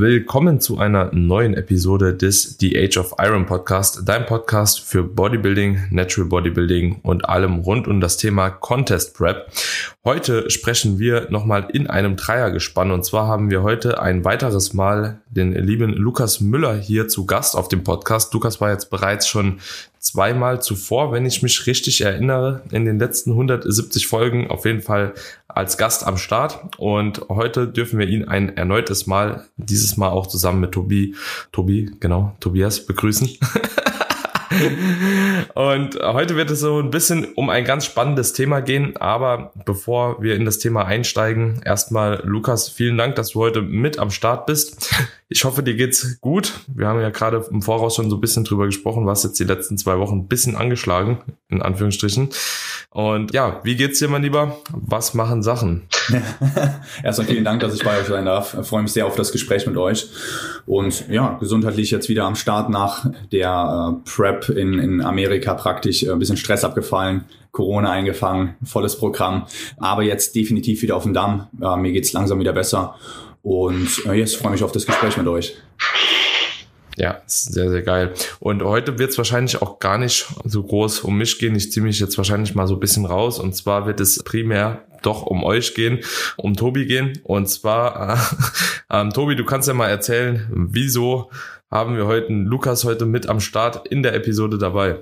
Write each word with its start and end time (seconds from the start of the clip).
willkommen 0.00 0.60
zu 0.60 0.78
einer 0.78 1.12
neuen 1.12 1.54
Episode 1.54 2.14
des 2.14 2.56
The 2.60 2.78
Age 2.78 2.98
of 2.98 3.14
Iron 3.18 3.46
Podcast, 3.46 4.02
dein 4.04 4.26
Podcast 4.26 4.78
für 4.78 5.02
Bodybuilding, 5.02 5.88
Natural 5.90 6.28
Bodybuilding 6.28 7.00
und 7.02 7.28
allem 7.28 7.56
rund 7.58 7.88
um 7.88 8.00
das 8.00 8.16
Thema 8.16 8.48
Contest 8.48 9.16
Prep. 9.16 9.50
Heute 10.08 10.48
sprechen 10.48 10.98
wir 10.98 11.26
nochmal 11.28 11.68
in 11.70 11.86
einem 11.86 12.16
Dreiergespann 12.16 12.92
und 12.92 13.04
zwar 13.04 13.26
haben 13.26 13.50
wir 13.50 13.62
heute 13.62 14.00
ein 14.00 14.24
weiteres 14.24 14.72
Mal 14.72 15.20
den 15.28 15.52
lieben 15.52 15.92
Lukas 15.92 16.40
Müller 16.40 16.74
hier 16.78 17.08
zu 17.08 17.26
Gast 17.26 17.54
auf 17.54 17.68
dem 17.68 17.84
Podcast. 17.84 18.32
Lukas 18.32 18.58
war 18.58 18.70
jetzt 18.70 18.88
bereits 18.88 19.28
schon 19.28 19.60
zweimal 19.98 20.62
zuvor, 20.62 21.12
wenn 21.12 21.26
ich 21.26 21.42
mich 21.42 21.66
richtig 21.66 22.00
erinnere, 22.00 22.62
in 22.70 22.86
den 22.86 22.98
letzten 22.98 23.32
170 23.32 24.06
Folgen 24.06 24.48
auf 24.48 24.64
jeden 24.64 24.80
Fall 24.80 25.12
als 25.46 25.76
Gast 25.76 26.06
am 26.06 26.16
Start. 26.16 26.58
Und 26.78 27.28
heute 27.28 27.68
dürfen 27.68 27.98
wir 27.98 28.08
ihn 28.08 28.26
ein 28.26 28.56
erneutes 28.56 29.06
Mal, 29.06 29.44
dieses 29.58 29.98
Mal 29.98 30.08
auch 30.08 30.26
zusammen 30.26 30.60
mit 30.60 30.72
Tobi, 30.72 31.16
Tobi, 31.52 31.90
genau, 32.00 32.34
Tobias 32.40 32.86
begrüßen. 32.86 33.28
Und 35.54 35.98
heute 36.00 36.36
wird 36.36 36.50
es 36.50 36.60
so 36.60 36.78
ein 36.78 36.90
bisschen 36.90 37.32
um 37.34 37.50
ein 37.50 37.64
ganz 37.64 37.84
spannendes 37.84 38.32
Thema 38.32 38.60
gehen. 38.60 38.96
Aber 38.96 39.52
bevor 39.64 40.22
wir 40.22 40.34
in 40.34 40.44
das 40.44 40.58
Thema 40.58 40.84
einsteigen, 40.84 41.60
erstmal 41.64 42.22
Lukas, 42.24 42.68
vielen 42.68 42.96
Dank, 42.96 43.16
dass 43.16 43.30
du 43.30 43.40
heute 43.40 43.62
mit 43.62 43.98
am 43.98 44.10
Start 44.10 44.46
bist. 44.46 44.94
Ich 45.28 45.44
hoffe, 45.44 45.62
dir 45.62 45.74
geht's 45.74 46.20
gut. 46.20 46.54
Wir 46.68 46.86
haben 46.86 47.00
ja 47.00 47.10
gerade 47.10 47.44
im 47.50 47.60
Voraus 47.60 47.96
schon 47.96 48.08
so 48.08 48.16
ein 48.16 48.20
bisschen 48.20 48.44
drüber 48.44 48.64
gesprochen, 48.64 49.04
was 49.06 49.24
jetzt 49.24 49.38
die 49.38 49.44
letzten 49.44 49.76
zwei 49.76 49.98
Wochen 49.98 50.20
ein 50.20 50.28
bisschen 50.28 50.56
angeschlagen, 50.56 51.18
in 51.48 51.60
Anführungsstrichen. 51.60 52.30
Und 52.90 53.34
ja, 53.34 53.60
wie 53.62 53.76
geht's 53.76 53.98
dir, 53.98 54.08
mein 54.08 54.22
Lieber? 54.22 54.56
Was 54.70 55.12
machen 55.12 55.42
Sachen? 55.42 55.82
Erstmal 57.02 57.26
vielen 57.26 57.44
Dank, 57.44 57.60
dass 57.60 57.74
ich 57.74 57.84
bei 57.84 58.00
euch 58.00 58.06
sein 58.06 58.24
darf. 58.24 58.56
Ich 58.58 58.66
freue 58.66 58.82
mich 58.82 58.92
sehr 58.92 59.04
auf 59.04 59.16
das 59.16 59.30
Gespräch 59.30 59.66
mit 59.66 59.76
euch. 59.76 60.08
Und 60.64 61.06
ja, 61.10 61.36
gesundheitlich 61.38 61.90
jetzt 61.90 62.08
wieder 62.08 62.24
am 62.24 62.34
Start 62.34 62.70
nach 62.70 63.06
der 63.30 64.00
äh, 64.06 64.08
Prep 64.40 64.56
in, 64.56 64.78
in 64.78 65.00
Amerika 65.00 65.54
praktisch 65.54 66.02
äh, 66.02 66.10
ein 66.10 66.18
bisschen 66.18 66.36
Stress 66.36 66.64
abgefallen. 66.64 67.24
Corona 67.50 67.90
eingefangen, 67.90 68.54
volles 68.62 68.96
Programm, 68.96 69.46
aber 69.78 70.02
jetzt 70.02 70.34
definitiv 70.36 70.82
wieder 70.82 70.96
auf 70.96 71.02
dem 71.02 71.14
Damm. 71.14 71.48
Äh, 71.60 71.76
mir 71.76 71.92
geht's 71.92 72.12
langsam 72.12 72.38
wieder 72.38 72.52
besser 72.52 72.94
und 73.42 73.88
äh, 74.06 74.12
jetzt 74.12 74.36
freue 74.36 74.52
mich 74.52 74.62
auf 74.62 74.72
das 74.72 74.86
Gespräch 74.86 75.16
mit 75.16 75.26
euch. 75.26 75.56
Ja, 76.98 77.22
sehr, 77.26 77.70
sehr 77.70 77.82
geil. 77.82 78.12
Und 78.40 78.62
heute 78.62 78.98
wird 78.98 79.10
es 79.10 79.18
wahrscheinlich 79.18 79.62
auch 79.62 79.78
gar 79.78 79.98
nicht 79.98 80.26
so 80.44 80.64
groß 80.64 81.00
um 81.00 81.16
mich 81.16 81.38
gehen. 81.38 81.54
Ich 81.54 81.70
ziehe 81.70 81.84
mich 81.84 82.00
jetzt 82.00 82.18
wahrscheinlich 82.18 82.56
mal 82.56 82.66
so 82.66 82.74
ein 82.74 82.80
bisschen 82.80 83.06
raus. 83.06 83.38
Und 83.38 83.54
zwar 83.54 83.86
wird 83.86 84.00
es 84.00 84.22
primär 84.24 84.84
doch 85.02 85.22
um 85.22 85.44
euch 85.44 85.74
gehen, 85.74 86.00
um 86.36 86.56
Tobi 86.56 86.86
gehen. 86.86 87.20
Und 87.22 87.48
zwar, 87.48 88.14
äh, 88.14 88.16
ähm, 88.90 89.12
Tobi, 89.12 89.36
du 89.36 89.44
kannst 89.44 89.68
ja 89.68 89.74
mal 89.74 89.88
erzählen, 89.88 90.48
wieso 90.50 91.30
haben 91.70 91.96
wir 91.96 92.06
heute 92.06 92.32
Lukas 92.32 92.84
heute 92.84 93.06
mit 93.06 93.28
am 93.28 93.40
Start 93.40 93.86
in 93.88 94.02
der 94.02 94.14
Episode 94.14 94.58
dabei. 94.58 94.98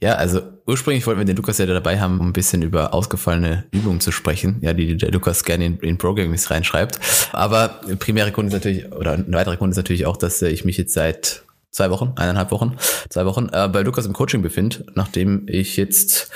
Ja, 0.00 0.14
also 0.14 0.42
ursprünglich 0.66 1.04
wollten 1.06 1.20
wir 1.20 1.24
den 1.24 1.36
Lukas 1.36 1.58
ja 1.58 1.66
dabei 1.66 1.98
haben, 2.00 2.20
um 2.20 2.28
ein 2.28 2.32
bisschen 2.32 2.62
über 2.62 2.94
ausgefallene 2.94 3.64
Übungen 3.72 4.00
zu 4.00 4.12
sprechen, 4.12 4.58
ja, 4.60 4.72
die 4.72 4.96
der 4.96 5.10
Lukas 5.10 5.42
gerne 5.42 5.66
in, 5.66 5.78
in 5.80 5.98
Programmings 5.98 6.50
reinschreibt. 6.52 7.00
Aber 7.32 7.80
primäre 7.98 8.30
Grund 8.30 8.48
ist 8.48 8.54
natürlich, 8.54 8.92
oder 8.92 9.14
ein 9.14 9.32
weiterer 9.32 9.56
Grund 9.56 9.72
ist 9.72 9.76
natürlich 9.76 10.06
auch, 10.06 10.16
dass 10.16 10.40
ich 10.42 10.64
mich 10.64 10.76
jetzt 10.76 10.94
seit 10.94 11.42
zwei 11.70 11.90
Wochen, 11.90 12.12
eineinhalb 12.16 12.50
Wochen, 12.50 12.76
zwei 13.10 13.26
Wochen 13.26 13.48
äh, 13.52 13.68
bei 13.68 13.82
Lukas 13.82 14.06
im 14.06 14.12
Coaching 14.12 14.42
befinde, 14.42 14.84
nachdem 14.94 15.46
ich 15.46 15.76
jetzt 15.76 16.30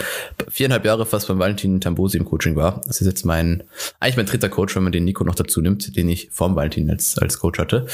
viereinhalb 0.48 0.84
Jahre 0.84 1.06
fast 1.06 1.28
beim 1.28 1.38
Valentin 1.38 1.80
Tambosi 1.80 2.18
im 2.18 2.24
Coaching 2.24 2.56
war. 2.56 2.80
Das 2.86 3.00
ist 3.00 3.06
jetzt 3.06 3.24
mein, 3.24 3.64
eigentlich 3.98 4.16
mein 4.16 4.26
dritter 4.26 4.48
Coach, 4.48 4.76
wenn 4.76 4.82
man 4.82 4.92
den 4.92 5.04
Nico 5.04 5.24
noch 5.24 5.34
dazu 5.34 5.60
nimmt, 5.60 5.96
den 5.96 6.08
ich 6.08 6.30
vorm 6.30 6.54
Valentin 6.54 6.90
als, 6.90 7.18
als 7.18 7.38
Coach 7.38 7.58
hatte. 7.58 7.86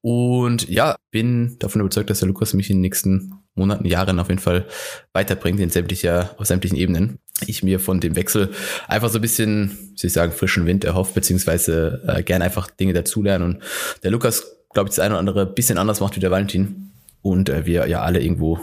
Und 0.00 0.68
ja, 0.68 0.96
bin 1.10 1.58
davon 1.58 1.80
überzeugt, 1.80 2.10
dass 2.10 2.20
der 2.20 2.28
Lukas 2.28 2.54
mich 2.54 2.70
in 2.70 2.76
den 2.76 2.82
nächsten 2.82 3.32
Monaten, 3.56 3.86
Jahren 3.86 4.20
auf 4.20 4.28
jeden 4.28 4.40
Fall 4.40 4.66
weiterbringt 5.12 5.58
in 5.60 5.70
sämtlicher, 5.70 6.34
auf 6.36 6.46
sämtlichen 6.46 6.76
Ebenen. 6.76 7.18
Ich 7.46 7.62
mir 7.62 7.80
von 7.80 8.00
dem 8.00 8.14
Wechsel 8.14 8.50
einfach 8.86 9.08
so 9.08 9.18
ein 9.18 9.22
bisschen, 9.22 9.70
wie 9.70 9.98
soll 9.98 10.08
ich 10.08 10.12
sagen, 10.12 10.32
frischen 10.32 10.66
Wind 10.66 10.84
erhofft, 10.84 11.14
beziehungsweise 11.14 12.02
äh, 12.06 12.22
gerne 12.22 12.44
einfach 12.44 12.70
Dinge 12.70 12.92
dazulernen. 12.92 13.54
Und 13.54 13.62
der 14.02 14.10
Lukas 14.10 14.56
glaube 14.72 14.88
ich, 14.88 14.96
das 14.96 15.04
eine 15.04 15.14
oder 15.14 15.20
andere 15.20 15.46
bisschen 15.46 15.78
anders 15.78 16.00
macht 16.00 16.16
wie 16.16 16.20
der 16.20 16.30
Valentin. 16.30 16.92
Und 17.22 17.48
äh, 17.48 17.66
wir 17.66 17.88
ja 17.88 18.02
alle 18.02 18.20
irgendwo 18.20 18.60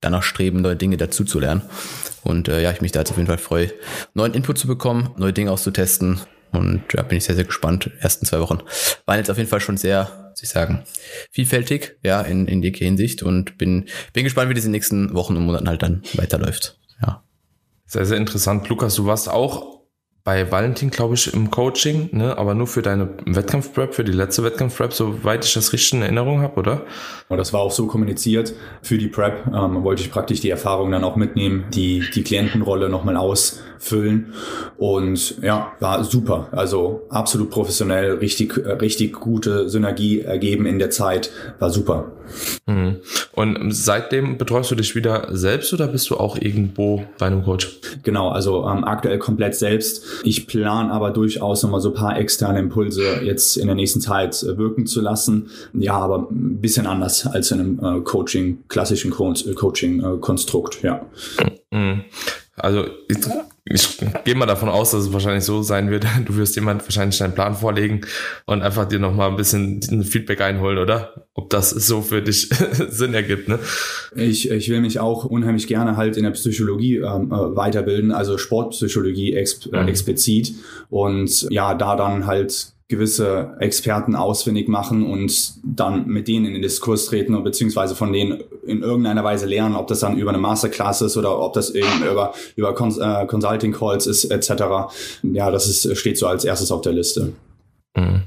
danach 0.00 0.22
streben, 0.22 0.60
neue 0.60 0.76
Dinge 0.76 0.96
dazu 0.96 1.24
zu 1.24 1.40
lernen. 1.40 1.62
Und 2.22 2.48
äh, 2.48 2.62
ja, 2.62 2.70
ich 2.70 2.80
mich 2.80 2.92
da 2.92 3.00
jetzt 3.00 3.10
auf 3.10 3.16
jeden 3.16 3.26
Fall 3.26 3.38
freue, 3.38 3.72
neuen 4.14 4.34
Input 4.34 4.58
zu 4.58 4.66
bekommen, 4.66 5.10
neue 5.16 5.32
Dinge 5.32 5.50
auszutesten. 5.50 6.20
Und 6.52 6.84
ja, 6.92 7.02
bin 7.02 7.16
ich 7.16 7.24
sehr, 7.24 7.34
sehr 7.34 7.44
gespannt. 7.44 7.90
Ersten 8.00 8.26
zwei 8.26 8.38
Wochen 8.40 8.60
waren 9.06 9.18
jetzt 9.18 9.30
auf 9.30 9.38
jeden 9.38 9.48
Fall 9.48 9.60
schon 9.60 9.78
sehr, 9.78 10.32
soll 10.34 10.44
ich 10.44 10.50
sagen, 10.50 10.84
vielfältig, 11.30 11.96
ja, 12.02 12.20
in, 12.20 12.46
in 12.46 12.62
jeglicher 12.62 12.84
Hinsicht. 12.84 13.22
Und 13.22 13.56
bin, 13.56 13.86
bin 14.12 14.24
gespannt, 14.24 14.50
wie 14.50 14.54
das 14.54 14.64
in 14.64 14.68
den 14.68 14.72
nächsten 14.72 15.14
Wochen 15.14 15.36
und 15.36 15.46
Monaten 15.46 15.68
halt 15.68 15.82
dann 15.82 16.02
weiterläuft. 16.14 16.78
Ja. 17.00 17.24
Sehr, 17.86 18.04
sehr 18.04 18.18
interessant. 18.18 18.68
Lukas, 18.68 18.94
du 18.96 19.06
warst 19.06 19.30
auch 19.30 19.81
bei 20.24 20.52
Valentin, 20.52 20.90
glaube 20.90 21.14
ich, 21.14 21.32
im 21.34 21.50
Coaching, 21.50 22.08
ne? 22.12 22.38
aber 22.38 22.54
nur 22.54 22.68
für 22.68 22.82
deine 22.82 23.08
Wettkampfprep, 23.26 23.92
für 23.92 24.04
die 24.04 24.12
letzte 24.12 24.44
Wettkampfprep, 24.44 24.92
soweit 24.92 25.44
ich 25.44 25.54
das 25.54 25.72
richtig 25.72 25.94
in 25.94 26.02
Erinnerung 26.02 26.42
habe, 26.42 26.60
oder? 26.60 26.82
Und 27.28 27.38
das 27.38 27.52
war 27.52 27.60
auch 27.60 27.72
so 27.72 27.86
kommuniziert. 27.88 28.52
Für 28.82 28.98
die 28.98 29.08
Prep 29.08 29.46
ähm, 29.48 29.82
wollte 29.82 30.02
ich 30.02 30.12
praktisch 30.12 30.40
die 30.40 30.50
Erfahrung 30.50 30.92
dann 30.92 31.02
auch 31.02 31.16
mitnehmen, 31.16 31.64
die, 31.74 32.04
die 32.14 32.22
Klientenrolle 32.22 32.88
nochmal 32.88 33.16
ausfüllen. 33.16 34.34
Und 34.76 35.42
ja, 35.42 35.72
war 35.80 36.04
super. 36.04 36.48
Also 36.52 37.02
absolut 37.08 37.50
professionell, 37.50 38.18
richtig, 38.18 38.56
richtig 38.56 39.14
gute 39.14 39.68
Synergie 39.68 40.20
ergeben 40.20 40.66
in 40.66 40.78
der 40.78 40.90
Zeit. 40.90 41.30
War 41.58 41.70
super. 41.70 42.12
Mhm. 42.66 42.98
Und 43.32 43.72
seitdem 43.74 44.38
betreust 44.38 44.70
du 44.70 44.74
dich 44.74 44.94
wieder 44.94 45.28
selbst 45.30 45.72
oder 45.72 45.88
bist 45.88 46.10
du 46.10 46.16
auch 46.16 46.36
irgendwo 46.36 47.04
bei 47.18 47.26
einem 47.26 47.44
Coach? 47.44 47.80
Genau, 48.02 48.28
also 48.28 48.68
ähm, 48.68 48.84
aktuell 48.84 49.18
komplett 49.18 49.54
selbst. 49.54 50.04
Ich 50.24 50.46
plane 50.46 50.90
aber 50.90 51.10
durchaus 51.10 51.62
nochmal 51.62 51.80
so 51.80 51.90
ein 51.90 51.94
paar 51.94 52.18
externe 52.18 52.58
Impulse 52.58 53.22
jetzt 53.22 53.56
in 53.56 53.66
der 53.66 53.74
nächsten 53.74 54.00
Zeit 54.00 54.42
äh, 54.42 54.56
wirken 54.58 54.86
zu 54.86 55.00
lassen. 55.00 55.48
Ja, 55.72 55.94
aber 55.94 56.28
ein 56.30 56.60
bisschen 56.60 56.86
anders 56.86 57.26
als 57.26 57.50
in 57.50 57.60
einem 57.60 57.78
äh, 57.78 58.00
Coaching, 58.00 58.64
klassischen 58.68 59.10
Co 59.10 59.32
äh, 59.32 59.54
Coaching-Konstrukt, 59.54 60.82
ja. 60.82 61.06
Mhm. 61.70 62.04
Also 62.56 62.84
ich, 63.64 63.98
gehe 64.24 64.34
mal 64.34 64.46
davon 64.46 64.68
aus, 64.68 64.90
dass 64.90 65.04
es 65.04 65.12
wahrscheinlich 65.12 65.44
so 65.44 65.62
sein 65.62 65.90
wird. 65.90 66.04
Du 66.24 66.36
wirst 66.36 66.56
jemand 66.56 66.82
wahrscheinlich 66.82 67.18
deinen 67.18 67.34
Plan 67.34 67.54
vorlegen 67.54 68.00
und 68.46 68.62
einfach 68.62 68.86
dir 68.86 68.98
nochmal 68.98 69.30
ein 69.30 69.36
bisschen 69.36 69.82
Feedback 70.02 70.40
einholen, 70.40 70.78
oder? 70.78 71.26
Ob 71.34 71.50
das 71.50 71.70
so 71.70 72.02
für 72.02 72.22
dich 72.22 72.48
Sinn 72.88 73.14
ergibt, 73.14 73.48
ne? 73.48 73.58
Ich, 74.16 74.50
ich 74.50 74.68
will 74.68 74.80
mich 74.80 74.98
auch 74.98 75.24
unheimlich 75.24 75.66
gerne 75.66 75.96
halt 75.96 76.16
in 76.16 76.24
der 76.24 76.32
Psychologie 76.32 76.96
ähm, 76.96 77.30
äh, 77.32 77.56
weiterbilden, 77.56 78.10
also 78.10 78.36
Sportpsychologie 78.36 79.34
exp 79.34 79.66
mhm. 79.72 79.88
explizit. 79.88 80.54
Und 80.90 81.46
ja, 81.50 81.74
da 81.74 81.96
dann 81.96 82.26
halt 82.26 82.71
gewisse 82.92 83.56
Experten 83.58 84.14
ausfindig 84.14 84.68
machen 84.68 85.06
und 85.06 85.54
dann 85.64 86.06
mit 86.06 86.28
denen 86.28 86.44
in 86.44 86.52
den 86.52 86.62
Diskurs 86.62 87.06
treten 87.06 87.34
und 87.34 87.42
beziehungsweise 87.42 87.96
von 87.96 88.12
denen 88.12 88.42
in 88.66 88.82
irgendeiner 88.82 89.24
Weise 89.24 89.46
lernen, 89.46 89.76
ob 89.76 89.86
das 89.86 90.00
dann 90.00 90.18
über 90.18 90.30
eine 90.30 90.38
Masterclass 90.38 91.00
ist 91.00 91.16
oder 91.16 91.38
ob 91.38 91.54
das 91.54 91.70
eben 91.70 92.02
über, 92.02 92.34
über 92.54 92.74
Cons 92.74 92.98
äh, 92.98 93.26
Consulting 93.26 93.72
Calls 93.72 94.06
ist, 94.06 94.26
etc. 94.26 94.92
Ja, 95.22 95.50
das 95.50 95.66
ist, 95.66 95.96
steht 95.96 96.18
so 96.18 96.26
als 96.26 96.44
erstes 96.44 96.70
auf 96.70 96.82
der 96.82 96.92
Liste. 96.92 97.32
Mhm. 97.96 98.24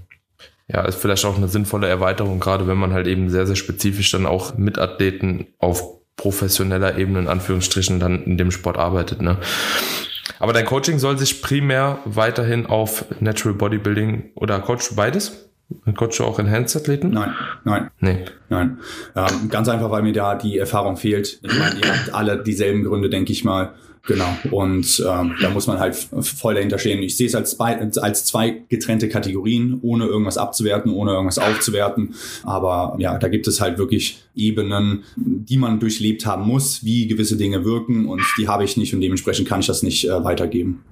Ja, 0.68 0.82
ist 0.86 0.96
vielleicht 0.96 1.26
auch 1.26 1.38
eine 1.38 1.48
sinnvolle 1.48 1.88
Erweiterung, 1.88 2.40
gerade 2.40 2.68
wenn 2.68 2.78
man 2.78 2.92
halt 2.92 3.06
eben 3.06 3.30
sehr, 3.30 3.46
sehr 3.46 3.56
spezifisch 3.56 4.10
dann 4.12 4.26
auch 4.26 4.58
mit 4.58 4.80
Athleten 4.80 5.46
auf 5.60 5.84
professioneller 6.16 6.98
Ebene 6.98 7.20
in 7.20 7.28
Anführungsstrichen 7.28 8.00
dann 8.00 8.24
in 8.24 8.38
dem 8.38 8.50
Sport 8.50 8.78
arbeitet. 8.78 9.22
Ne? 9.22 9.38
Aber 10.40 10.54
dein 10.54 10.66
Coaching 10.66 11.00
soll 11.00 11.18
sich 11.18 11.42
primär 11.42 12.00
weiterhin 12.06 12.66
auf 12.66 13.06
Natural 13.20 13.56
Bodybuilding 13.56 14.32
oder 14.36 14.60
coachst 14.60 14.92
du 14.92 14.96
beides? 14.96 15.50
Coachst 15.96 16.20
du 16.20 16.24
auch 16.24 16.38
Enhanced-Athleten? 16.38 17.10
Nein, 17.10 17.34
nein. 17.64 17.90
Nee. 18.00 18.26
Nein. 18.50 18.78
Ähm, 19.16 19.50
ganz 19.50 19.68
einfach, 19.68 19.90
weil 19.90 20.04
mir 20.04 20.14
da 20.14 20.36
die 20.36 20.60
Erfahrung 20.60 20.96
fehlt. 20.96 21.40
Ich 21.42 21.58
meine, 21.58 21.76
ihr 21.80 21.88
habt 21.88 22.14
alle 22.14 22.44
dieselben 22.44 22.84
Gründe, 22.84 23.10
denke 23.10 23.32
ich 23.32 23.44
mal. 23.44 23.74
Genau. 24.08 24.38
Und 24.52 25.04
ähm, 25.08 25.36
da 25.42 25.50
muss 25.50 25.68
man 25.68 25.80
halt 25.80 25.96
voll 25.96 26.54
dahinter 26.54 26.78
stehen. 26.78 27.02
Ich 27.02 27.18
sehe 27.18 27.28
es 27.28 27.36
als, 27.36 27.52
zwei, 27.52 27.80
als 27.80 28.26
zwei 28.26 28.62
getrennte 28.70 29.10
Kategorien, 29.10 29.80
ohne 29.82 30.06
irgendwas 30.06 30.38
abzuwerten, 30.38 30.92
ohne 30.92 31.12
irgendwas 31.12 31.40
aufzuwerten. 31.40 32.14
Aber 32.44 32.96
ja, 33.00 33.18
da 33.18 33.28
gibt 33.28 33.48
es 33.48 33.62
halt 33.62 33.78
wirklich 33.78 34.24
Ebenen, 34.36 35.04
die 35.16 35.58
man 35.58 35.80
durchlebt 35.80 36.26
haben 36.26 36.46
muss, 36.46 36.86
wie 36.86 37.08
gewisse 37.08 37.38
Dinge 37.38 37.66
wirken. 37.66 38.08
Und 38.08 38.22
die 38.38 38.48
habe 38.48 38.64
ich 38.64 38.78
nicht 38.78 38.94
und 38.94 39.02
dementsprechend 39.02 39.48
kann 39.48 39.62
ich 39.62 39.68
das 39.68 39.82
nicht 39.82 40.08
äh, 40.08 40.24
weitergeben. 40.24 40.84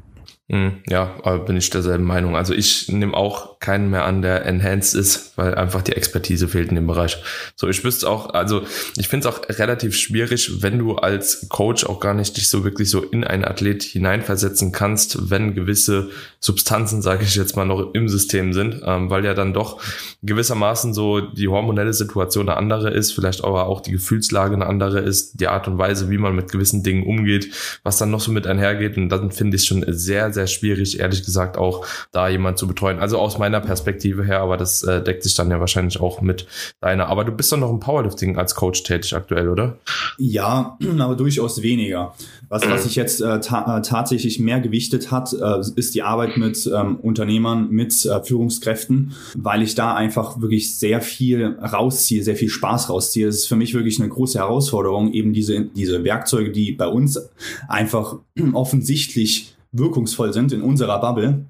Hm, 0.50 0.74
ja, 0.90 1.06
bin 1.46 1.56
ich 1.56 1.70
derselben 1.70 2.04
Meinung. 2.04 2.36
Also 2.36 2.54
ich 2.54 2.90
nehme 2.90 3.16
auch 3.16 3.53
keinen 3.64 3.90
mehr 3.90 4.04
an, 4.04 4.22
der 4.22 4.46
enhanced 4.46 4.94
ist, 4.94 5.38
weil 5.38 5.56
einfach 5.56 5.82
die 5.82 5.94
Expertise 5.94 6.50
fehlt 6.50 6.70
in 6.70 6.76
dem 6.76 6.86
Bereich. 6.86 7.18
So, 7.56 7.70
ich 7.70 7.84
wüsste 7.84 8.10
auch, 8.10 8.34
also 8.34 8.64
ich 8.98 9.08
finde 9.08 9.28
es 9.28 9.34
auch 9.34 9.42
relativ 9.58 9.96
schwierig, 9.96 10.62
wenn 10.62 10.78
du 10.78 10.96
als 10.96 11.48
Coach 11.48 11.86
auch 11.86 12.02
gar 12.02 12.14
nicht 12.14 12.36
dich 12.36 12.50
so 12.50 12.66
wirklich 12.66 12.90
so 12.90 13.02
in 13.02 13.24
einen 13.24 13.46
Athlet 13.46 13.82
hineinversetzen 13.82 14.74
kannst, 14.74 15.30
wenn 15.30 15.56
gewisse 15.56 16.10
Substanzen, 16.42 17.02
sage 17.02 17.24
ich 17.24 17.36
jetzt 17.36 17.56
mal, 17.56 17.66
noch 17.66 17.94
im 17.94 18.10
System 18.10 18.52
sind, 18.52 18.82
ähm, 18.86 19.10
weil 19.10 19.24
ja 19.24 19.34
dann 19.34 19.54
doch 19.54 19.82
gewissermaßen 20.24 20.94
so 20.94 21.22
die 21.22 21.48
hormonelle 21.48 21.94
Situation 21.94 22.50
eine 22.50 22.58
andere 22.58 22.92
ist, 22.92 23.14
vielleicht 23.14 23.46
aber 23.46 23.68
auch 23.68 23.80
die 23.80 23.92
Gefühlslage 23.92 24.56
eine 24.56 24.66
andere 24.66 25.00
ist, 25.00 25.40
die 25.40 25.48
Art 25.48 25.70
und 25.70 25.78
Weise, 25.78 26.10
wie 26.10 26.18
man 26.18 26.36
mit 26.36 26.52
gewissen 26.52 26.84
Dingen 26.84 27.04
umgeht, 27.04 27.54
was 27.84 27.98
dann 27.98 28.12
noch 28.12 28.20
so 28.20 28.34
mit 28.34 28.46
einhergeht. 28.46 28.98
Und 28.98 29.08
dann 29.08 29.32
finde 29.32 29.56
ich 29.56 29.64
schon 29.64 29.86
sehr, 29.88 30.34
sehr 30.34 30.48
schwierig, 30.48 31.00
ehrlich 31.00 31.24
gesagt, 31.24 31.58
auch 31.58 31.86
da 32.12 32.28
jemand 32.28 32.58
zu 32.58 32.68
betreuen. 32.68 33.00
Also 33.00 33.20
aus 33.20 33.38
meiner 33.38 33.53
Perspektive 33.60 34.24
her, 34.24 34.42
aber 34.42 34.58
das 34.58 34.84
äh, 34.84 35.04
deckt 35.04 35.24
sich 35.24 35.34
dann 35.34 35.50
ja 35.50 35.60
wahrscheinlich 35.60 36.00
auch 36.00 36.22
mit 36.22 36.48
deiner. 36.82 37.08
Aber 37.08 37.24
du 37.24 37.32
bist 37.32 37.52
doch 37.52 37.58
noch 37.58 37.70
im 37.70 37.80
Powerlifting 37.80 38.38
als 38.38 38.56
Coach 38.56 38.84
tätig 38.84 39.16
aktuell, 39.16 39.50
oder? 39.50 39.78
Ja, 40.18 40.78
aber 41.00 41.16
durchaus 41.16 41.62
weniger. 41.62 42.14
Was, 42.50 42.70
was 42.70 42.84
sich 42.84 42.96
jetzt 42.96 43.22
äh, 43.22 43.40
ta 43.40 43.78
äh, 43.78 43.82
tatsächlich 43.82 44.40
mehr 44.40 44.60
gewichtet 44.60 45.12
hat, 45.12 45.34
äh, 45.34 45.62
ist 45.76 45.96
die 45.96 46.04
Arbeit 46.04 46.38
mit 46.38 46.70
ähm, 46.74 46.98
Unternehmern, 46.98 47.70
mit 47.70 48.06
äh, 48.06 48.24
Führungskräften, 48.24 49.14
weil 49.36 49.64
ich 49.64 49.76
da 49.76 49.96
einfach 49.96 50.40
wirklich 50.40 50.78
sehr 50.78 51.02
viel 51.02 51.58
rausziehe, 51.60 52.24
sehr 52.24 52.36
viel 52.36 52.50
Spaß 52.50 52.90
rausziehe. 52.90 53.28
Es 53.28 53.38
ist 53.38 53.48
für 53.48 53.56
mich 53.56 53.74
wirklich 53.74 54.00
eine 54.00 54.10
große 54.10 54.38
Herausforderung, 54.38 55.12
eben 55.14 55.34
diese, 55.34 55.62
diese 55.62 56.04
Werkzeuge, 56.04 56.52
die 56.52 56.74
bei 56.74 56.88
uns 56.88 57.20
einfach 57.68 58.18
offensichtlich 58.54 59.56
wirkungsvoll 59.72 60.32
sind 60.34 60.54
in 60.54 60.62
unserer 60.62 61.02
Bubble, 61.02 61.46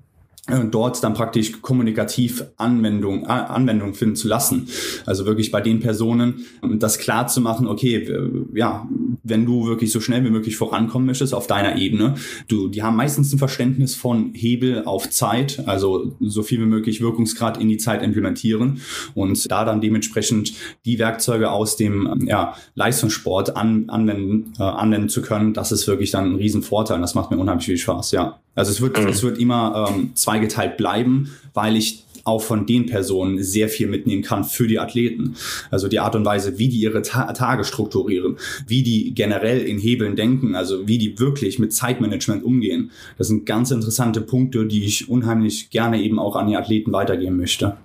dort 0.71 1.01
dann 1.03 1.13
praktisch 1.13 1.61
kommunikativ 1.61 2.43
Anwendung, 2.57 3.25
Anwendung 3.27 3.93
finden 3.93 4.17
zu 4.17 4.27
lassen. 4.27 4.67
Also 5.05 5.25
wirklich 5.25 5.51
bei 5.51 5.61
den 5.61 5.79
Personen 5.79 6.45
das 6.61 6.97
klar 6.97 7.27
zu 7.27 7.39
machen, 7.39 7.65
okay, 7.65 8.05
ja, 8.53 8.87
wenn 9.23 9.45
du 9.45 9.67
wirklich 9.67 9.91
so 9.91 10.01
schnell 10.01 10.25
wie 10.25 10.29
möglich 10.29 10.57
vorankommen 10.57 11.05
möchtest 11.05 11.33
auf 11.33 11.47
deiner 11.47 11.77
Ebene, 11.77 12.15
du, 12.49 12.67
die 12.67 12.83
haben 12.83 12.97
meistens 12.97 13.31
ein 13.31 13.39
Verständnis 13.39 13.95
von 13.95 14.33
Hebel 14.33 14.83
auf 14.83 15.09
Zeit, 15.09 15.63
also 15.65 16.13
so 16.19 16.43
viel 16.43 16.59
wie 16.59 16.65
möglich 16.65 16.99
Wirkungsgrad 16.99 17.57
in 17.57 17.69
die 17.69 17.77
Zeit 17.77 18.03
implementieren 18.03 18.81
und 19.15 19.49
da 19.49 19.63
dann 19.63 19.79
dementsprechend 19.79 20.53
die 20.85 20.99
Werkzeuge 20.99 21.51
aus 21.51 21.77
dem 21.77 22.25
ja, 22.27 22.55
Leistungssport 22.75 23.55
an, 23.55 23.89
anwenden, 23.89 24.53
äh, 24.59 24.63
anwenden 24.63 25.07
zu 25.07 25.21
können, 25.21 25.53
das 25.53 25.71
ist 25.71 25.87
wirklich 25.87 26.11
dann 26.11 26.33
ein 26.33 26.35
Riesenvorteil. 26.35 26.99
Das 26.99 27.15
macht 27.15 27.31
mir 27.31 27.37
unheimlich 27.37 27.65
viel 27.65 27.77
Spaß, 27.77 28.11
ja. 28.11 28.39
Also 28.55 28.71
es 28.71 28.81
wird, 28.81 29.00
mhm. 29.00 29.07
es 29.07 29.23
wird 29.23 29.38
immer 29.38 29.89
ähm, 29.89 30.11
zweigeteilt 30.15 30.77
bleiben, 30.77 31.31
weil 31.53 31.75
ich 31.75 32.03
auch 32.25 32.41
von 32.41 32.65
den 32.65 32.85
Personen 32.85 33.44
sehr 33.44 33.67
viel 33.67 33.88
mitnehmen 33.88 34.21
kann 34.21 34.44
für 34.44 34.67
die 34.67 34.79
Athleten. 34.79 35.35
Also 35.71 35.88
die 35.88 36.00
Art 36.00 36.15
und 36.15 36.25
Weise, 36.25 36.57
wie 36.57 36.69
die 36.69 36.79
ihre 36.79 37.01
Ta 37.01 37.33
Tage 37.33 37.63
strukturieren, 37.63 38.38
wie 38.67 38.83
die 38.83 39.13
generell 39.13 39.61
in 39.61 39.77
Hebeln 39.77 40.15
denken, 40.15 40.55
also 40.55 40.88
wie 40.88 40.97
die 40.97 41.19
wirklich 41.19 41.59
mit 41.59 41.73
Zeitmanagement 41.73 42.44
umgehen. 42.44 42.91
Das 43.17 43.27
sind 43.27 43.45
ganz 43.45 43.71
interessante 43.71 44.21
Punkte, 44.21 44.65
die 44.65 44.85
ich 44.85 45.09
unheimlich 45.09 45.69
gerne 45.69 46.01
eben 46.01 46.19
auch 46.19 46.35
an 46.35 46.47
die 46.47 46.55
Athleten 46.55 46.94
weitergeben 46.94 47.38
möchte. 47.38 47.77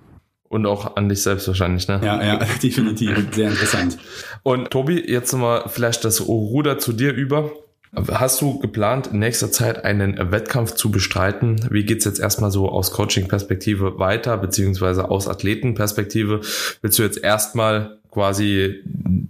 Und 0.49 0.65
auch 0.65 0.97
an 0.97 1.09
dich 1.09 1.21
selbst 1.21 1.47
wahrscheinlich, 1.47 1.89
ne? 1.89 2.01
Ja, 2.03 2.25
ja, 2.25 2.37
definitiv. 2.63 3.29
Sehr 3.33 3.51
interessant. 3.51 3.99
Und 4.45 4.71
Tobi, 4.71 5.05
jetzt 5.07 5.33
nochmal 5.33 5.65
vielleicht 5.67 6.05
das 6.05 6.27
Ruder 6.27 6.79
zu 6.79 6.93
dir 6.93 7.13
über. 7.13 7.53
Hast 7.95 8.41
du 8.41 8.59
geplant, 8.59 9.09
in 9.09 9.19
nächster 9.19 9.51
Zeit 9.51 9.85
einen 9.85 10.31
Wettkampf 10.31 10.75
zu 10.75 10.91
bestreiten? 10.91 11.67
Wie 11.71 11.85
geht's 11.85 12.05
jetzt 12.05 12.21
erstmal 12.21 12.51
so 12.51 12.69
aus 12.69 12.93
Coaching-Perspektive 12.93 13.99
weiter, 13.99 14.37
beziehungsweise 14.37 15.11
aus 15.11 15.27
Athletenperspektive? 15.29 16.41
Willst 16.83 16.99
du 16.99 17.03
jetzt 17.03 17.23
erstmal 17.23 17.99
quasi 18.11 18.83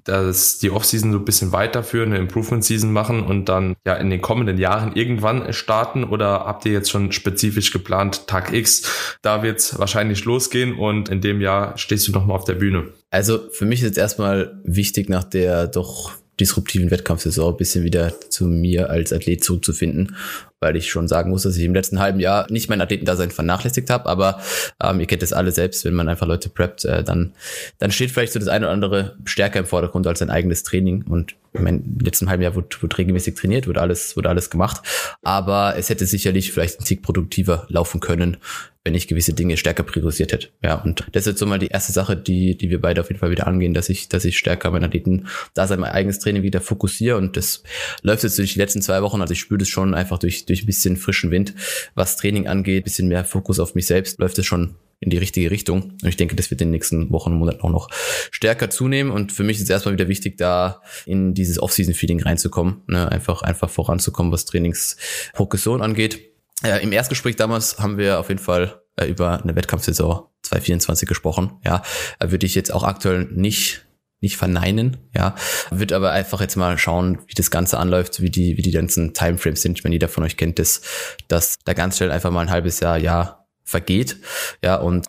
das, 0.05 0.58
die 0.58 0.70
Offseason 0.70 1.12
so 1.12 1.19
ein 1.19 1.25
bisschen 1.25 1.52
weiterführen, 1.52 2.12
eine 2.12 2.22
Improvement-Season 2.22 2.93
machen 2.93 3.22
und 3.22 3.49
dann 3.49 3.76
ja 3.87 3.94
in 3.94 4.10
den 4.10 4.20
kommenden 4.20 4.58
Jahren 4.58 4.94
irgendwann 4.94 5.52
starten? 5.52 6.04
Oder 6.04 6.44
habt 6.46 6.64
ihr 6.64 6.72
jetzt 6.72 6.90
schon 6.90 7.12
spezifisch 7.12 7.72
geplant, 7.72 8.26
Tag 8.26 8.52
X, 8.52 9.19
da 9.22 9.43
wird's 9.43 9.78
wahrscheinlich 9.78 10.25
losgehen 10.25 10.75
und 10.75 11.08
in 11.08 11.20
dem 11.20 11.40
Jahr 11.40 11.76
stehst 11.78 12.08
du 12.08 12.12
nochmal 12.12 12.37
auf 12.37 12.44
der 12.44 12.54
Bühne? 12.54 12.88
Also 13.11 13.38
für 13.52 13.64
mich 13.64 13.81
ist 13.81 13.87
jetzt 13.87 13.99
erstmal 13.99 14.61
wichtig 14.64 15.08
nach 15.08 15.25
der 15.25 15.66
doch 15.66 16.12
disruptiven 16.40 16.90
Wettkampfsaison 16.90 17.55
ein 17.55 17.56
bisschen 17.56 17.85
wieder 17.85 18.12
zu 18.31 18.46
mir 18.46 18.90
als 18.90 19.12
Athlet 19.12 19.43
zurückzufinden, 19.43 20.17
weil 20.61 20.76
ich 20.76 20.90
schon 20.90 21.08
sagen 21.08 21.31
muss, 21.31 21.43
dass 21.43 21.56
ich 21.56 21.64
im 21.64 21.75
letzten 21.75 21.99
halben 21.99 22.20
Jahr 22.20 22.46
nicht 22.50 22.69
mein 22.69 22.81
Athletendasein 22.81 23.31
vernachlässigt 23.31 23.90
habe, 23.90 24.06
aber 24.06 24.40
ähm, 24.82 25.00
ihr 25.00 25.06
kennt 25.06 25.23
das 25.23 25.32
alle 25.32 25.52
selbst, 25.52 25.85
wenn 25.85 25.94
man 25.94 26.08
einfach 26.08 26.26
Leute 26.26 26.49
preppt, 26.49 26.85
äh, 26.85 27.02
dann, 27.02 27.32
dann 27.79 27.90
steht 27.90 28.11
vielleicht 28.11 28.32
so 28.32 28.38
das 28.38 28.49
eine 28.49 28.67
oder 28.67 28.73
andere 28.73 29.17
stärker 29.25 29.61
im 29.61 29.67
Vordergrund 29.67 30.06
als 30.06 30.20
sein 30.20 30.31
eigenes 30.31 30.62
Training 30.62 31.02
und 31.02 31.35
im 31.66 31.99
letzten 32.00 32.28
halben 32.28 32.43
Jahr 32.43 32.55
wurde, 32.55 32.69
wurde 32.81 32.99
regelmäßig 32.99 33.34
trainiert, 33.34 33.66
wurde 33.66 33.81
alles, 33.81 34.16
wurde 34.16 34.28
alles 34.28 34.50
gemacht, 34.50 34.82
aber 35.22 35.75
es 35.76 35.88
hätte 35.90 36.06
sicherlich 36.06 36.52
vielleicht 36.52 36.81
ein 36.81 36.84
Tick 36.84 37.02
produktiver 37.02 37.66
laufen 37.69 38.00
können, 38.00 38.37
wenn 38.84 38.94
ich 38.94 39.06
gewisse 39.06 39.34
Dinge 39.34 39.56
stärker 39.56 39.82
priorisiert 39.82 40.32
hätte. 40.32 40.49
Ja, 40.62 40.76
und 40.76 41.06
das 41.12 41.22
ist 41.22 41.32
jetzt 41.32 41.38
so 41.40 41.46
mal 41.46 41.58
die 41.58 41.66
erste 41.66 41.93
Sache, 41.93 42.16
die, 42.16 42.56
die 42.56 42.70
wir 42.70 42.81
beide 42.81 43.00
auf 43.00 43.08
jeden 43.08 43.20
Fall 43.20 43.31
wieder 43.31 43.46
angehen, 43.46 43.75
dass 43.75 43.88
ich, 43.88 44.08
dass 44.08 44.25
ich 44.25 44.38
stärker 44.38 44.70
mein 44.70 44.84
Athleten 44.84 45.26
da 45.55 45.66
sein, 45.66 45.81
mein 45.81 45.93
eigenes 45.93 46.19
Training 46.20 46.43
wieder 46.43 46.60
fokussiere. 46.60 47.19
Und 47.19 47.37
das 47.37 47.62
läuft 48.02 48.22
jetzt 48.22 48.38
durch 48.38 48.54
die 48.54 48.58
letzten 48.58 48.81
zwei 48.81 49.02
Wochen, 49.02 49.20
also 49.20 49.32
ich 49.32 49.40
spüre 49.40 49.58
das 49.58 49.69
schon 49.69 49.94
einfach 49.94 50.19
durch, 50.19 50.46
durch 50.46 50.62
ein 50.62 50.66
bisschen 50.66 50.96
frischen 50.96 51.31
Wind, 51.31 51.54
was 51.94 52.16
Training 52.16 52.46
angeht, 52.46 52.84
bisschen 52.84 53.08
mehr 53.08 53.25
Fokus 53.25 53.61
auf 53.61 53.75
mich 53.75 53.87
selbst, 53.87 54.19
läuft 54.19 54.38
es 54.38 54.46
schon 54.46 54.76
in 55.00 55.11
die 55.11 55.19
richtige 55.19 55.50
Richtung. 55.50 55.93
Und 56.03 56.06
ich 56.06 56.17
denke, 56.17 56.37
das 56.37 56.50
wird 56.50 56.61
in 56.61 56.69
den 56.69 56.73
nächsten 56.73 57.11
Wochen 57.11 57.33
und 57.33 57.39
Monaten 57.39 57.61
auch 57.62 57.71
noch 57.71 57.89
stärker 58.31 58.71
zunehmen. 58.71 59.12
Und 59.12 59.33
für 59.33 59.45
mich 59.45 59.61
ist 59.61 59.71
erstmal 59.71 59.95
wieder 59.95 60.09
wichtig, 60.09 60.37
da 60.39 60.83
in 61.06 61.35
dieses 61.35 61.61
Off-Season-Feeling 61.61 62.23
reinzukommen. 62.23 62.83
Ne? 62.87 63.11
Einfach, 63.11 63.43
einfach 63.43 63.71
voranzukommen, 63.71 64.33
was 64.33 64.45
Trainingsprogression 64.45 65.83
angeht. 65.83 66.21
Äh, 66.65 66.83
Im 66.83 66.93
Erstgespräch 66.93 67.37
damals 67.37 67.79
haben 67.79 67.99
wir 67.99 68.19
auf 68.19 68.29
jeden 68.29 68.41
Fall 68.41 68.83
äh, 68.97 69.06
über 69.06 69.41
eine 69.43 69.55
Wettkampfsaison 69.55 70.27
2024 70.43 71.09
gesprochen. 71.09 71.53
Ja, 71.65 71.83
äh, 72.19 72.31
würde 72.31 72.47
ich 72.47 72.55
jetzt 72.55 72.73
auch 72.73 72.85
aktuell 72.85 73.25
nicht 73.31 73.85
nicht 74.21 74.37
verneinen, 74.37 74.97
ja, 75.15 75.37
wird 75.71 75.93
aber 75.93 76.11
einfach 76.11 76.41
jetzt 76.41 76.56
mal 76.56 76.77
schauen, 76.77 77.19
wie 77.29 77.35
das 77.35 77.53
Ganze 77.53 77.79
anläuft, 77.79 78.21
wie 78.21 78.31
die, 78.31 78.56
wie 78.56 78.62
die 78.62 78.73
ganzen 78.73 79.15
Timeframes 79.15 79.62
sind. 79.62 79.79
Ich 79.79 79.85
meine, 79.85 79.95
jeder 79.95 80.09
von 80.09 80.25
euch 80.25 80.37
kennt 80.37 80.59
das, 80.59 80.81
dass 81.29 81.56
da 81.65 81.73
ganz 81.73 81.97
schnell 81.99 82.11
einfach 82.11 82.33
mal 82.33 82.41
ein 82.41 82.50
halbes 82.50 82.81
Jahr, 82.81 82.99
Jahr 82.99 83.48
vergeht, 83.69 84.17
ja, 84.65 84.76
und 84.76 85.06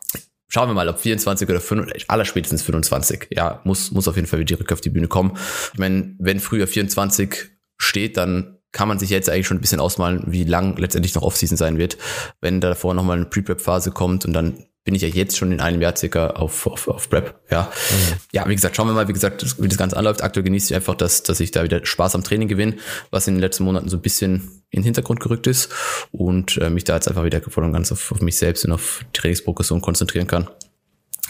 Schauen 0.51 0.67
wir 0.67 0.73
mal, 0.73 0.89
ob 0.89 0.97
24 0.97 1.47
oder 1.47 1.61
25, 1.61 2.09
aller 2.09 2.25
spätestens 2.25 2.63
25. 2.63 3.27
Ja, 3.29 3.61
muss, 3.65 3.91
muss 3.91 4.07
auf 4.07 4.15
jeden 4.15 4.27
Fall 4.27 4.39
wieder 4.39 4.57
auf 4.73 4.81
die 4.81 4.89
Bühne 4.89 5.07
kommen. 5.07 5.37
Ich 5.73 5.77
meine, 5.77 6.15
wenn 6.17 6.39
früher 6.39 6.65
24 6.65 7.51
steht, 7.77 8.17
dann 8.17 8.57
kann 8.71 8.87
man 8.87 8.97
sich 8.97 9.11
jetzt 9.11 9.29
eigentlich 9.29 9.45
schon 9.45 9.57
ein 9.57 9.61
bisschen 9.61 9.79
ausmalen, 9.79 10.23
wie 10.25 10.45
lang 10.45 10.75
letztendlich 10.77 11.13
noch 11.13 11.21
Offseason 11.21 11.55
sein 11.55 11.77
wird. 11.77 11.99
Wenn 12.41 12.61
da 12.61 12.69
davor 12.69 12.95
nochmal 12.95 13.17
eine 13.17 13.27
Pre-Prep-Phase 13.27 13.91
kommt 13.91 14.25
und 14.25 14.33
dann 14.33 14.65
bin 14.83 14.95
ich 14.95 15.01
ja 15.01 15.07
jetzt 15.07 15.37
schon 15.37 15.51
in 15.51 15.59
einem 15.59 15.81
Jahr 15.81 15.95
circa 15.95 16.31
auf, 16.31 16.65
auf, 16.65 16.87
auf 16.87 17.09
Prep. 17.09 17.39
Ja. 17.51 17.63
Mhm. 17.91 18.13
ja, 18.31 18.47
wie 18.47 18.55
gesagt, 18.55 18.75
schauen 18.75 18.87
wir 18.87 18.93
mal, 18.93 19.07
wie 19.07 19.13
gesagt, 19.13 19.61
wie 19.61 19.67
das 19.67 19.77
Ganze 19.77 19.97
anläuft. 19.97 20.23
Aktuell 20.23 20.43
genieße 20.43 20.73
ich 20.73 20.75
einfach, 20.75 20.95
dass, 20.95 21.23
dass 21.23 21.39
ich 21.39 21.51
da 21.51 21.63
wieder 21.63 21.85
Spaß 21.85 22.15
am 22.15 22.23
Training 22.23 22.47
gewinne, 22.47 22.77
was 23.11 23.27
in 23.27 23.35
den 23.35 23.41
letzten 23.41 23.65
Monaten 23.65 23.89
so 23.89 23.97
ein 23.97 24.01
bisschen 24.01 24.63
in 24.69 24.81
den 24.81 24.83
Hintergrund 24.83 25.19
gerückt 25.19 25.47
ist 25.47 25.69
und 26.11 26.57
äh, 26.57 26.69
mich 26.69 26.85
da 26.85 26.95
jetzt 26.95 27.07
einfach 27.07 27.23
wieder 27.23 27.41
voll 27.41 27.63
und 27.63 27.73
ganz 27.73 27.91
auf, 27.91 28.11
auf 28.11 28.21
mich 28.21 28.37
selbst 28.37 28.65
und 28.65 28.71
auf 28.71 29.05
Trainingsprogression 29.13 29.81
konzentrieren 29.81 30.27
kann. 30.27 30.49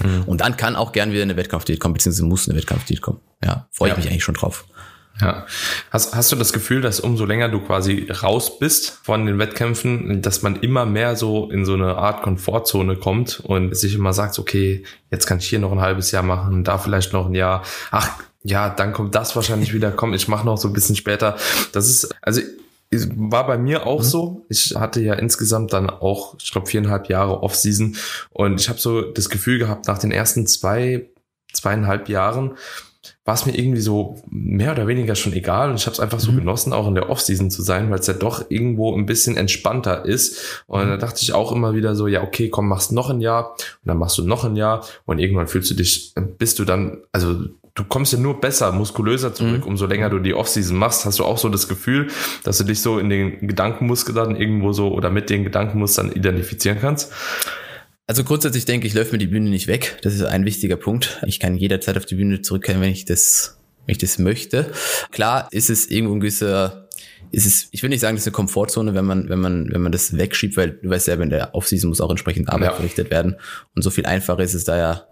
Mhm. 0.02 0.24
Und 0.26 0.42
dann 0.42 0.58
kann 0.58 0.76
auch 0.76 0.92
gern 0.92 1.12
wieder 1.12 1.24
eine 1.24 1.36
Wettkampfdiät 1.36 1.80
kommen, 1.80 1.94
beziehungsweise 1.94 2.26
muss 2.26 2.48
eine 2.48 2.58
Wettkampfdiät 2.58 3.02
kommen. 3.02 3.20
Ja, 3.44 3.68
freue 3.72 3.90
ich 3.90 3.96
ja. 3.96 4.00
mich 4.00 4.10
eigentlich 4.10 4.24
schon 4.24 4.36
drauf. 4.36 4.66
Ja. 5.22 5.46
Hast, 5.92 6.16
hast 6.16 6.32
du 6.32 6.36
das 6.36 6.54
Gefühl, 6.54 6.82
dass 6.82 7.00
umso 7.00 7.26
länger 7.26 7.50
du 7.50 7.60
quasi 7.60 8.08
raus 8.10 8.60
bist 8.60 9.00
von 9.04 9.26
den 9.26 9.38
Wettkämpfen, 9.38 10.22
dass 10.22 10.42
man 10.42 10.58
immer 10.58 10.86
mehr 10.86 11.16
so 11.16 11.50
in 11.52 11.66
so 11.66 11.74
eine 11.74 11.96
Art 11.98 12.24
Komfortzone 12.24 12.96
kommt 12.96 13.42
und 13.42 13.76
sich 13.76 13.96
immer 13.96 14.14
sagt, 14.14 14.40
okay, 14.40 14.84
jetzt 15.12 15.26
kann 15.26 15.40
ich 15.40 15.48
hier 15.48 15.60
noch 15.60 15.72
ein 15.72 15.82
halbes 15.82 16.12
Jahr 16.12 16.24
machen, 16.24 16.64
da 16.64 16.78
vielleicht 16.78 17.14
noch 17.14 17.28
ein 17.28 17.36
Jahr. 17.36 17.64
Ach, 17.92 18.10
ja, 18.44 18.70
dann 18.70 18.94
kommt 18.94 19.16
das 19.16 19.36
wahrscheinlich 19.36 19.74
wieder, 19.74 19.92
komm, 19.92 20.14
ich 20.14 20.28
mache 20.28 20.46
noch 20.46 20.58
so 20.58 20.70
ein 20.70 20.74
bisschen 20.74 20.96
später. 20.96 21.36
Das 21.74 21.90
ist, 21.90 22.10
also 22.22 22.42
war 22.92 23.46
bei 23.46 23.58
mir 23.58 23.86
auch 23.86 24.00
mhm. 24.00 24.06
so. 24.06 24.46
Ich 24.50 24.76
hatte 24.76 25.02
ja 25.02 25.14
insgesamt 25.14 25.74
dann 25.74 25.90
auch, 25.90 26.36
ich 26.42 26.52
glaube, 26.52 26.68
viereinhalb 26.68 27.10
Jahre 27.10 27.44
Off-Season 27.44 27.98
und 28.32 28.60
ich 28.60 28.70
habe 28.70 28.80
so 28.80 29.02
das 29.02 29.30
Gefühl 29.30 29.60
gehabt, 29.60 29.88
nach 29.88 30.00
den 30.00 30.12
ersten 30.12 30.48
zwei, 30.48 31.10
zweieinhalb 31.54 32.10
Jahren, 32.10 32.58
war 33.30 33.36
es 33.36 33.46
mir 33.46 33.56
irgendwie 33.56 33.80
so 33.80 34.20
mehr 34.32 34.72
oder 34.72 34.88
weniger 34.88 35.14
schon 35.14 35.34
egal 35.34 35.70
und 35.70 35.76
ich 35.76 35.86
habe 35.86 35.94
es 35.94 36.00
einfach 36.00 36.20
so 36.20 36.32
mhm. 36.32 36.38
genossen, 36.38 36.74
auch 36.74 36.88
in 36.88 36.96
der 36.96 37.12
Offseason 37.12 37.52
zu 37.52 37.62
sein, 37.62 37.92
weil 37.92 38.00
es 38.00 38.08
ja 38.08 38.16
doch 38.16 38.50
irgendwo 38.50 38.98
ein 38.98 39.06
bisschen 39.06 39.38
entspannter 39.38 40.04
ist. 40.04 40.64
Und 40.66 40.86
mhm. 40.86 40.90
da 40.90 40.98
dachte 40.98 41.20
ich 41.22 41.32
auch 41.34 41.52
immer 41.52 41.76
wieder 41.76 41.96
so, 41.96 42.08
ja, 42.08 42.24
okay, 42.24 42.50
komm, 42.50 42.68
machst 42.68 42.92
noch 42.92 43.12
ein 43.12 43.22
Jahr 43.22 43.52
und 43.52 43.86
dann 43.86 44.00
machst 44.00 44.18
du 44.18 44.24
noch 44.26 44.46
ein 44.46 44.56
Jahr 44.56 44.84
und 45.06 45.20
irgendwann 45.20 45.46
fühlst 45.46 45.70
du 45.70 45.76
dich, 45.76 46.16
bist 46.40 46.58
du 46.58 46.66
dann, 46.66 47.04
also 47.12 47.36
du 47.76 47.84
kommst 47.84 48.14
ja 48.14 48.18
nur 48.18 48.42
besser, 48.42 48.72
muskulöser 48.72 49.32
zurück, 49.32 49.62
mhm. 49.62 49.68
umso 49.74 49.86
länger 49.86 50.10
du 50.10 50.18
die 50.18 50.34
Offseason 50.34 50.76
machst, 50.76 51.06
hast 51.06 51.20
du 51.20 51.24
auch 51.24 51.38
so 51.38 51.50
das 51.50 51.68
Gefühl, 51.68 52.08
dass 52.44 52.58
du 52.58 52.64
dich 52.64 52.82
so 52.82 52.98
in 52.98 53.12
den 53.12 53.48
Gedankenmustern 53.48 54.38
irgendwo 54.38 54.74
so 54.74 54.92
oder 54.92 55.12
mit 55.12 55.30
den 55.30 55.44
Gedankenmustern 55.44 56.12
identifizieren 56.14 56.80
kannst. 56.82 57.14
Also 58.10 58.24
grundsätzlich 58.24 58.66
denke 58.66 58.88
ich, 58.88 58.96
läuft 58.96 59.12
mir 59.12 59.20
die 59.20 59.28
Bühne 59.28 59.52
nicht 59.52 59.68
weg. 59.68 60.00
Das 60.02 60.16
ist 60.16 60.24
ein 60.24 60.44
wichtiger 60.44 60.78
Punkt. 60.78 61.20
Ich 61.28 61.40
kann 61.40 61.56
jederzeit 61.56 61.96
auf 61.96 62.08
die 62.08 62.16
Bühne 62.16 62.42
zurückkehren, 62.42 62.82
wenn 62.82 62.90
ich 62.90 63.06
das, 63.06 63.60
wenn 63.86 63.92
ich 63.92 64.00
das 64.00 64.18
möchte. 64.18 64.72
Klar 65.12 65.48
ist 65.52 65.70
es 65.70 65.92
irgendwo 65.92 66.16
ein 66.16 66.20
gewisser 66.20 66.88
ist 67.30 67.46
es, 67.46 67.68
ich 67.70 67.84
will 67.84 67.92
nicht 67.92 68.00
sagen, 68.00 68.16
das 68.16 68.24
ist 68.24 68.28
eine 68.30 68.34
Komfortzone, 68.34 68.96
wenn 68.96 69.06
man, 69.06 69.30
wenn 69.30 69.38
man, 69.38 69.72
wenn 69.72 69.84
man 69.84 69.92
das 69.92 70.18
wegschiebt, 70.18 70.58
weil 70.58 70.72
du 70.72 70.90
weißt 70.90 71.06
selber, 71.06 71.22
in 71.22 71.30
der 71.30 71.54
Offseason 71.54 71.88
muss 71.88 72.02
auch 72.02 72.10
entsprechend 72.10 72.50
Arbeit 72.50 72.72
ja. 72.72 72.76
verrichtet 72.78 73.12
werden. 73.12 73.36
Und 73.76 73.84
so 73.84 73.92
viel 73.92 74.08
einfacher 74.08 74.42
ist 74.42 74.56
es 74.56 74.64
da 74.64 74.76
ja, 74.76 75.04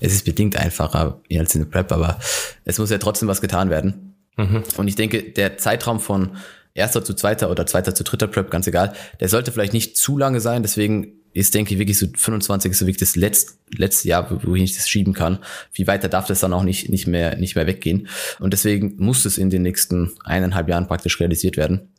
es 0.00 0.14
ist 0.14 0.24
bedingt 0.24 0.56
einfacher 0.56 1.20
als 1.30 1.54
in 1.54 1.60
der 1.60 1.68
Prep, 1.68 1.92
aber 1.92 2.18
es 2.64 2.78
muss 2.78 2.88
ja 2.88 2.96
trotzdem 2.96 3.28
was 3.28 3.42
getan 3.42 3.68
werden. 3.68 4.16
Mhm. 4.38 4.62
Und 4.78 4.88
ich 4.88 4.94
denke, 4.94 5.22
der 5.22 5.58
Zeitraum 5.58 6.00
von 6.00 6.38
erster 6.72 7.04
zu 7.04 7.12
zweiter 7.12 7.50
oder 7.50 7.66
zweiter 7.66 7.94
zu 7.94 8.02
dritter 8.02 8.28
Prep, 8.28 8.50
ganz 8.50 8.66
egal, 8.66 8.94
der 9.20 9.28
sollte 9.28 9.52
vielleicht 9.52 9.74
nicht 9.74 9.98
zu 9.98 10.16
lange 10.16 10.40
sein, 10.40 10.62
deswegen 10.62 11.20
ist, 11.36 11.54
denke 11.54 11.74
ich, 11.74 11.78
wirklich 11.78 11.98
so 11.98 12.06
25 12.14 12.70
ist 12.70 12.78
so 12.78 12.86
wirklich 12.86 12.96
das 12.96 13.14
letzte, 13.14 13.52
letzte 13.76 14.08
Jahr, 14.08 14.40
wo 14.42 14.54
ich 14.54 14.74
das 14.74 14.88
schieben 14.88 15.12
kann. 15.12 15.38
Wie 15.74 15.86
weiter 15.86 16.08
darf 16.08 16.26
das 16.26 16.40
dann 16.40 16.54
auch 16.54 16.62
nicht, 16.62 16.88
nicht 16.88 17.06
mehr, 17.06 17.36
nicht 17.36 17.56
mehr 17.56 17.66
weggehen. 17.66 18.08
Und 18.38 18.54
deswegen 18.54 18.94
muss 18.96 19.26
es 19.26 19.36
in 19.36 19.50
den 19.50 19.60
nächsten 19.60 20.12
eineinhalb 20.24 20.68
Jahren 20.68 20.86
praktisch 20.86 21.20
realisiert 21.20 21.58
werden. 21.58 21.92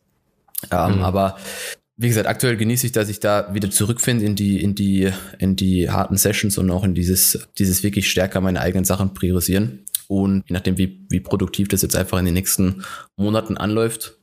Ähm, 0.71 0.97
mhm. 0.97 1.03
Aber 1.03 1.37
wie 1.97 2.07
gesagt, 2.07 2.27
aktuell 2.27 2.57
genieße 2.57 2.87
ich, 2.87 2.93
dass 2.93 3.09
ich 3.09 3.19
da 3.19 3.53
wieder 3.53 3.69
zurückfinde 3.69 4.25
in 4.25 4.35
die, 4.35 4.59
in 4.59 4.73
die, 4.73 5.11
in 5.37 5.55
die 5.55 5.89
harten 5.91 6.17
Sessions 6.17 6.57
und 6.57 6.71
auch 6.71 6.83
in 6.83 6.95
dieses, 6.95 7.47
dieses 7.59 7.83
wirklich 7.83 8.09
stärker 8.09 8.41
meine 8.41 8.61
eigenen 8.61 8.85
Sachen 8.85 9.13
priorisieren. 9.13 9.85
Und 10.07 10.45
je 10.47 10.53
nachdem, 10.53 10.79
wie, 10.79 11.05
wie 11.09 11.19
produktiv 11.19 11.67
das 11.67 11.83
jetzt 11.83 11.95
einfach 11.95 12.17
in 12.17 12.25
den 12.25 12.33
nächsten 12.33 12.83
Monaten 13.17 13.55
anläuft, 13.55 14.17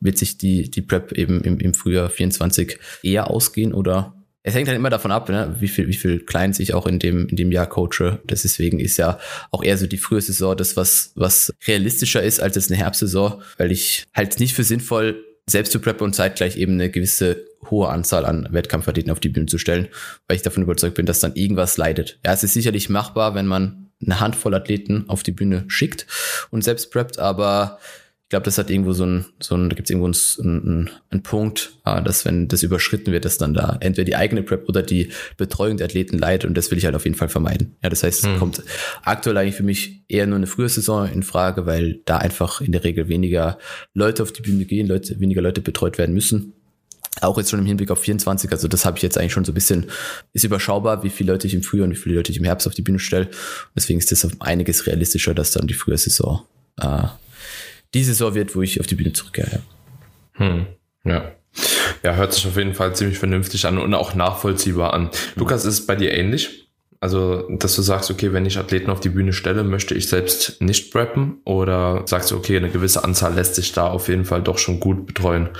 wird 0.00 0.18
sich 0.18 0.36
die, 0.36 0.70
die 0.70 0.82
Prep 0.82 1.12
eben 1.12 1.40
im, 1.40 1.58
im 1.58 1.72
Frühjahr 1.72 2.10
24 2.10 2.78
eher 3.02 3.30
ausgehen 3.30 3.72
oder 3.72 4.17
es 4.48 4.54
hängt 4.54 4.68
halt 4.68 4.76
immer 4.76 4.90
davon 4.90 5.12
ab, 5.12 5.28
ne, 5.28 5.54
wie 5.58 5.68
viel, 5.68 5.88
wie 5.88 5.94
viel 5.94 6.20
Clients 6.20 6.58
ich 6.58 6.74
auch 6.74 6.86
in 6.86 6.98
dem, 6.98 7.28
in 7.28 7.36
dem 7.36 7.52
Jahr 7.52 7.66
coache. 7.66 8.20
Deswegen 8.24 8.80
ist 8.80 8.96
ja 8.96 9.18
auch 9.50 9.62
eher 9.62 9.76
so 9.76 9.86
die 9.86 9.98
frühe 9.98 10.20
Saison 10.20 10.56
das, 10.56 10.76
was, 10.76 11.12
was 11.14 11.54
realistischer 11.66 12.22
ist 12.22 12.40
als 12.40 12.56
jetzt 12.56 12.70
eine 12.70 12.80
Herbstsaison, 12.80 13.42
weil 13.58 13.72
ich 13.72 14.06
halt 14.14 14.40
nicht 14.40 14.54
für 14.54 14.64
sinnvoll 14.64 15.24
selbst 15.46 15.72
zu 15.72 15.80
preppen 15.80 16.04
und 16.04 16.14
zeitgleich 16.14 16.56
eben 16.56 16.74
eine 16.74 16.90
gewisse 16.90 17.44
hohe 17.70 17.88
Anzahl 17.88 18.24
an 18.24 18.48
Wettkampfathleten 18.50 19.10
auf 19.10 19.20
die 19.20 19.28
Bühne 19.28 19.46
zu 19.46 19.58
stellen, 19.58 19.88
weil 20.26 20.36
ich 20.36 20.42
davon 20.42 20.62
überzeugt 20.62 20.94
bin, 20.94 21.06
dass 21.06 21.20
dann 21.20 21.34
irgendwas 21.34 21.76
leidet. 21.76 22.18
Ja, 22.24 22.32
es 22.32 22.44
ist 22.44 22.54
sicherlich 22.54 22.88
machbar, 22.88 23.34
wenn 23.34 23.46
man 23.46 23.90
eine 24.00 24.20
Handvoll 24.20 24.54
Athleten 24.54 25.04
auf 25.08 25.22
die 25.22 25.32
Bühne 25.32 25.64
schickt 25.68 26.06
und 26.50 26.62
selbst 26.62 26.92
preppt, 26.92 27.18
aber 27.18 27.78
ich 28.28 28.30
glaube, 28.30 28.44
das 28.44 28.58
hat 28.58 28.68
irgendwo 28.68 28.92
so 28.92 29.06
ein, 29.06 29.24
so 29.40 29.54
ein 29.54 29.70
da 29.70 29.74
gibt 29.74 29.88
es 29.88 29.90
irgendwo 29.90 30.42
einen, 30.42 30.90
einen 31.08 31.22
Punkt, 31.22 31.72
äh, 31.86 32.02
dass 32.02 32.26
wenn 32.26 32.46
das 32.46 32.62
überschritten 32.62 33.10
wird, 33.10 33.24
dass 33.24 33.38
dann 33.38 33.54
da 33.54 33.78
entweder 33.80 34.04
die 34.04 34.16
eigene 34.16 34.42
Prep 34.42 34.68
oder 34.68 34.82
die 34.82 35.08
Betreuung 35.38 35.78
der 35.78 35.86
Athleten 35.86 36.18
leidet 36.18 36.44
und 36.44 36.54
das 36.54 36.70
will 36.70 36.76
ich 36.76 36.84
halt 36.84 36.94
auf 36.94 37.06
jeden 37.06 37.16
Fall 37.16 37.30
vermeiden. 37.30 37.76
Ja, 37.82 37.88
das 37.88 38.02
heißt, 38.02 38.24
hm. 38.24 38.32
es 38.34 38.38
kommt 38.38 38.62
aktuell 39.02 39.38
eigentlich 39.38 39.54
für 39.54 39.62
mich 39.62 40.02
eher 40.08 40.26
nur 40.26 40.36
eine 40.36 40.46
frühe 40.46 40.68
Saison 40.68 41.10
in 41.10 41.22
Frage, 41.22 41.64
weil 41.64 42.00
da 42.04 42.18
einfach 42.18 42.60
in 42.60 42.72
der 42.72 42.84
Regel 42.84 43.08
weniger 43.08 43.56
Leute 43.94 44.22
auf 44.22 44.30
die 44.30 44.42
Bühne 44.42 44.66
gehen, 44.66 44.88
Leute, 44.88 45.18
weniger 45.20 45.40
Leute 45.40 45.62
betreut 45.62 45.96
werden 45.96 46.14
müssen. 46.14 46.52
Auch 47.22 47.38
jetzt 47.38 47.48
schon 47.48 47.60
im 47.60 47.66
Hinblick 47.66 47.90
auf 47.90 48.00
24, 48.00 48.52
also 48.52 48.68
das 48.68 48.84
habe 48.84 48.98
ich 48.98 49.02
jetzt 49.02 49.16
eigentlich 49.16 49.32
schon 49.32 49.46
so 49.46 49.52
ein 49.52 49.54
bisschen, 49.54 49.86
ist 50.34 50.44
überschaubar, 50.44 51.02
wie 51.02 51.08
viele 51.08 51.32
Leute 51.32 51.46
ich 51.46 51.54
im 51.54 51.62
Frühjahr 51.62 51.86
und 51.86 51.92
wie 51.92 51.98
viele 51.98 52.16
Leute 52.16 52.30
ich 52.30 52.36
im 52.36 52.44
Herbst 52.44 52.66
auf 52.66 52.74
die 52.74 52.82
Bühne 52.82 52.98
stelle. 52.98 53.30
Deswegen 53.74 53.98
ist 53.98 54.12
das 54.12 54.26
auf 54.26 54.32
einiges 54.40 54.86
realistischer, 54.86 55.32
dass 55.32 55.52
dann 55.52 55.66
die 55.66 55.72
frühe 55.72 55.96
Saison 55.96 56.42
äh, 56.78 57.04
die 57.94 58.04
Saison 58.04 58.34
wird, 58.34 58.54
wo 58.54 58.62
ich 58.62 58.80
auf 58.80 58.86
die 58.86 58.94
Bühne 58.94 59.12
zurückkehre. 59.12 59.62
Hm. 60.34 60.66
Ja. 61.04 61.32
Ja, 62.02 62.14
hört 62.14 62.32
sich 62.32 62.46
auf 62.46 62.56
jeden 62.56 62.74
Fall 62.74 62.94
ziemlich 62.94 63.18
vernünftig 63.18 63.66
an 63.66 63.78
und 63.78 63.94
auch 63.94 64.14
nachvollziehbar 64.14 64.92
an. 64.92 65.10
Lukas, 65.34 65.64
ist 65.64 65.80
es 65.80 65.86
bei 65.86 65.96
dir 65.96 66.12
ähnlich? 66.12 66.68
Also, 67.00 67.48
dass 67.50 67.76
du 67.76 67.82
sagst, 67.82 68.10
okay, 68.10 68.32
wenn 68.32 68.46
ich 68.46 68.58
Athleten 68.58 68.90
auf 68.90 69.00
die 69.00 69.08
Bühne 69.08 69.32
stelle, 69.32 69.62
möchte 69.62 69.94
ich 69.94 70.08
selbst 70.08 70.60
nicht 70.60 70.92
preppen? 70.92 71.40
Oder 71.44 72.02
sagst 72.06 72.30
du, 72.30 72.36
okay, 72.36 72.56
eine 72.56 72.70
gewisse 72.70 73.04
Anzahl 73.04 73.34
lässt 73.34 73.54
sich 73.54 73.72
da 73.72 73.86
auf 73.86 74.08
jeden 74.08 74.24
Fall 74.24 74.42
doch 74.42 74.58
schon 74.58 74.80
gut 74.80 75.06
betreuen? 75.06 75.50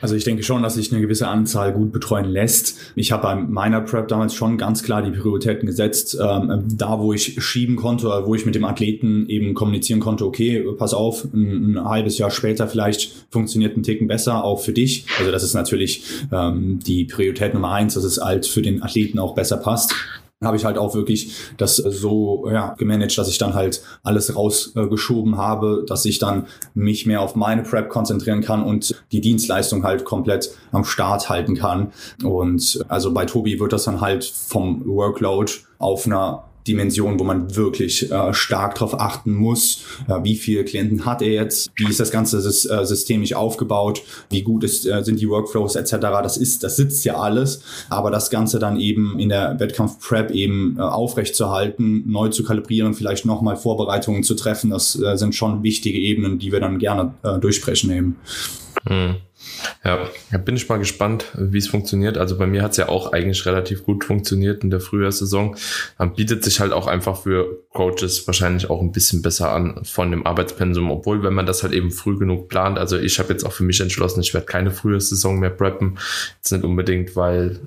Also 0.00 0.14
ich 0.14 0.24
denke 0.24 0.42
schon, 0.42 0.62
dass 0.62 0.74
sich 0.74 0.92
eine 0.92 1.00
gewisse 1.00 1.28
Anzahl 1.28 1.72
gut 1.72 1.92
betreuen 1.92 2.26
lässt. 2.26 2.78
Ich 2.96 3.12
habe 3.12 3.22
bei 3.22 3.34
meiner 3.34 3.80
Prep 3.80 4.08
damals 4.08 4.34
schon 4.34 4.58
ganz 4.58 4.82
klar 4.82 5.02
die 5.02 5.10
Prioritäten 5.10 5.66
gesetzt. 5.66 6.18
Ähm, 6.20 6.64
da, 6.72 6.98
wo 7.00 7.12
ich 7.12 7.42
schieben 7.42 7.76
konnte, 7.76 8.08
wo 8.24 8.34
ich 8.34 8.46
mit 8.46 8.54
dem 8.54 8.64
Athleten 8.64 9.28
eben 9.28 9.54
kommunizieren 9.54 10.00
konnte, 10.00 10.24
okay, 10.24 10.64
pass 10.78 10.94
auf, 10.94 11.24
ein, 11.32 11.74
ein 11.74 11.84
halbes 11.84 12.18
Jahr 12.18 12.30
später 12.30 12.66
vielleicht 12.66 13.26
funktioniert 13.30 13.76
ein 13.76 13.82
Ticken 13.82 14.08
besser, 14.08 14.44
auch 14.44 14.60
für 14.60 14.72
dich. 14.72 15.06
Also 15.18 15.30
das 15.30 15.42
ist 15.42 15.54
natürlich 15.54 16.02
ähm, 16.32 16.78
die 16.86 17.04
Priorität 17.04 17.54
Nummer 17.54 17.72
eins, 17.72 17.94
dass 17.94 18.04
es 18.04 18.20
halt 18.20 18.46
für 18.46 18.62
den 18.62 18.82
Athleten 18.82 19.18
auch 19.18 19.34
besser 19.34 19.56
passt 19.56 19.94
habe 20.42 20.56
ich 20.56 20.64
halt 20.64 20.78
auch 20.78 20.94
wirklich 20.94 21.34
das 21.58 21.76
so 21.76 22.48
ja, 22.50 22.74
gemanagt, 22.78 23.16
dass 23.18 23.28
ich 23.28 23.36
dann 23.36 23.52
halt 23.54 23.82
alles 24.02 24.34
rausgeschoben 24.34 25.34
äh, 25.34 25.36
habe, 25.36 25.84
dass 25.86 26.06
ich 26.06 26.18
dann 26.18 26.46
mich 26.72 27.04
mehr 27.04 27.20
auf 27.20 27.36
meine 27.36 27.62
Prep 27.62 27.90
konzentrieren 27.90 28.40
kann 28.40 28.62
und 28.64 28.94
die 29.12 29.20
Dienstleistung 29.20 29.84
halt 29.84 30.04
komplett 30.04 30.50
am 30.72 30.84
Start 30.84 31.28
halten 31.28 31.56
kann. 31.56 31.92
Und 32.24 32.82
also 32.88 33.12
bei 33.12 33.26
Tobi 33.26 33.60
wird 33.60 33.74
das 33.74 33.84
dann 33.84 34.00
halt 34.00 34.24
vom 34.24 34.82
Workload 34.86 35.52
auf 35.78 36.06
einer 36.06 36.44
Dimension, 36.66 37.18
wo 37.18 37.24
man 37.24 37.56
wirklich 37.56 38.10
äh, 38.10 38.34
stark 38.34 38.74
darauf 38.74 38.98
achten 39.00 39.34
muss, 39.34 39.82
äh, 40.08 40.22
wie 40.22 40.36
viele 40.36 40.64
Klienten 40.64 41.04
hat 41.04 41.22
er 41.22 41.32
jetzt, 41.32 41.70
wie 41.76 41.88
ist 41.88 42.00
das 42.00 42.10
ganze 42.10 42.38
äh, 42.38 42.84
systemisch 42.84 43.34
aufgebaut, 43.34 44.02
wie 44.28 44.42
gut 44.42 44.64
ist, 44.64 44.86
äh, 44.86 45.02
sind 45.02 45.20
die 45.20 45.28
Workflows 45.28 45.76
etc. 45.76 45.92
Das 46.00 46.36
ist, 46.36 46.62
das 46.62 46.76
sitzt 46.76 47.04
ja 47.04 47.16
alles, 47.16 47.62
aber 47.88 48.10
das 48.10 48.30
Ganze 48.30 48.58
dann 48.58 48.78
eben 48.78 49.18
in 49.18 49.28
der 49.28 49.58
Wettkampf-Prep 49.58 50.30
eben 50.30 50.76
äh, 50.78 50.82
aufrecht 50.82 51.34
zu 51.34 51.50
halten, 51.50 52.04
neu 52.10 52.28
zu 52.28 52.44
kalibrieren, 52.44 52.94
vielleicht 52.94 53.24
nochmal 53.24 53.56
Vorbereitungen 53.56 54.22
zu 54.22 54.34
treffen, 54.34 54.70
das 54.70 55.00
äh, 55.00 55.16
sind 55.16 55.34
schon 55.34 55.62
wichtige 55.62 55.98
Ebenen, 55.98 56.38
die 56.38 56.52
wir 56.52 56.60
dann 56.60 56.78
gerne 56.78 57.14
äh, 57.22 57.38
durchsprechen 57.38 57.90
eben. 57.90 58.16
Hm. 58.86 59.16
Ja, 59.84 60.08
bin 60.38 60.56
ich 60.56 60.68
mal 60.68 60.78
gespannt, 60.78 61.26
wie 61.34 61.58
es 61.58 61.68
funktioniert. 61.68 62.18
Also 62.18 62.36
bei 62.36 62.46
mir 62.46 62.62
hat 62.62 62.72
es 62.72 62.76
ja 62.76 62.88
auch 62.88 63.12
eigentlich 63.12 63.46
relativ 63.46 63.84
gut 63.84 64.04
funktioniert 64.04 64.62
in 64.62 64.70
der 64.70 64.80
Frühjahrssaison. 64.80 65.56
Man 65.98 66.14
bietet 66.14 66.44
sich 66.44 66.60
halt 66.60 66.72
auch 66.72 66.86
einfach 66.86 67.22
für 67.22 67.64
Coaches 67.72 68.26
wahrscheinlich 68.26 68.68
auch 68.68 68.80
ein 68.80 68.92
bisschen 68.92 69.22
besser 69.22 69.52
an 69.52 69.84
von 69.84 70.10
dem 70.10 70.26
Arbeitspensum, 70.26 70.90
obwohl 70.90 71.22
wenn 71.22 71.34
man 71.34 71.46
das 71.46 71.62
halt 71.62 71.72
eben 71.72 71.90
früh 71.90 72.18
genug 72.18 72.48
plant, 72.48 72.78
also 72.78 72.98
ich 72.98 73.18
habe 73.18 73.32
jetzt 73.32 73.44
auch 73.44 73.52
für 73.52 73.64
mich 73.64 73.80
entschlossen, 73.80 74.20
ich 74.20 74.34
werde 74.34 74.46
keine 74.46 74.70
Frühjahrssaison 74.70 75.38
mehr 75.38 75.50
preppen. 75.50 75.98
Jetzt 76.36 76.52
nicht 76.52 76.64
unbedingt, 76.64 77.16
weil 77.16 77.60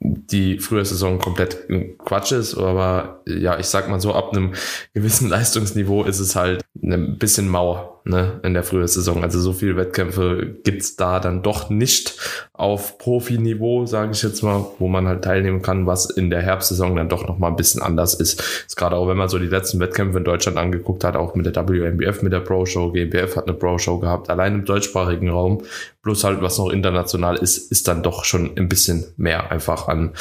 die 0.00 0.58
Frühjahrssaison 0.58 1.18
komplett 1.18 1.66
Quatsch 2.04 2.32
ist, 2.32 2.56
aber 2.56 3.22
ja, 3.26 3.58
ich 3.58 3.66
sag 3.66 3.88
mal 3.88 4.00
so, 4.00 4.12
ab 4.12 4.32
einem 4.32 4.52
gewissen 4.92 5.28
Leistungsniveau 5.30 6.04
ist 6.04 6.20
es 6.20 6.36
halt 6.36 6.62
ein 6.82 7.18
bisschen 7.18 7.48
Mauer 7.48 7.93
ne, 8.04 8.40
in 8.42 8.54
der 8.54 8.62
frühen 8.62 8.86
Saison. 8.86 9.22
Also 9.22 9.40
so 9.40 9.52
viele 9.52 9.76
Wettkämpfe 9.76 10.56
gibt's 10.62 10.96
da 10.96 11.20
dann 11.20 11.42
doch 11.42 11.70
nicht 11.70 12.18
auf 12.52 12.98
Profiniveau, 12.98 13.86
sage 13.86 14.12
ich 14.12 14.22
jetzt 14.22 14.42
mal, 14.42 14.66
wo 14.78 14.88
man 14.88 15.08
halt 15.08 15.24
teilnehmen 15.24 15.62
kann, 15.62 15.86
was 15.86 16.10
in 16.10 16.30
der 16.30 16.42
Herbstsaison 16.42 16.96
dann 16.96 17.08
doch 17.08 17.26
nochmal 17.26 17.50
ein 17.50 17.56
bisschen 17.56 17.82
anders 17.82 18.14
ist. 18.14 18.40
ist 18.66 18.76
Gerade 18.76 18.96
auch 18.96 19.08
wenn 19.08 19.16
man 19.16 19.28
so 19.28 19.38
die 19.38 19.46
letzten 19.46 19.80
Wettkämpfe 19.80 20.18
in 20.18 20.24
Deutschland 20.24 20.58
angeguckt 20.58 21.02
hat, 21.02 21.16
auch 21.16 21.34
mit 21.34 21.46
der 21.46 21.68
WMBF, 21.68 22.22
mit 22.22 22.32
der 22.32 22.40
Pro 22.40 22.66
Show, 22.66 22.92
GmbF 22.92 23.36
hat 23.36 23.48
eine 23.48 23.56
Pro 23.56 23.78
Show 23.78 23.98
gehabt, 23.98 24.28
allein 24.28 24.54
im 24.54 24.64
deutschsprachigen 24.64 25.30
Raum, 25.30 25.62
plus 26.02 26.24
halt 26.24 26.42
was 26.42 26.58
noch 26.58 26.70
international 26.70 27.36
ist, 27.36 27.72
ist 27.72 27.88
dann 27.88 28.02
doch 28.02 28.24
schon 28.24 28.56
ein 28.56 28.68
bisschen 28.68 29.06
mehr 29.16 29.50
einfach 29.50 29.88
an 29.88 30.12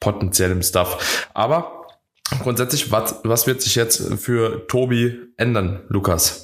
potenziellem 0.00 0.62
Stuff. 0.62 1.28
Aber 1.34 1.86
grundsätzlich, 2.42 2.90
was, 2.90 3.20
was 3.22 3.46
wird 3.46 3.62
sich 3.62 3.76
jetzt 3.76 4.02
für 4.18 4.66
Tobi 4.66 5.18
ändern, 5.36 5.82
Lukas? 5.88 6.42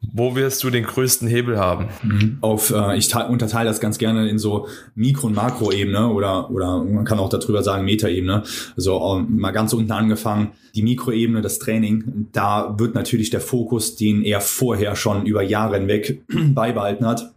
Wo 0.00 0.36
wirst 0.36 0.62
du 0.62 0.70
den 0.70 0.84
größten 0.84 1.26
Hebel 1.26 1.58
haben? 1.58 1.88
Mhm. 2.02 2.38
Auf, 2.40 2.70
äh, 2.70 2.96
ich 2.96 3.14
unterteile 3.14 3.68
das 3.68 3.80
ganz 3.80 3.98
gerne 3.98 4.28
in 4.28 4.38
so 4.38 4.68
Mikro- 4.94 5.26
und 5.26 5.34
Makroebene 5.34 6.08
oder, 6.08 6.50
oder 6.50 6.82
man 6.84 7.04
kann 7.04 7.18
auch 7.18 7.28
darüber 7.28 7.64
sagen 7.64 7.84
Metaebene. 7.84 8.44
Also 8.76 9.00
ähm, 9.16 9.38
mal 9.38 9.50
ganz 9.50 9.72
unten 9.72 9.90
angefangen, 9.90 10.52
die 10.74 10.82
Mikroebene, 10.82 11.40
das 11.40 11.58
Training, 11.58 12.28
da 12.32 12.76
wird 12.78 12.94
natürlich 12.94 13.30
der 13.30 13.40
Fokus, 13.40 13.96
den 13.96 14.22
er 14.22 14.40
vorher 14.40 14.94
schon 14.94 15.26
über 15.26 15.42
Jahre 15.42 15.78
hinweg 15.78 16.22
beibehalten 16.54 17.04
hat, 17.04 17.34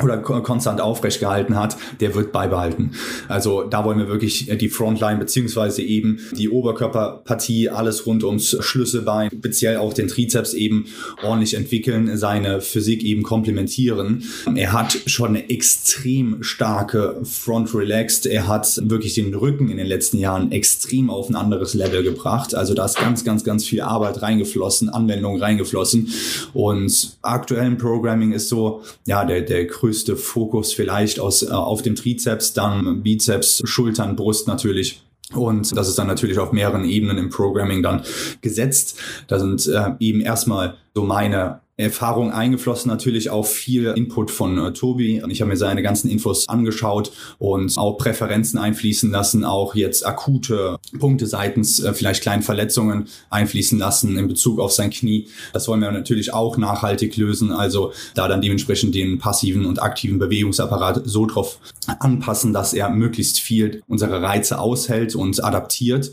oder 0.00 0.16
konstant 0.18 0.80
aufrecht 0.80 1.20
gehalten 1.20 1.54
hat, 1.54 1.76
der 2.00 2.14
wird 2.14 2.32
beibehalten. 2.32 2.92
Also 3.28 3.64
da 3.64 3.84
wollen 3.84 3.98
wir 3.98 4.08
wirklich 4.08 4.50
die 4.58 4.70
Frontline 4.70 5.18
beziehungsweise 5.18 5.82
eben 5.82 6.18
die 6.34 6.48
Oberkörperpartie, 6.48 7.68
alles 7.68 8.06
rund 8.06 8.24
ums 8.24 8.56
Schlüsselbein, 8.60 9.28
speziell 9.30 9.76
auch 9.76 9.92
den 9.92 10.08
Trizeps 10.08 10.54
eben 10.54 10.86
ordentlich 11.22 11.52
entwickeln, 11.52 12.16
seine 12.16 12.62
Physik 12.62 13.04
eben 13.04 13.22
komplementieren. 13.22 14.24
Er 14.54 14.72
hat 14.72 14.98
schon 15.04 15.28
eine 15.28 15.50
extrem 15.50 16.42
starke 16.42 17.20
Front 17.24 17.74
Relaxed. 17.74 18.24
Er 18.24 18.48
hat 18.48 18.80
wirklich 18.88 19.12
den 19.12 19.34
Rücken 19.34 19.68
in 19.68 19.76
den 19.76 19.86
letzten 19.86 20.16
Jahren 20.16 20.52
extrem 20.52 21.10
auf 21.10 21.28
ein 21.28 21.36
anderes 21.36 21.74
Level 21.74 22.02
gebracht. 22.02 22.54
Also 22.54 22.72
da 22.72 22.86
ist 22.86 22.96
ganz, 22.96 23.24
ganz, 23.24 23.44
ganz 23.44 23.66
viel 23.66 23.82
Arbeit 23.82 24.22
reingeflossen, 24.22 24.88
Anwendung 24.88 25.38
reingeflossen. 25.38 26.08
Und 26.54 27.18
aktuellen 27.20 27.76
Programming 27.76 28.32
ist 28.32 28.48
so, 28.48 28.82
ja, 29.06 29.26
der, 29.26 29.42
der 29.42 29.66
größte 29.82 30.16
Fokus 30.16 30.72
vielleicht 30.72 31.18
aus, 31.18 31.42
äh, 31.42 31.50
auf 31.50 31.82
dem 31.82 31.96
Trizeps, 31.96 32.52
dann 32.52 33.02
Bizeps, 33.02 33.62
Schultern, 33.64 34.14
Brust 34.14 34.46
natürlich 34.46 35.02
Und 35.34 35.76
das 35.76 35.88
ist 35.88 35.98
dann 35.98 36.06
natürlich 36.06 36.38
auf 36.38 36.52
mehreren 36.52 36.84
Ebenen 36.84 37.18
im 37.18 37.30
Programming 37.30 37.82
dann 37.82 38.02
gesetzt. 38.42 39.00
Da 39.26 39.40
sind 39.40 39.66
äh, 39.66 39.90
eben 39.98 40.20
erstmal 40.20 40.76
so 40.94 41.02
meine 41.04 41.61
Erfahrung 41.78 42.30
eingeflossen, 42.30 42.90
natürlich 42.90 43.30
auch 43.30 43.46
viel 43.46 43.86
Input 43.96 44.30
von 44.30 44.58
äh, 44.58 44.72
Tobi. 44.74 45.22
Ich 45.30 45.40
habe 45.40 45.50
mir 45.50 45.56
seine 45.56 45.82
ganzen 45.82 46.10
Infos 46.10 46.46
angeschaut 46.46 47.12
und 47.38 47.78
auch 47.78 47.96
Präferenzen 47.96 48.58
einfließen 48.58 49.10
lassen, 49.10 49.42
auch 49.46 49.74
jetzt 49.74 50.06
akute 50.06 50.78
Punkte 50.98 51.26
seitens 51.26 51.80
äh, 51.80 51.94
vielleicht 51.94 52.22
kleinen 52.22 52.42
Verletzungen 52.42 53.08
einfließen 53.30 53.78
lassen 53.78 54.18
in 54.18 54.28
Bezug 54.28 54.60
auf 54.60 54.72
sein 54.72 54.90
Knie. 54.90 55.28
Das 55.54 55.66
wollen 55.66 55.80
wir 55.80 55.90
natürlich 55.90 56.34
auch 56.34 56.58
nachhaltig 56.58 57.16
lösen, 57.16 57.52
also 57.52 57.94
da 58.14 58.28
dann 58.28 58.42
dementsprechend 58.42 58.94
den 58.94 59.18
passiven 59.18 59.64
und 59.64 59.82
aktiven 59.82 60.18
Bewegungsapparat 60.18 61.00
so 61.06 61.24
drauf 61.24 61.58
anpassen, 61.86 62.52
dass 62.52 62.74
er 62.74 62.90
möglichst 62.90 63.40
viel 63.40 63.82
unsere 63.88 64.20
Reize 64.20 64.58
aushält 64.58 65.14
und 65.14 65.42
adaptiert. 65.42 66.12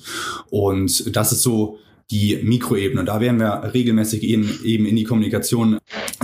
Und 0.49 1.15
das 1.15 1.33
ist 1.33 1.43
so 1.43 1.79
die 2.11 2.39
Mikroebene. 2.41 3.03
Da 3.05 3.21
werden 3.21 3.39
wir 3.39 3.71
regelmäßig 3.73 4.23
in, 4.23 4.49
eben 4.63 4.85
in 4.85 4.95
die 4.95 5.03
Kommunikation 5.03 5.77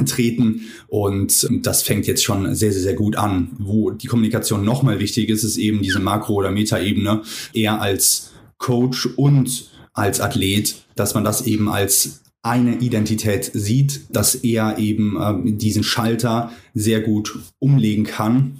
treten 0.05 0.61
und 0.87 1.47
das 1.61 1.83
fängt 1.83 2.07
jetzt 2.07 2.23
schon 2.23 2.55
sehr, 2.55 2.71
sehr, 2.71 2.81
sehr 2.81 2.93
gut 2.95 3.15
an. 3.15 3.49
Wo 3.59 3.91
die 3.91 4.07
Kommunikation 4.07 4.65
nochmal 4.65 4.99
wichtig 4.99 5.29
ist, 5.29 5.43
ist 5.43 5.57
eben 5.57 5.81
diese 5.81 5.99
Makro- 5.99 6.33
oder 6.35 6.51
Metaebene 6.51 7.21
eher 7.53 7.81
als 7.81 8.31
Coach 8.57 9.07
und 9.15 9.69
als 9.93 10.19
Athlet, 10.19 10.85
dass 10.95 11.13
man 11.13 11.23
das 11.23 11.45
eben 11.45 11.69
als 11.69 12.21
eine 12.41 12.77
Identität 12.77 13.49
sieht, 13.53 14.01
dass 14.09 14.35
er 14.35 14.77
eben 14.77 15.17
äh, 15.19 15.51
diesen 15.53 15.83
Schalter 15.83 16.51
sehr 16.73 17.01
gut 17.01 17.39
umlegen 17.59 18.03
kann 18.03 18.59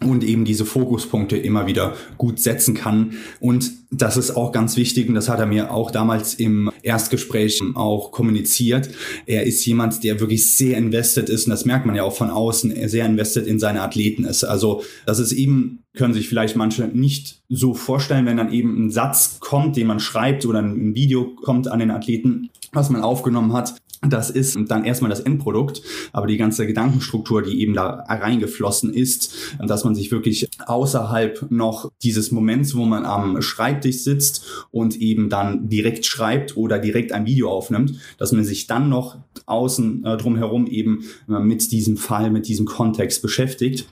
und 0.00 0.24
eben 0.24 0.44
diese 0.44 0.64
Fokuspunkte 0.64 1.36
immer 1.36 1.66
wieder 1.66 1.94
gut 2.18 2.40
setzen 2.40 2.74
kann. 2.74 3.14
Und 3.40 3.70
das 3.90 4.16
ist 4.16 4.32
auch 4.32 4.50
ganz 4.50 4.76
wichtig 4.76 5.08
und 5.08 5.14
das 5.14 5.28
hat 5.28 5.38
er 5.38 5.46
mir 5.46 5.72
auch 5.72 5.90
damals 5.90 6.34
im 6.34 6.70
Erstgespräch 6.82 7.62
auch 7.74 8.10
kommuniziert. 8.10 8.90
Er 9.26 9.44
ist 9.44 9.64
jemand, 9.64 10.02
der 10.02 10.18
wirklich 10.18 10.56
sehr 10.56 10.76
invested 10.78 11.28
ist 11.28 11.46
und 11.46 11.50
das 11.50 11.64
merkt 11.64 11.86
man 11.86 11.94
ja 11.94 12.02
auch 12.02 12.16
von 12.16 12.30
außen, 12.30 12.72
er 12.72 12.88
sehr 12.88 13.06
invested 13.06 13.46
in 13.46 13.60
seine 13.60 13.82
Athleten 13.82 14.24
ist. 14.24 14.42
Also 14.42 14.82
das 15.06 15.20
ist 15.20 15.32
eben, 15.32 15.84
können 15.94 16.12
sich 16.12 16.28
vielleicht 16.28 16.56
manche 16.56 16.88
nicht 16.88 17.42
so 17.48 17.72
vorstellen, 17.72 18.26
wenn 18.26 18.36
dann 18.36 18.52
eben 18.52 18.86
ein 18.86 18.90
Satz 18.90 19.38
kommt, 19.38 19.76
den 19.76 19.86
man 19.86 20.00
schreibt 20.00 20.44
oder 20.44 20.60
ein 20.60 20.94
Video 20.96 21.36
kommt 21.36 21.68
an 21.68 21.78
den 21.78 21.92
Athleten, 21.92 22.50
was 22.72 22.90
man 22.90 23.02
aufgenommen 23.02 23.52
hat, 23.52 23.76
das 24.08 24.30
ist 24.30 24.56
dann 24.68 24.84
erstmal 24.84 25.10
das 25.10 25.20
Endprodukt, 25.20 25.82
aber 26.12 26.26
die 26.26 26.36
ganze 26.36 26.66
Gedankenstruktur, 26.66 27.42
die 27.42 27.60
eben 27.60 27.74
da 27.74 28.04
reingeflossen 28.08 28.92
ist, 28.92 29.34
dass 29.58 29.84
man 29.84 29.94
sich 29.94 30.10
wirklich 30.10 30.48
außerhalb 30.66 31.50
noch 31.50 31.90
dieses 32.02 32.30
Moments, 32.30 32.74
wo 32.74 32.84
man 32.84 33.04
am 33.04 33.40
Schreibtisch 33.42 34.02
sitzt 34.02 34.66
und 34.70 34.96
eben 34.96 35.28
dann 35.28 35.68
direkt 35.68 36.06
schreibt 36.06 36.56
oder 36.56 36.78
direkt 36.78 37.12
ein 37.12 37.26
Video 37.26 37.50
aufnimmt, 37.50 37.98
dass 38.18 38.32
man 38.32 38.44
sich 38.44 38.66
dann 38.66 38.88
noch 38.88 39.18
außen 39.46 40.04
äh, 40.04 40.16
drumherum 40.16 40.66
eben 40.66 41.04
äh, 41.28 41.38
mit 41.38 41.72
diesem 41.72 41.96
Fall, 41.96 42.30
mit 42.30 42.48
diesem 42.48 42.66
Kontext 42.66 43.22
beschäftigt 43.22 43.86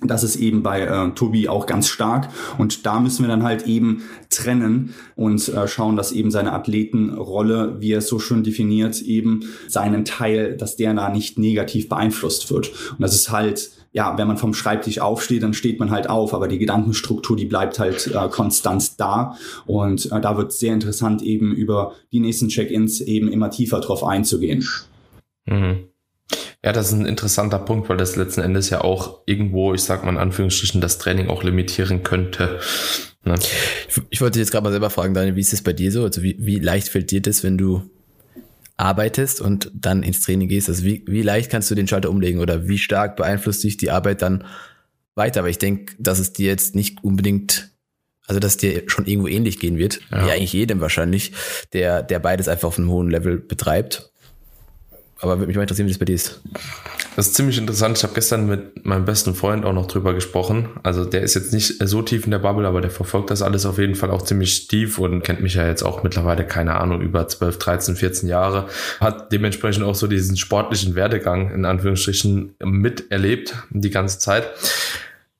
das 0.00 0.22
ist 0.22 0.36
eben 0.36 0.62
bei 0.62 0.82
äh, 0.82 1.10
Tobi 1.14 1.48
auch 1.48 1.66
ganz 1.66 1.88
stark. 1.88 2.28
Und 2.56 2.86
da 2.86 3.00
müssen 3.00 3.24
wir 3.24 3.28
dann 3.28 3.42
halt 3.42 3.66
eben 3.66 4.04
trennen 4.30 4.94
und 5.16 5.48
äh, 5.48 5.66
schauen, 5.66 5.96
dass 5.96 6.12
eben 6.12 6.30
seine 6.30 6.52
Athletenrolle, 6.52 7.76
wie 7.80 7.92
er 7.92 7.98
es 7.98 8.08
so 8.08 8.20
schön 8.20 8.44
definiert, 8.44 9.00
eben 9.02 9.44
seinen 9.66 10.04
Teil, 10.04 10.56
dass 10.56 10.76
der 10.76 10.94
da 10.94 11.08
nicht 11.08 11.38
negativ 11.38 11.88
beeinflusst 11.88 12.50
wird. 12.50 12.70
Und 12.92 13.00
das 13.00 13.14
ist 13.14 13.30
halt, 13.30 13.70
ja, 13.92 14.16
wenn 14.16 14.28
man 14.28 14.36
vom 14.36 14.54
Schreibtisch 14.54 15.00
aufsteht, 15.00 15.42
dann 15.42 15.54
steht 15.54 15.80
man 15.80 15.90
halt 15.90 16.08
auf, 16.08 16.32
aber 16.32 16.46
die 16.46 16.58
Gedankenstruktur, 16.58 17.36
die 17.36 17.46
bleibt 17.46 17.80
halt 17.80 18.06
äh, 18.06 18.28
konstant 18.28 19.00
da. 19.00 19.36
Und 19.66 20.12
äh, 20.12 20.20
da 20.20 20.36
wird 20.36 20.52
sehr 20.52 20.74
interessant, 20.74 21.22
eben 21.22 21.52
über 21.52 21.94
die 22.12 22.20
nächsten 22.20 22.48
Check-ins 22.48 23.00
eben 23.00 23.26
immer 23.26 23.50
tiefer 23.50 23.80
drauf 23.80 24.04
einzugehen. 24.04 24.64
Mhm. 25.46 25.88
Ja, 26.64 26.72
das 26.72 26.88
ist 26.88 26.94
ein 26.94 27.06
interessanter 27.06 27.60
Punkt, 27.60 27.88
weil 27.88 27.96
das 27.96 28.16
letzten 28.16 28.40
Endes 28.40 28.68
ja 28.70 28.80
auch 28.80 29.20
irgendwo, 29.26 29.74
ich 29.74 29.82
sag 29.82 30.04
mal 30.04 30.10
in 30.10 30.18
Anführungsstrichen, 30.18 30.80
das 30.80 30.98
Training 30.98 31.28
auch 31.28 31.44
limitieren 31.44 32.02
könnte. 32.02 32.58
Ne? 33.24 33.36
Ich, 33.88 34.02
ich, 34.10 34.20
wollte 34.20 34.40
jetzt 34.40 34.50
gerade 34.50 34.64
mal 34.64 34.70
selber 34.70 34.90
fragen, 34.90 35.14
Daniel, 35.14 35.36
wie 35.36 35.40
ist 35.40 35.52
es 35.52 35.62
bei 35.62 35.72
dir 35.72 35.92
so? 35.92 36.02
Also 36.02 36.22
wie, 36.22 36.36
wie 36.40 36.58
leicht 36.58 36.88
fällt 36.88 37.12
dir 37.12 37.22
das, 37.22 37.44
wenn 37.44 37.58
du 37.58 37.88
arbeitest 38.76 39.40
und 39.40 39.70
dann 39.72 40.02
ins 40.02 40.22
Training 40.22 40.48
gehst? 40.48 40.68
Also 40.68 40.84
wie, 40.84 41.04
wie 41.06 41.22
leicht 41.22 41.48
kannst 41.48 41.70
du 41.70 41.76
den 41.76 41.86
Schalter 41.86 42.10
umlegen 42.10 42.40
oder 42.40 42.66
wie 42.66 42.78
stark 42.78 43.16
beeinflusst 43.16 43.62
dich 43.62 43.76
die 43.76 43.92
Arbeit 43.92 44.22
dann 44.22 44.44
weiter? 45.14 45.40
Aber 45.40 45.50
ich 45.50 45.58
denke, 45.58 45.94
dass 46.00 46.18
es 46.18 46.32
dir 46.32 46.48
jetzt 46.48 46.74
nicht 46.74 47.04
unbedingt 47.04 47.70
also 48.26 48.40
dass 48.40 48.58
dir 48.58 48.82
schon 48.88 49.06
irgendwo 49.06 49.26
ähnlich 49.26 49.58
gehen 49.58 49.78
wird, 49.78 50.00
ja. 50.10 50.26
wie 50.26 50.30
eigentlich 50.30 50.52
jedem 50.52 50.82
wahrscheinlich, 50.82 51.32
der, 51.72 52.02
der 52.02 52.18
beides 52.18 52.46
einfach 52.46 52.68
auf 52.68 52.76
einem 52.76 52.90
hohen 52.90 53.08
Level 53.08 53.38
betreibt 53.38 54.12
aber 55.20 55.38
würde 55.38 55.48
mich 55.48 55.56
mal 55.56 55.62
interessieren, 55.62 55.86
wie 55.86 55.92
das 55.92 55.98
bei 55.98 56.04
dir 56.04 56.14
ist. 56.14 56.40
Das 57.16 57.28
ist 57.28 57.34
ziemlich 57.34 57.58
interessant. 57.58 57.98
Ich 57.98 58.04
habe 58.04 58.14
gestern 58.14 58.46
mit 58.46 58.86
meinem 58.86 59.04
besten 59.04 59.34
Freund 59.34 59.64
auch 59.64 59.72
noch 59.72 59.86
drüber 59.86 60.14
gesprochen. 60.14 60.68
Also 60.84 61.04
der 61.04 61.22
ist 61.22 61.34
jetzt 61.34 61.52
nicht 61.52 61.74
so 61.84 62.02
tief 62.02 62.24
in 62.24 62.30
der 62.30 62.38
Bubble, 62.38 62.66
aber 62.68 62.80
der 62.80 62.92
verfolgt 62.92 63.30
das 63.30 63.42
alles 63.42 63.66
auf 63.66 63.78
jeden 63.78 63.96
Fall 63.96 64.12
auch 64.12 64.22
ziemlich 64.22 64.68
tief 64.68 64.98
und 64.98 65.22
kennt 65.22 65.40
mich 65.40 65.54
ja 65.54 65.66
jetzt 65.66 65.82
auch 65.82 66.04
mittlerweile, 66.04 66.46
keine 66.46 66.76
Ahnung, 66.76 67.00
über 67.00 67.26
12, 67.26 67.58
13, 67.58 67.96
14 67.96 68.28
Jahre. 68.28 68.68
Hat 69.00 69.32
dementsprechend 69.32 69.84
auch 69.84 69.96
so 69.96 70.06
diesen 70.06 70.36
sportlichen 70.36 70.94
Werdegang 70.94 71.50
in 71.50 71.64
Anführungsstrichen 71.64 72.54
miterlebt 72.62 73.56
die 73.70 73.90
ganze 73.90 74.20
Zeit. 74.20 74.48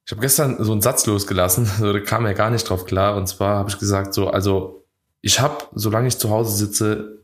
Ich 0.04 0.10
habe 0.10 0.22
gestern 0.22 0.56
so 0.64 0.72
einen 0.72 0.80
Satz 0.80 1.06
losgelassen, 1.06 1.66
so, 1.78 1.92
da 1.92 2.00
kam 2.00 2.26
er 2.26 2.34
gar 2.34 2.50
nicht 2.50 2.68
drauf 2.68 2.86
klar. 2.86 3.16
Und 3.16 3.28
zwar 3.28 3.56
habe 3.56 3.70
ich 3.70 3.78
gesagt, 3.78 4.14
so, 4.14 4.28
also 4.28 4.86
ich 5.20 5.38
habe, 5.38 5.64
solange 5.74 6.08
ich 6.08 6.18
zu 6.18 6.30
Hause 6.30 6.56
sitze, 6.56 7.17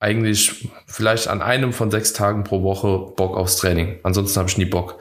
eigentlich 0.00 0.68
vielleicht 0.86 1.28
an 1.28 1.40
einem 1.40 1.72
von 1.72 1.90
sechs 1.90 2.12
Tagen 2.12 2.44
pro 2.44 2.62
Woche 2.62 3.12
Bock 3.16 3.36
aufs 3.36 3.56
Training. 3.56 3.98
Ansonsten 4.02 4.38
habe 4.38 4.48
ich 4.48 4.58
nie 4.58 4.64
Bock. 4.64 4.98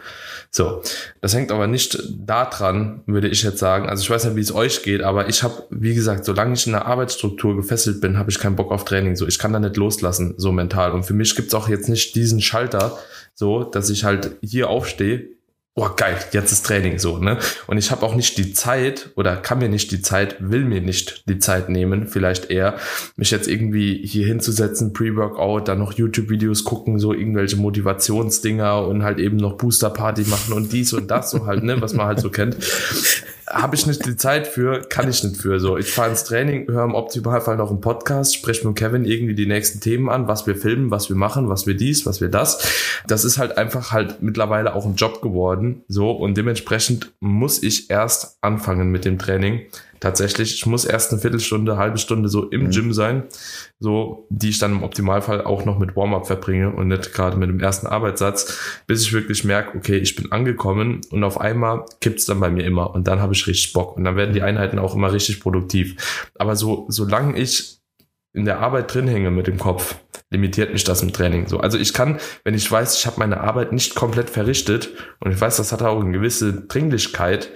So, 0.56 0.84
das 1.20 1.34
hängt 1.34 1.52
aber 1.52 1.66
nicht 1.66 1.98
daran, 2.16 3.02
würde 3.08 3.28
ich 3.28 3.42
jetzt 3.42 3.58
sagen. 3.58 3.90
Also 3.90 4.04
ich 4.04 4.10
weiß 4.12 4.26
nicht, 4.26 4.36
wie 4.36 4.42
es 4.42 4.54
euch 4.54 4.84
geht, 4.84 5.02
aber 5.02 5.28
ich 5.28 5.42
habe, 5.42 5.64
wie 5.72 5.96
gesagt, 5.96 6.26
solange 6.26 6.54
ich 6.54 6.68
in 6.68 6.74
der 6.74 6.86
Arbeitsstruktur 6.86 7.56
gefesselt 7.56 8.02
bin, 8.02 8.20
habe 8.20 8.30
ich 8.30 8.38
keinen 8.38 8.56
Bock 8.56 8.72
auf 8.72 8.86
Training. 8.86 9.16
So, 9.16 9.28
ich 9.28 9.40
kann 9.40 9.52
da 9.52 9.60
nicht 9.60 9.78
loslassen, 9.78 10.36
so 10.38 10.52
mental. 10.52 10.92
Und 10.92 11.06
für 11.06 11.16
mich 11.16 11.36
gibt's 11.36 11.56
auch 11.56 11.70
jetzt 11.70 11.90
nicht 11.90 12.14
diesen 12.14 12.40
Schalter, 12.40 13.00
so, 13.34 13.64
dass 13.64 13.90
ich 13.90 14.04
halt 14.04 14.36
hier 14.42 14.70
aufstehe, 14.70 15.28
oh 15.76 15.90
geil, 15.96 16.18
jetzt 16.32 16.52
ist 16.52 16.66
Training 16.66 17.00
so, 17.00 17.18
ne? 17.18 17.40
Und 17.66 17.78
ich 17.78 17.90
habe 17.90 18.04
auch 18.04 18.14
nicht 18.14 18.38
die 18.38 18.54
Zeit 18.54 19.10
oder 19.16 19.38
kann 19.38 19.58
mir 19.58 19.70
nicht 19.70 19.92
die 19.92 20.02
Zeit, 20.02 20.38
will 20.40 20.66
mir 20.66 20.82
nicht 20.82 21.28
die 21.28 21.40
Zeit 21.40 21.70
nehmen, 21.70 22.08
vielleicht 22.08 22.52
eher, 22.52 22.78
mich 23.16 23.32
jetzt 23.32 23.48
irgendwie 23.48 24.06
hier 24.06 24.28
hinzusetzen, 24.28 24.94
Pre-Workout, 24.94 25.68
dann 25.68 25.80
noch 25.80 25.94
YouTube-Videos 25.94 26.64
gucken, 26.64 27.00
so 27.00 27.12
irgendwelche 27.14 27.58
Motivationsdinger 27.58 28.88
und 28.88 29.04
halt 29.04 29.20
eben 29.20 29.38
noch 29.38 29.58
Booster-Party 29.58 30.24
machen 30.24 30.54
und 30.54 30.72
dies 30.72 30.94
und 30.94 31.10
das, 31.10 31.32
so 31.32 31.48
halt, 31.48 31.64
ne, 31.64 31.82
was 31.82 31.94
man 31.94 32.06
halt 32.06 32.20
so 32.20 32.30
kennt 32.30 32.58
habe 33.48 33.76
ich 33.76 33.86
nicht 33.86 34.06
die 34.06 34.16
Zeit 34.16 34.48
für, 34.48 34.82
kann 34.82 35.10
ich 35.10 35.24
nicht 35.24 35.38
für. 35.38 35.60
So, 35.60 35.78
ich 35.78 35.92
fahre 35.92 36.10
ins 36.10 36.24
Training, 36.24 36.68
höre 36.68 36.84
im 36.84 36.96
Optimalfall 36.96 37.58
noch 37.58 37.70
einen 37.70 37.82
Podcast, 37.82 38.36
spreche 38.36 38.68
mit 38.68 38.78
Kevin 38.78 39.06
irgendwie 39.06 39.36
die 39.36 39.46
nächsten 39.46 39.80
Themen 39.80 40.10
an, 40.10 40.28
was 40.28 40.48
wir 40.48 40.56
filmen, 40.56 40.92
was 40.92 41.10
wir 41.10 41.16
machen, 41.16 41.50
was 41.50 41.68
wir 41.68 41.76
dies, 41.76 42.06
was 42.06 42.22
wir 42.22 42.30
das. 42.30 43.02
Das 43.08 43.26
ist 43.26 43.38
halt 43.38 43.58
einfach 43.58 43.92
halt 43.92 44.22
mittlerweile 44.22 44.76
auch 44.76 44.86
ein 44.86 44.96
Job 44.96 45.22
geworden. 45.22 45.84
So, 45.88 46.12
und 46.12 46.38
dementsprechend 46.38 47.12
muss 47.20 47.62
ich 47.62 47.90
erst 47.90 48.38
anfangen 48.42 48.92
mit 48.92 49.06
dem 49.06 49.20
Training 49.20 49.62
tatsächlich, 50.04 50.56
ich 50.56 50.66
muss 50.66 50.84
erst 50.84 51.12
eine 51.12 51.22
Viertelstunde, 51.22 51.78
halbe 51.78 51.98
Stunde 51.98 52.28
so 52.28 52.50
im 52.50 52.66
mhm. 52.66 52.72
Gym 52.72 52.94
sein, 52.94 53.24
so, 53.80 54.28
die 54.30 54.50
ich 54.50 54.60
dann 54.60 54.74
im 54.74 54.84
Optimalfall 54.84 55.46
auch 55.46 55.64
noch 55.64 55.80
mit 55.80 55.96
Warm-up 55.96 56.28
verbringe 56.28 56.72
und 56.72 56.90
nicht 56.90 57.14
gerade 57.14 57.38
mit 57.38 57.50
dem 57.50 57.62
ersten 57.62 57.88
Arbeitssatz, 57.88 58.84
bis 58.86 59.04
ich 59.04 59.14
wirklich 59.14 59.46
merke, 59.46 59.78
okay, 59.78 59.98
ich 59.98 60.16
bin 60.16 60.32
angekommen 60.32 61.02
und 61.10 61.24
auf 61.24 61.40
einmal 61.40 61.86
kippt's 62.02 62.26
dann 62.26 62.42
bei 62.42 62.50
mir 62.50 62.66
immer 62.66 62.94
und 62.94 63.08
dann 63.08 63.22
habe 63.22 63.34
ich 63.34 63.48
richtig 63.48 63.72
Bock 63.72 63.96
und 63.96 64.04
dann 64.04 64.18
werden 64.18 64.34
die 64.34 64.42
Einheiten 64.42 64.78
auch 64.78 64.94
immer 64.94 65.14
richtig 65.14 65.40
produktiv. 65.40 66.30
Aber 66.36 66.58
so, 66.58 66.86
solange 66.90 67.40
ich 67.40 67.80
in 68.34 68.46
der 68.46 68.60
Arbeit 68.60 68.94
drin 68.94 69.08
hänge 69.08 69.32
mit 69.32 69.48
dem 69.48 69.58
Kopf, 69.58 69.96
limitiert 70.32 70.74
mich 70.74 70.84
das 70.84 71.02
im 71.02 71.14
Training. 71.14 71.48
So, 71.48 71.60
also 71.60 71.78
ich 71.78 71.94
kann, 71.94 72.20
wenn 72.44 72.56
ich 72.56 72.70
weiß, 72.70 72.98
ich 72.98 73.06
habe 73.06 73.20
meine 73.20 73.40
Arbeit 73.40 73.72
nicht 73.72 73.96
komplett 73.96 74.30
verrichtet 74.30 74.90
und 75.22 75.32
ich 75.32 75.40
weiß, 75.40 75.58
das 75.58 75.72
hat 75.72 75.82
auch 75.82 76.02
eine 76.02 76.12
gewisse 76.12 76.66
Dringlichkeit, 76.68 77.52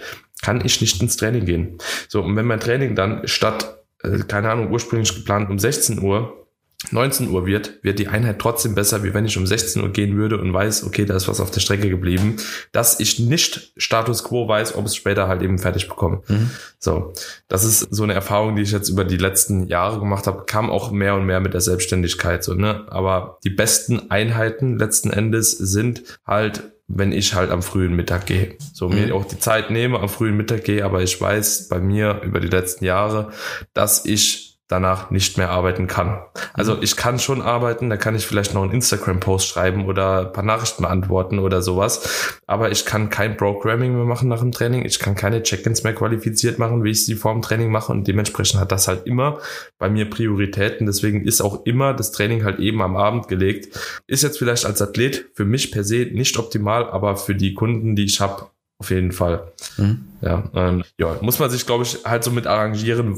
kann 0.47 0.63
ich 0.63 0.79
nicht 0.79 1.01
ins 1.01 1.17
Training 1.17 1.43
gehen. 1.43 1.77
So, 2.07 2.23
und 2.23 2.37
wenn 2.37 2.45
mein 2.45 2.61
Training 2.61 2.95
dann 2.95 3.27
statt, 3.27 3.83
äh, 4.01 4.19
keine 4.19 4.49
Ahnung, 4.49 4.71
ursprünglich 4.71 5.13
geplant 5.13 5.49
um 5.49 5.59
16 5.59 6.01
Uhr 6.01 6.47
19 6.91 7.31
Uhr 7.31 7.45
wird, 7.45 7.83
wird 7.83 7.99
die 7.99 8.07
Einheit 8.07 8.39
trotzdem 8.39 8.73
besser, 8.73 9.03
wie 9.03 9.13
wenn 9.13 9.25
ich 9.25 9.37
um 9.37 9.45
16 9.45 9.81
Uhr 9.81 9.89
gehen 9.89 10.15
würde 10.15 10.37
und 10.37 10.53
weiß, 10.53 10.85
okay, 10.85 11.03
da 11.03 11.17
ist 11.17 11.27
was 11.27 11.41
auf 11.41 11.51
der 11.51 11.59
Strecke 11.59 11.89
geblieben, 11.89 12.37
dass 12.71 13.01
ich 13.01 13.19
nicht 13.19 13.73
Status 13.75 14.23
Quo 14.23 14.47
weiß, 14.47 14.75
ob 14.75 14.85
es 14.85 14.95
später 14.95 15.27
halt 15.27 15.41
eben 15.41 15.57
fertig 15.57 15.89
bekomme. 15.89 16.21
Mhm. 16.29 16.51
So, 16.79 17.11
das 17.49 17.65
ist 17.65 17.93
so 17.93 18.03
eine 18.03 18.13
Erfahrung, 18.13 18.55
die 18.55 18.61
ich 18.61 18.71
jetzt 18.71 18.87
über 18.87 19.03
die 19.03 19.17
letzten 19.17 19.67
Jahre 19.67 19.99
gemacht 19.99 20.27
habe, 20.27 20.45
kam 20.45 20.69
auch 20.69 20.91
mehr 20.91 21.15
und 21.15 21.25
mehr 21.25 21.41
mit 21.41 21.53
der 21.53 21.61
Selbstständigkeit, 21.61 22.41
so, 22.41 22.53
ne? 22.53 22.85
Aber 22.87 23.39
die 23.43 23.49
besten 23.49 24.09
Einheiten 24.11 24.77
letzten 24.77 25.09
Endes 25.09 25.51
sind 25.51 26.03
halt 26.25 26.71
wenn 26.87 27.11
ich 27.11 27.33
halt 27.33 27.51
am 27.51 27.61
frühen 27.61 27.95
Mittag 27.95 28.25
gehe. 28.25 28.55
So 28.73 28.87
mir 28.87 29.07
mhm. 29.07 29.13
auch 29.13 29.25
die 29.25 29.39
Zeit 29.39 29.71
nehme, 29.71 29.99
am 29.99 30.09
frühen 30.09 30.37
Mittag 30.37 30.63
gehe, 30.63 30.85
aber 30.85 31.01
ich 31.03 31.19
weiß 31.19 31.67
bei 31.67 31.79
mir 31.79 32.21
über 32.23 32.39
die 32.39 32.47
letzten 32.47 32.85
Jahre, 32.85 33.31
dass 33.73 34.05
ich 34.05 34.46
danach 34.67 35.11
nicht 35.11 35.37
mehr 35.37 35.49
arbeiten 35.49 35.87
kann. 35.87 36.19
Also 36.53 36.75
mhm. 36.75 36.83
ich 36.83 36.95
kann 36.97 37.19
schon 37.19 37.41
arbeiten, 37.41 37.89
da 37.89 37.97
kann 37.97 38.15
ich 38.15 38.27
vielleicht 38.27 38.53
noch 38.53 38.63
einen 38.63 38.73
Instagram-Post 38.73 39.47
schreiben 39.47 39.85
oder 39.85 40.27
ein 40.27 40.33
paar 40.33 40.43
Nachrichten 40.43 40.83
beantworten 40.83 41.39
oder 41.39 41.61
sowas, 41.61 42.37
aber 42.47 42.69
ich 42.71 42.85
kann 42.85 43.09
kein 43.09 43.37
Programming 43.37 43.95
mehr 43.95 44.05
machen 44.05 44.27
nach 44.27 44.39
dem 44.39 44.51
Training, 44.51 44.83
ich 44.83 44.99
kann 44.99 45.15
keine 45.15 45.41
Check-ins 45.41 45.83
mehr 45.83 45.93
qualifiziert 45.93 46.59
machen, 46.59 46.83
wie 46.83 46.91
ich 46.91 47.05
sie 47.05 47.15
vor 47.15 47.33
dem 47.33 47.41
Training 47.41 47.71
mache 47.71 47.93
und 47.93 48.07
dementsprechend 48.07 48.59
hat 48.59 48.71
das 48.71 48.87
halt 48.87 49.05
immer 49.05 49.39
bei 49.77 49.89
mir 49.89 50.09
Prioritäten, 50.09 50.85
deswegen 50.85 51.23
ist 51.23 51.41
auch 51.41 51.65
immer 51.65 51.93
das 51.93 52.11
Training 52.11 52.43
halt 52.43 52.59
eben 52.59 52.81
am 52.81 52.97
Abend 52.97 53.27
gelegt. 53.27 53.77
Ist 54.07 54.23
jetzt 54.23 54.37
vielleicht 54.37 54.65
als 54.65 54.81
Athlet 54.81 55.29
für 55.33 55.45
mich 55.45 55.71
per 55.71 55.83
se 55.83 56.07
nicht 56.11 56.37
optimal, 56.37 56.89
aber 56.89 57.15
für 57.15 57.35
die 57.35 57.53
Kunden, 57.53 57.95
die 57.95 58.05
ich 58.05 58.19
habe, 58.19 58.47
auf 58.79 58.91
jeden 58.91 59.11
Fall. 59.11 59.51
Mhm. 59.77 60.05
Ja, 60.21 60.43
ähm, 60.53 60.83
ja, 60.97 61.17
muss 61.21 61.39
man 61.39 61.49
sich, 61.49 61.65
glaube 61.65 61.83
ich, 61.83 61.99
halt 62.05 62.23
so 62.23 62.31
mit 62.31 62.47
arrangieren, 62.47 63.15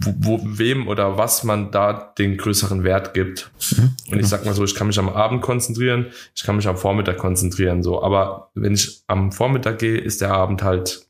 wo, 0.00 0.14
wo, 0.18 0.40
wem 0.42 0.88
oder 0.88 1.16
was 1.16 1.44
man 1.44 1.70
da 1.70 2.12
den 2.18 2.36
größeren 2.36 2.84
Wert 2.84 3.14
gibt. 3.14 3.50
Mhm. 3.76 3.96
Und 4.10 4.20
ich 4.20 4.26
sag 4.26 4.44
mal 4.44 4.54
so, 4.54 4.64
ich 4.64 4.74
kann 4.74 4.86
mich 4.86 4.98
am 4.98 5.08
Abend 5.08 5.42
konzentrieren, 5.42 6.06
ich 6.34 6.42
kann 6.42 6.56
mich 6.56 6.68
am 6.68 6.76
Vormittag 6.76 7.18
konzentrieren, 7.18 7.82
so. 7.82 8.02
Aber 8.02 8.50
wenn 8.54 8.74
ich 8.74 9.02
am 9.06 9.32
Vormittag 9.32 9.78
gehe, 9.78 9.98
ist 9.98 10.20
der 10.20 10.32
Abend 10.32 10.62
halt 10.62 11.06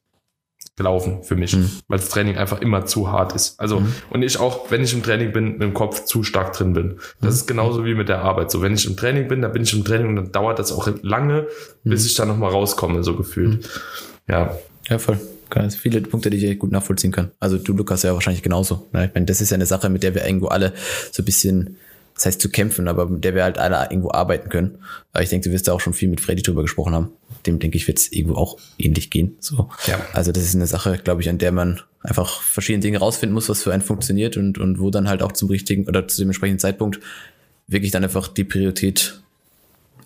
gelaufen 0.81 1.23
für 1.23 1.37
mich, 1.37 1.55
mhm. 1.55 1.71
weil 1.89 1.99
das 1.99 2.09
Training 2.09 2.39
einfach 2.39 2.63
immer 2.63 2.87
zu 2.87 3.13
hart 3.13 3.35
ist. 3.35 3.61
Also, 3.61 3.81
mhm. 3.81 3.93
und 4.09 4.23
ich 4.23 4.41
auch, 4.41 4.71
wenn 4.71 4.83
ich 4.83 4.95
im 4.95 5.03
Training 5.03 5.31
bin, 5.31 5.53
mit 5.53 5.61
dem 5.61 5.75
Kopf 5.75 6.07
zu 6.07 6.23
stark 6.23 6.55
drin 6.55 6.73
bin. 6.73 6.97
Das 7.21 7.35
mhm. 7.35 7.41
ist 7.41 7.47
genauso 7.47 7.85
wie 7.85 7.95
mit 7.95 8.09
der 8.09 8.23
Arbeit. 8.23 8.51
So, 8.51 8.63
wenn 8.63 8.73
ich 8.73 8.87
im 8.87 8.97
Training 8.97 9.29
bin, 9.29 9.43
dann 9.43 9.53
bin 9.53 9.63
ich 9.63 9.75
im 9.75 9.85
Training 9.85 10.09
und 10.09 10.17
dann 10.17 10.33
dauert 10.33 10.59
das 10.59 10.73
auch 10.73 10.89
lange, 11.03 11.47
bis 11.85 12.01
mhm. 12.01 12.07
ich 12.07 12.15
da 12.15 12.25
nochmal 12.25 12.51
rauskomme, 12.51 13.05
so 13.05 13.15
gefühlt. 13.15 13.63
Mhm. 13.63 14.33
Ja. 14.33 14.57
Ja, 14.89 14.99
voll. 14.99 15.21
Ganz 15.51 15.77
viele 15.77 16.01
Punkte, 16.01 16.31
die 16.31 16.47
ich 16.47 16.59
gut 16.59 16.73
nachvollziehen 16.73 17.13
kann. 17.13 17.33
Also 17.41 17.59
du, 17.59 17.75
Lukas, 17.75 18.03
ja 18.05 18.15
wahrscheinlich 18.15 18.43
genauso. 18.43 18.89
Ne? 18.93 19.07
Ich 19.07 19.15
meine, 19.15 19.27
das 19.27 19.43
ist 19.43 19.51
ja 19.51 19.57
eine 19.57 19.67
Sache, 19.67 19.91
mit 19.91 20.03
der 20.03 20.15
wir 20.15 20.25
irgendwo 20.25 20.47
alle 20.47 20.73
so 21.11 21.23
ein 21.23 21.27
bisschen 21.27 21.77
das 22.21 22.27
heißt 22.27 22.41
zu 22.43 22.51
kämpfen, 22.51 22.87
aber 22.87 23.07
mit 23.07 23.25
der 23.25 23.35
wir 23.35 23.45
halt 23.45 23.57
alle 23.57 23.83
irgendwo 23.85 24.11
arbeiten 24.11 24.51
können. 24.51 24.77
Aber 25.15 25.23
ich 25.23 25.31
denke, 25.31 25.49
du 25.49 25.55
wirst 25.55 25.69
da 25.69 25.73
auch 25.73 25.81
schon 25.81 25.95
viel 25.95 26.11
mit 26.11 26.21
Freddy 26.21 26.43
drüber 26.43 26.61
gesprochen 26.61 26.93
haben. 26.93 27.13
Dem 27.47 27.59
denke 27.59 27.79
ich, 27.79 27.89
wird 27.89 27.99
es 27.99 28.13
irgendwo 28.13 28.37
auch 28.37 28.59
ähnlich 28.77 29.09
gehen. 29.09 29.39
So. 29.41 29.71
Ja. 29.87 29.99
Also 30.13 30.31
das 30.31 30.43
ist 30.43 30.55
eine 30.55 30.67
Sache, 30.67 30.99
glaube 30.99 31.23
ich, 31.23 31.31
an 31.31 31.39
der 31.39 31.51
man 31.51 31.81
einfach 32.03 32.43
verschiedene 32.43 32.83
Dinge 32.83 32.99
rausfinden 32.99 33.33
muss, 33.33 33.49
was 33.49 33.63
für 33.63 33.73
einen 33.73 33.81
funktioniert 33.81 34.37
und, 34.37 34.59
und 34.59 34.81
wo 34.81 34.91
dann 34.91 35.09
halt 35.09 35.23
auch 35.23 35.33
zum 35.33 35.49
richtigen 35.49 35.89
oder 35.89 36.09
zu 36.09 36.21
dem 36.21 36.29
entsprechenden 36.29 36.59
Zeitpunkt 36.59 37.01
wirklich 37.69 37.91
dann 37.91 38.05
einfach 38.05 38.29
die 38.29 38.45
Priorität 38.45 39.23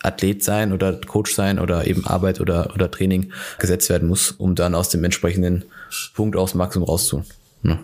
Athlet 0.00 0.44
sein 0.44 0.72
oder 0.72 0.92
Coach 1.00 1.34
sein 1.34 1.58
oder 1.58 1.84
eben 1.84 2.06
Arbeit 2.06 2.40
oder, 2.40 2.70
oder 2.76 2.92
Training 2.92 3.32
gesetzt 3.58 3.90
werden 3.90 4.06
muss, 4.06 4.30
um 4.30 4.54
dann 4.54 4.76
aus 4.76 4.88
dem 4.88 5.02
entsprechenden 5.02 5.64
Punkt 6.14 6.36
aus 6.36 6.54
Maximum 6.54 6.86
rauszuholen. 6.86 7.26
Ja 7.64 7.80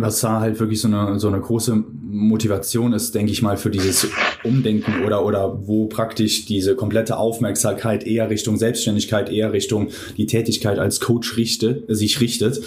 was 0.00 0.20
da 0.20 0.40
halt 0.40 0.60
wirklich 0.60 0.80
so 0.80 0.88
eine, 0.88 1.18
so 1.18 1.26
eine 1.26 1.40
große 1.40 1.84
Motivation 2.08 2.92
ist, 2.92 3.14
denke 3.16 3.32
ich 3.32 3.42
mal, 3.42 3.56
für 3.56 3.70
dieses 3.70 4.06
Umdenken 4.44 5.04
oder, 5.04 5.24
oder 5.24 5.66
wo 5.66 5.86
praktisch 5.86 6.46
diese 6.46 6.76
komplette 6.76 7.16
Aufmerksamkeit 7.16 8.06
eher 8.06 8.30
Richtung 8.30 8.56
Selbstständigkeit, 8.56 9.28
eher 9.28 9.52
Richtung 9.52 9.88
die 10.16 10.26
Tätigkeit 10.26 10.78
als 10.78 11.00
Coach 11.00 11.36
richtet, 11.36 11.84
sich 11.88 12.20
richtet, 12.20 12.60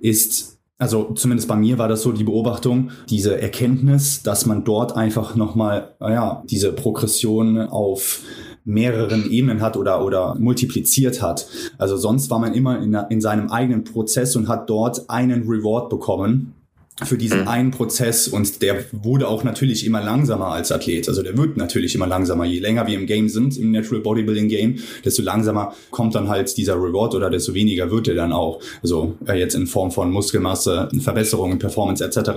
ist 0.00 0.58
also 0.78 1.14
zumindest 1.14 1.48
bei 1.48 1.56
mir 1.56 1.78
war 1.78 1.88
das 1.88 2.02
so 2.02 2.12
die 2.12 2.24
Beobachtung, 2.24 2.90
diese 3.08 3.40
Erkenntnis, 3.40 4.22
dass 4.22 4.44
man 4.44 4.62
dort 4.62 4.94
einfach 4.94 5.34
nochmal, 5.34 5.94
naja, 6.00 6.42
diese 6.44 6.74
Progression 6.74 7.58
auf 7.58 8.20
mehreren 8.66 9.30
Ebenen 9.30 9.62
hat 9.62 9.78
oder, 9.78 10.04
oder 10.04 10.34
multipliziert 10.34 11.22
hat. 11.22 11.46
Also 11.78 11.96
sonst 11.96 12.28
war 12.28 12.40
man 12.40 12.52
immer 12.52 12.82
in, 12.82 12.92
in 13.08 13.22
seinem 13.22 13.50
eigenen 13.50 13.84
Prozess 13.84 14.36
und 14.36 14.48
hat 14.48 14.68
dort 14.68 15.08
einen 15.08 15.48
Reward 15.48 15.88
bekommen 15.88 16.52
für 17.04 17.18
diesen 17.18 17.42
mhm. 17.42 17.48
einen 17.48 17.70
Prozess 17.72 18.26
und 18.26 18.62
der 18.62 18.84
wurde 18.92 19.28
auch 19.28 19.44
natürlich 19.44 19.84
immer 19.84 20.02
langsamer 20.02 20.48
als 20.48 20.72
Athlet. 20.72 21.08
Also 21.08 21.22
der 21.22 21.36
wird 21.36 21.58
natürlich 21.58 21.94
immer 21.94 22.06
langsamer. 22.06 22.46
Je 22.46 22.58
länger 22.58 22.86
wir 22.86 22.98
im 22.98 23.06
Game 23.06 23.28
sind, 23.28 23.58
im 23.58 23.70
Natural 23.70 24.00
Bodybuilding 24.00 24.48
Game, 24.48 24.78
desto 25.04 25.22
langsamer 25.22 25.74
kommt 25.90 26.14
dann 26.14 26.28
halt 26.28 26.56
dieser 26.56 26.76
Reward 26.76 27.14
oder 27.14 27.28
desto 27.28 27.52
weniger 27.52 27.90
wird 27.90 28.08
er 28.08 28.14
dann 28.14 28.32
auch. 28.32 28.62
Also 28.82 29.16
äh, 29.26 29.38
jetzt 29.38 29.54
in 29.54 29.66
Form 29.66 29.90
von 29.90 30.10
Muskelmasse, 30.10 30.88
Verbesserungen, 31.00 31.58
Performance 31.58 32.02
etc. 32.02 32.30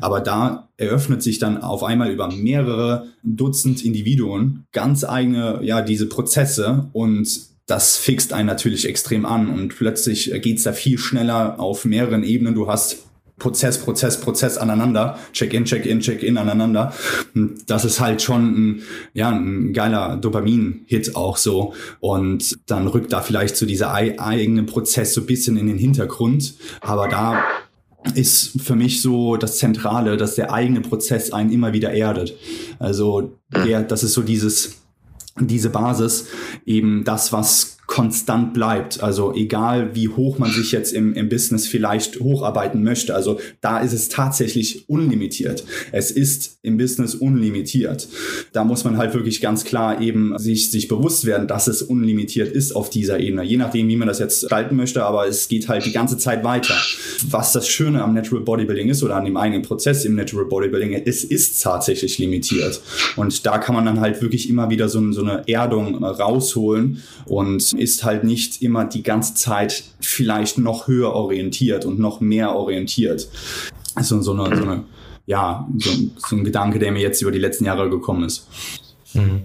Aber 0.00 0.20
da 0.20 0.68
eröffnet 0.76 1.22
sich 1.22 1.40
dann 1.40 1.60
auf 1.62 1.82
einmal 1.82 2.10
über 2.10 2.30
mehrere 2.30 3.08
Dutzend 3.24 3.84
Individuen 3.84 4.66
ganz 4.72 5.02
eigene, 5.02 5.60
ja, 5.62 5.82
diese 5.82 6.06
Prozesse 6.06 6.88
und 6.92 7.28
das 7.66 7.96
fixt 7.96 8.32
einen 8.32 8.46
natürlich 8.46 8.88
extrem 8.88 9.26
an 9.26 9.48
und 9.48 9.74
plötzlich 9.76 10.30
geht's 10.40 10.62
da 10.62 10.72
viel 10.72 10.98
schneller 10.98 11.58
auf 11.58 11.84
mehreren 11.84 12.22
Ebenen. 12.22 12.54
Du 12.54 12.68
hast 12.68 13.05
Prozess, 13.38 13.78
Prozess, 13.78 14.20
Prozess 14.20 14.56
aneinander, 14.56 15.18
Check-in, 15.32 15.64
Check-in, 15.66 16.00
Check-in 16.00 16.38
aneinander. 16.38 16.94
Das 17.66 17.84
ist 17.84 18.00
halt 18.00 18.22
schon 18.22 18.44
ein, 18.46 18.82
ja, 19.12 19.30
ein 19.30 19.72
geiler 19.74 20.16
Dopamin-Hit 20.16 21.16
auch 21.16 21.36
so. 21.36 21.74
Und 22.00 22.58
dann 22.66 22.86
rückt 22.86 23.12
da 23.12 23.20
vielleicht 23.20 23.56
so 23.56 23.66
dieser 23.66 23.92
eigene 23.92 24.62
Prozess 24.62 25.12
so 25.12 25.20
ein 25.20 25.26
bisschen 25.26 25.58
in 25.58 25.66
den 25.66 25.76
Hintergrund. 25.76 26.54
Aber 26.80 27.08
da 27.08 27.42
ist 28.14 28.60
für 28.62 28.76
mich 28.76 29.02
so 29.02 29.36
das 29.36 29.58
Zentrale, 29.58 30.16
dass 30.16 30.36
der 30.36 30.52
eigene 30.52 30.80
Prozess 30.80 31.32
einen 31.32 31.50
immer 31.50 31.72
wieder 31.72 31.92
erdet. 31.92 32.34
Also 32.78 33.38
der, 33.52 33.82
das 33.82 34.02
ist 34.02 34.14
so 34.14 34.22
dieses, 34.22 34.76
diese 35.38 35.70
Basis, 35.70 36.28
eben 36.64 37.04
das, 37.04 37.32
was 37.32 37.75
konstant 37.96 38.52
bleibt. 38.52 39.02
Also 39.02 39.32
egal 39.34 39.94
wie 39.94 40.08
hoch 40.08 40.38
man 40.38 40.50
sich 40.50 40.70
jetzt 40.70 40.92
im, 40.92 41.14
im 41.14 41.30
Business 41.30 41.66
vielleicht 41.66 42.20
hocharbeiten 42.20 42.82
möchte. 42.82 43.14
Also 43.14 43.40
da 43.62 43.78
ist 43.78 43.94
es 43.94 44.10
tatsächlich 44.10 44.86
unlimitiert. 44.90 45.64
Es 45.92 46.10
ist 46.10 46.58
im 46.60 46.76
Business 46.76 47.14
unlimitiert. 47.14 48.06
Da 48.52 48.64
muss 48.64 48.84
man 48.84 48.98
halt 48.98 49.14
wirklich 49.14 49.40
ganz 49.40 49.64
klar 49.64 50.02
eben 50.02 50.36
sich, 50.36 50.70
sich 50.70 50.88
bewusst 50.88 51.24
werden, 51.24 51.48
dass 51.48 51.68
es 51.68 51.80
unlimitiert 51.80 52.52
ist 52.52 52.76
auf 52.76 52.90
dieser 52.90 53.18
Ebene. 53.18 53.44
Je 53.44 53.56
nachdem, 53.56 53.88
wie 53.88 53.96
man 53.96 54.08
das 54.08 54.18
jetzt 54.18 54.42
gestalten 54.42 54.76
möchte, 54.76 55.02
aber 55.02 55.26
es 55.26 55.48
geht 55.48 55.70
halt 55.70 55.86
die 55.86 55.92
ganze 55.92 56.18
Zeit 56.18 56.44
weiter. 56.44 56.74
Was 57.30 57.54
das 57.54 57.66
Schöne 57.66 58.04
am 58.04 58.12
Natural 58.12 58.44
Bodybuilding 58.44 58.90
ist 58.90 59.02
oder 59.04 59.16
an 59.16 59.24
dem 59.24 59.38
eigenen 59.38 59.62
Prozess 59.62 60.04
im 60.04 60.16
Natural 60.16 60.44
Bodybuilding, 60.44 60.92
es 61.06 61.24
ist 61.24 61.62
tatsächlich 61.62 62.18
limitiert. 62.18 62.82
Und 63.16 63.46
da 63.46 63.56
kann 63.56 63.74
man 63.74 63.86
dann 63.86 64.00
halt 64.00 64.20
wirklich 64.20 64.50
immer 64.50 64.68
wieder 64.68 64.90
so, 64.90 65.12
so 65.12 65.22
eine 65.22 65.48
Erdung 65.48 66.04
rausholen 66.04 67.02
und 67.24 67.72
ist 67.86 68.02
halt 68.02 68.24
nicht 68.24 68.62
immer 68.62 68.84
die 68.84 69.04
ganze 69.04 69.34
Zeit 69.34 69.84
vielleicht 70.00 70.58
noch 70.58 70.88
höher 70.88 71.12
orientiert 71.12 71.84
und 71.84 72.00
noch 72.00 72.20
mehr 72.20 72.56
orientiert. 72.56 73.28
Also 73.94 74.20
so 74.20 74.32
eine, 74.32 74.56
so 74.56 74.62
eine 74.64 74.84
ja, 75.24 75.68
so, 75.78 75.90
so 76.16 76.36
ein 76.36 76.44
Gedanke, 76.44 76.80
der 76.80 76.90
mir 76.90 77.00
jetzt 77.00 77.22
über 77.22 77.30
die 77.30 77.38
letzten 77.38 77.64
Jahre 77.64 77.88
gekommen 77.88 78.24
ist. 78.24 78.48
Mhm. 79.14 79.42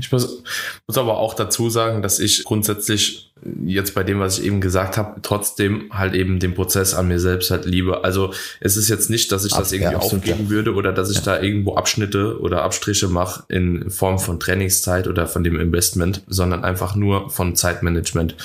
Ich 0.00 0.10
muss, 0.10 0.42
muss 0.86 0.98
aber 0.98 1.18
auch 1.18 1.34
dazu 1.34 1.68
sagen, 1.68 2.00
dass 2.00 2.18
ich 2.18 2.44
grundsätzlich 2.44 3.30
jetzt 3.64 3.94
bei 3.94 4.02
dem, 4.02 4.18
was 4.18 4.38
ich 4.38 4.46
eben 4.46 4.60
gesagt 4.60 4.96
habe, 4.96 5.20
trotzdem 5.22 5.90
halt 5.92 6.14
eben 6.14 6.38
den 6.38 6.54
Prozess 6.54 6.94
an 6.94 7.08
mir 7.08 7.20
selbst 7.20 7.50
halt 7.50 7.66
liebe. 7.66 8.02
Also 8.02 8.32
es 8.60 8.76
ist 8.76 8.88
jetzt 8.88 9.10
nicht, 9.10 9.30
dass 9.30 9.44
ich 9.44 9.52
das 9.52 9.72
irgendwie 9.72 9.92
ja, 9.92 9.98
aufgeben 9.98 10.44
ja. 10.44 10.50
würde 10.50 10.74
oder 10.74 10.92
dass 10.92 11.10
ich 11.10 11.18
ja. 11.18 11.22
da 11.22 11.40
irgendwo 11.40 11.74
Abschnitte 11.74 12.40
oder 12.40 12.62
Abstriche 12.62 13.08
mache 13.08 13.44
in 13.48 13.90
Form 13.90 14.18
von 14.18 14.40
Trainingszeit 14.40 15.06
oder 15.06 15.26
von 15.26 15.44
dem 15.44 15.60
Investment, 15.60 16.22
sondern 16.26 16.64
einfach 16.64 16.96
nur 16.96 17.30
von 17.30 17.54
Zeitmanagement 17.54 18.36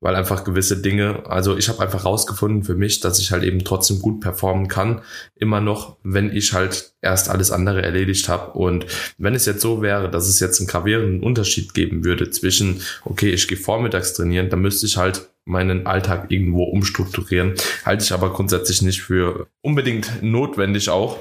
weil 0.00 0.14
einfach 0.14 0.44
gewisse 0.44 0.76
Dinge, 0.76 1.24
also 1.26 1.56
ich 1.56 1.68
habe 1.68 1.80
einfach 1.80 2.04
rausgefunden 2.04 2.64
für 2.64 2.74
mich, 2.74 3.00
dass 3.00 3.18
ich 3.18 3.32
halt 3.32 3.42
eben 3.44 3.64
trotzdem 3.64 4.00
gut 4.00 4.20
performen 4.20 4.68
kann, 4.68 5.00
immer 5.34 5.60
noch, 5.60 5.96
wenn 6.02 6.34
ich 6.34 6.52
halt 6.52 6.92
erst 7.00 7.30
alles 7.30 7.50
andere 7.50 7.82
erledigt 7.82 8.28
habe. 8.28 8.52
Und 8.58 8.86
wenn 9.16 9.34
es 9.34 9.46
jetzt 9.46 9.62
so 9.62 9.80
wäre, 9.80 10.10
dass 10.10 10.28
es 10.28 10.38
jetzt 10.38 10.60
einen 10.60 10.68
gravierenden 10.68 11.22
Unterschied 11.22 11.72
geben 11.72 12.04
würde 12.04 12.28
zwischen, 12.30 12.82
okay, 13.04 13.30
ich 13.30 13.48
gehe 13.48 13.56
vormittags 13.56 14.12
trainieren, 14.12 14.35
dann 14.44 14.60
müsste 14.60 14.86
ich 14.86 14.96
halt 14.96 15.28
meinen 15.44 15.86
Alltag 15.86 16.26
irgendwo 16.30 16.64
umstrukturieren. 16.64 17.54
Halte 17.84 18.04
ich 18.04 18.12
aber 18.12 18.32
grundsätzlich 18.32 18.82
nicht 18.82 19.00
für 19.00 19.46
unbedingt 19.62 20.22
notwendig 20.22 20.90
auch. 20.90 21.18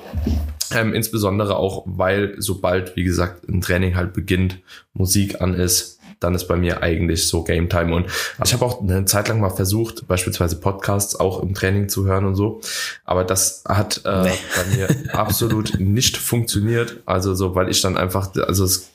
Ähm, 0.74 0.94
insbesondere 0.94 1.58
auch, 1.58 1.84
weil 1.86 2.36
sobald, 2.40 2.96
wie 2.96 3.04
gesagt, 3.04 3.48
ein 3.48 3.62
Training 3.62 3.96
halt 3.96 4.14
beginnt, 4.14 4.60
Musik 4.94 5.42
an 5.42 5.54
ist, 5.54 6.00
dann 6.20 6.34
ist 6.34 6.48
bei 6.48 6.56
mir 6.56 6.82
eigentlich 6.82 7.28
so 7.28 7.44
Game 7.44 7.70
Time. 7.70 7.94
Und 7.94 8.08
ich 8.44 8.54
habe 8.54 8.66
auch 8.66 8.82
eine 8.82 9.06
Zeit 9.06 9.28
lang 9.28 9.40
mal 9.40 9.52
versucht, 9.52 10.08
beispielsweise 10.08 10.60
Podcasts 10.60 11.16
auch 11.16 11.44
im 11.44 11.54
Training 11.54 11.88
zu 11.88 12.06
hören 12.06 12.26
und 12.26 12.36
so. 12.36 12.62
Aber 13.04 13.24
das 13.24 13.64
hat 13.68 14.02
äh, 14.06 14.24
nee. 14.24 14.32
bei 14.56 14.76
mir 14.76 15.14
absolut 15.14 15.80
nicht 15.80 16.18
funktioniert. 16.18 17.02
Also 17.06 17.36
so, 17.36 17.54
weil 17.54 17.70
ich 17.70 17.82
dann 17.82 17.96
einfach, 17.96 18.34
also 18.36 18.66
es, 18.66 18.90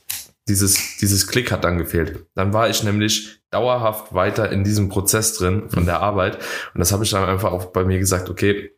dieses, 0.48 0.96
dieses 1.00 1.28
Klick 1.28 1.52
hat 1.52 1.62
dann 1.62 1.78
gefehlt. 1.78 2.26
Dann 2.34 2.52
war 2.52 2.68
ich 2.68 2.82
nämlich 2.82 3.39
dauerhaft 3.50 4.14
weiter 4.14 4.50
in 4.50 4.64
diesem 4.64 4.88
Prozess 4.88 5.34
drin 5.34 5.68
von 5.68 5.86
der 5.86 6.00
Arbeit. 6.00 6.36
Und 6.74 6.78
das 6.78 6.92
habe 6.92 7.04
ich 7.04 7.10
dann 7.10 7.28
einfach 7.28 7.52
auch 7.52 7.66
bei 7.66 7.84
mir 7.84 7.98
gesagt, 7.98 8.30
okay, 8.30 8.72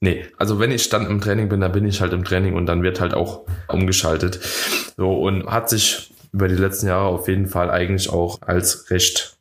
Nee, 0.00 0.26
also 0.36 0.58
wenn 0.58 0.70
ich 0.70 0.90
dann 0.90 1.06
im 1.06 1.22
Training 1.22 1.48
bin, 1.48 1.62
dann 1.62 1.72
bin 1.72 1.86
ich 1.86 2.02
halt 2.02 2.12
im 2.12 2.24
Training 2.24 2.56
und 2.56 2.66
dann 2.66 2.82
wird 2.82 3.00
halt 3.00 3.14
auch 3.14 3.46
umgeschaltet. 3.68 4.38
So 4.98 5.14
und 5.14 5.46
hat 5.46 5.70
sich 5.70 6.12
über 6.30 6.46
die 6.46 6.56
letzten 6.56 6.88
Jahre 6.88 7.06
auf 7.06 7.26
jeden 7.26 7.46
Fall 7.46 7.70
eigentlich 7.70 8.10
auch 8.10 8.42
als 8.42 8.90
recht 8.90 9.33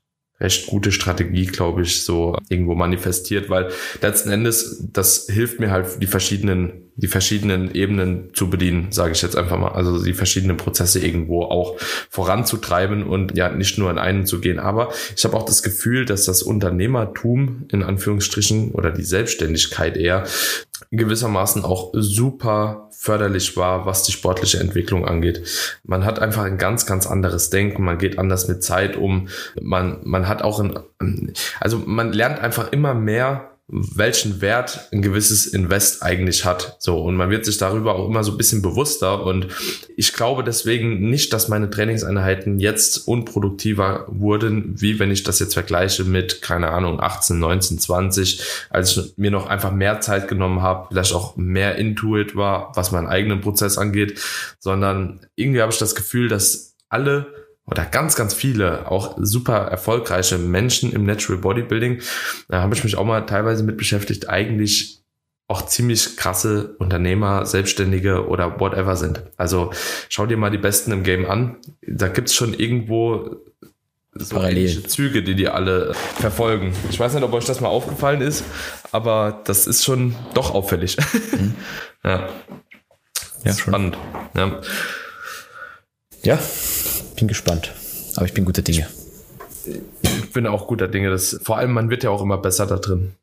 recht 0.43 0.67
gute 0.67 0.91
Strategie, 0.91 1.45
glaube 1.45 1.81
ich, 1.81 2.03
so 2.03 2.37
irgendwo 2.49 2.75
manifestiert, 2.75 3.49
weil 3.49 3.69
letzten 4.01 4.29
Endes, 4.29 4.85
das 4.91 5.27
hilft 5.29 5.59
mir 5.59 5.71
halt, 5.71 6.01
die 6.01 6.07
verschiedenen, 6.07 6.91
die 6.95 7.07
verschiedenen 7.07 7.73
Ebenen 7.73 8.29
zu 8.33 8.49
bedienen, 8.49 8.91
sage 8.91 9.13
ich 9.13 9.21
jetzt 9.21 9.37
einfach 9.37 9.57
mal. 9.57 9.71
Also 9.71 10.03
die 10.03 10.13
verschiedenen 10.13 10.57
Prozesse 10.57 10.99
irgendwo 10.99 11.43
auch 11.43 11.79
voranzutreiben 12.09 13.03
und 13.03 13.35
ja, 13.35 13.49
nicht 13.49 13.77
nur 13.77 13.89
in 13.89 13.97
einen 13.97 14.25
zu 14.25 14.41
gehen. 14.41 14.59
Aber 14.59 14.91
ich 15.15 15.23
habe 15.23 15.35
auch 15.35 15.45
das 15.45 15.63
Gefühl, 15.63 16.05
dass 16.05 16.25
das 16.25 16.43
Unternehmertum 16.43 17.65
in 17.71 17.81
Anführungsstrichen 17.81 18.71
oder 18.71 18.91
die 18.91 19.03
Selbstständigkeit 19.03 19.97
eher 19.97 20.25
gewissermaßen 20.91 21.63
auch 21.63 21.91
super 21.93 22.82
förderlich 23.03 23.57
war, 23.57 23.85
was 23.85 24.03
die 24.03 24.13
sportliche 24.13 24.61
Entwicklung 24.61 25.05
angeht. 25.05 25.45
Man 25.83 26.05
hat 26.05 26.19
einfach 26.19 26.43
ein 26.43 26.57
ganz, 26.57 26.85
ganz 26.85 27.05
anderes 27.05 27.49
Denken, 27.49 27.83
man 27.83 27.97
geht 27.97 28.17
anders 28.17 28.47
mit 28.47 28.63
Zeit 28.63 28.95
um, 28.95 29.27
man, 29.61 29.99
man 30.03 30.29
hat 30.29 30.41
auch 30.41 30.61
ein, 30.61 30.79
also 31.59 31.83
man 31.85 32.13
lernt 32.13 32.39
einfach 32.39 32.71
immer 32.71 32.93
mehr 32.93 33.52
welchen 33.67 34.41
Wert 34.41 34.89
ein 34.91 35.01
gewisses 35.01 35.45
Invest 35.45 36.03
eigentlich 36.03 36.43
hat. 36.43 36.75
So, 36.79 37.01
und 37.01 37.15
man 37.15 37.29
wird 37.29 37.45
sich 37.45 37.57
darüber 37.57 37.95
auch 37.95 38.09
immer 38.09 38.23
so 38.23 38.31
ein 38.31 38.37
bisschen 38.37 38.61
bewusster. 38.61 39.25
Und 39.25 39.47
ich 39.95 40.11
glaube 40.13 40.43
deswegen 40.43 41.09
nicht, 41.09 41.31
dass 41.31 41.47
meine 41.47 41.69
Trainingseinheiten 41.69 42.59
jetzt 42.59 43.07
unproduktiver 43.07 44.05
wurden, 44.09 44.81
wie 44.81 44.99
wenn 44.99 45.11
ich 45.11 45.23
das 45.23 45.39
jetzt 45.39 45.53
vergleiche 45.53 46.03
mit, 46.03 46.41
keine 46.41 46.71
Ahnung, 46.71 46.99
18, 46.99 47.39
19, 47.39 47.79
20, 47.79 48.43
als 48.69 48.97
ich 48.97 49.13
mir 49.17 49.31
noch 49.31 49.47
einfach 49.47 49.71
mehr 49.71 50.01
Zeit 50.01 50.27
genommen 50.27 50.61
habe, 50.61 50.87
vielleicht 50.89 51.13
auch 51.13 51.37
mehr 51.37 51.75
Intuit 51.75 52.35
war, 52.35 52.73
was 52.75 52.91
meinen 52.91 53.07
eigenen 53.07 53.39
Prozess 53.39 53.77
angeht, 53.77 54.19
sondern 54.59 55.21
irgendwie 55.35 55.61
habe 55.61 55.71
ich 55.71 55.79
das 55.79 55.95
Gefühl, 55.95 56.27
dass 56.27 56.75
alle 56.89 57.42
oder 57.65 57.85
ganz, 57.85 58.15
ganz 58.15 58.33
viele 58.33 58.91
auch 58.91 59.15
super 59.19 59.57
erfolgreiche 59.57 60.37
Menschen 60.37 60.91
im 60.91 61.05
Natural 61.05 61.39
Bodybuilding, 61.39 62.01
da 62.49 62.61
habe 62.61 62.75
ich 62.75 62.83
mich 62.83 62.97
auch 62.97 63.05
mal 63.05 63.21
teilweise 63.21 63.63
mit 63.63 63.77
beschäftigt, 63.77 64.29
eigentlich 64.29 65.03
auch 65.47 65.65
ziemlich 65.65 66.17
krasse 66.17 66.75
Unternehmer, 66.79 67.45
Selbstständige 67.45 68.27
oder 68.27 68.59
whatever 68.59 68.95
sind. 68.95 69.23
Also 69.37 69.71
schau 70.09 70.25
dir 70.25 70.37
mal 70.37 70.49
die 70.49 70.57
Besten 70.57 70.91
im 70.91 71.03
Game 71.03 71.29
an. 71.29 71.57
Da 71.85 72.07
gibt's 72.07 72.33
schon 72.33 72.53
irgendwo 72.53 73.37
so 74.15 74.41
ähnliche 74.41 74.83
Züge, 74.83 75.23
die 75.23 75.35
die 75.35 75.49
alle 75.49 75.93
verfolgen. 75.93 76.73
Ich 76.89 76.99
weiß 76.99 77.13
nicht, 77.13 77.23
ob 77.23 77.33
euch 77.33 77.45
das 77.45 77.61
mal 77.61 77.69
aufgefallen 77.69 78.21
ist, 78.21 78.43
aber 78.91 79.41
das 79.45 79.67
ist 79.67 79.83
schon 79.83 80.15
doch 80.33 80.53
auffällig. 80.53 80.97
Mhm. 81.31 81.55
ja. 82.03 82.29
Ja, 83.43 83.53
spannend. 83.53 83.97
Ja. 84.35 84.61
ja, 86.23 86.39
bin 87.15 87.27
gespannt. 87.27 87.73
Aber 88.15 88.25
ich 88.25 88.33
bin 88.33 88.45
guter 88.45 88.61
Dinge. 88.61 88.87
Ich 90.01 90.31
bin 90.31 90.47
auch 90.47 90.67
guter 90.67 90.87
Dinge. 90.87 91.09
Das, 91.09 91.39
vor 91.41 91.57
allem, 91.57 91.71
man 91.71 91.89
wird 91.89 92.03
ja 92.03 92.09
auch 92.09 92.21
immer 92.21 92.37
besser 92.37 92.65
da 92.67 92.77
drin. 92.77 93.13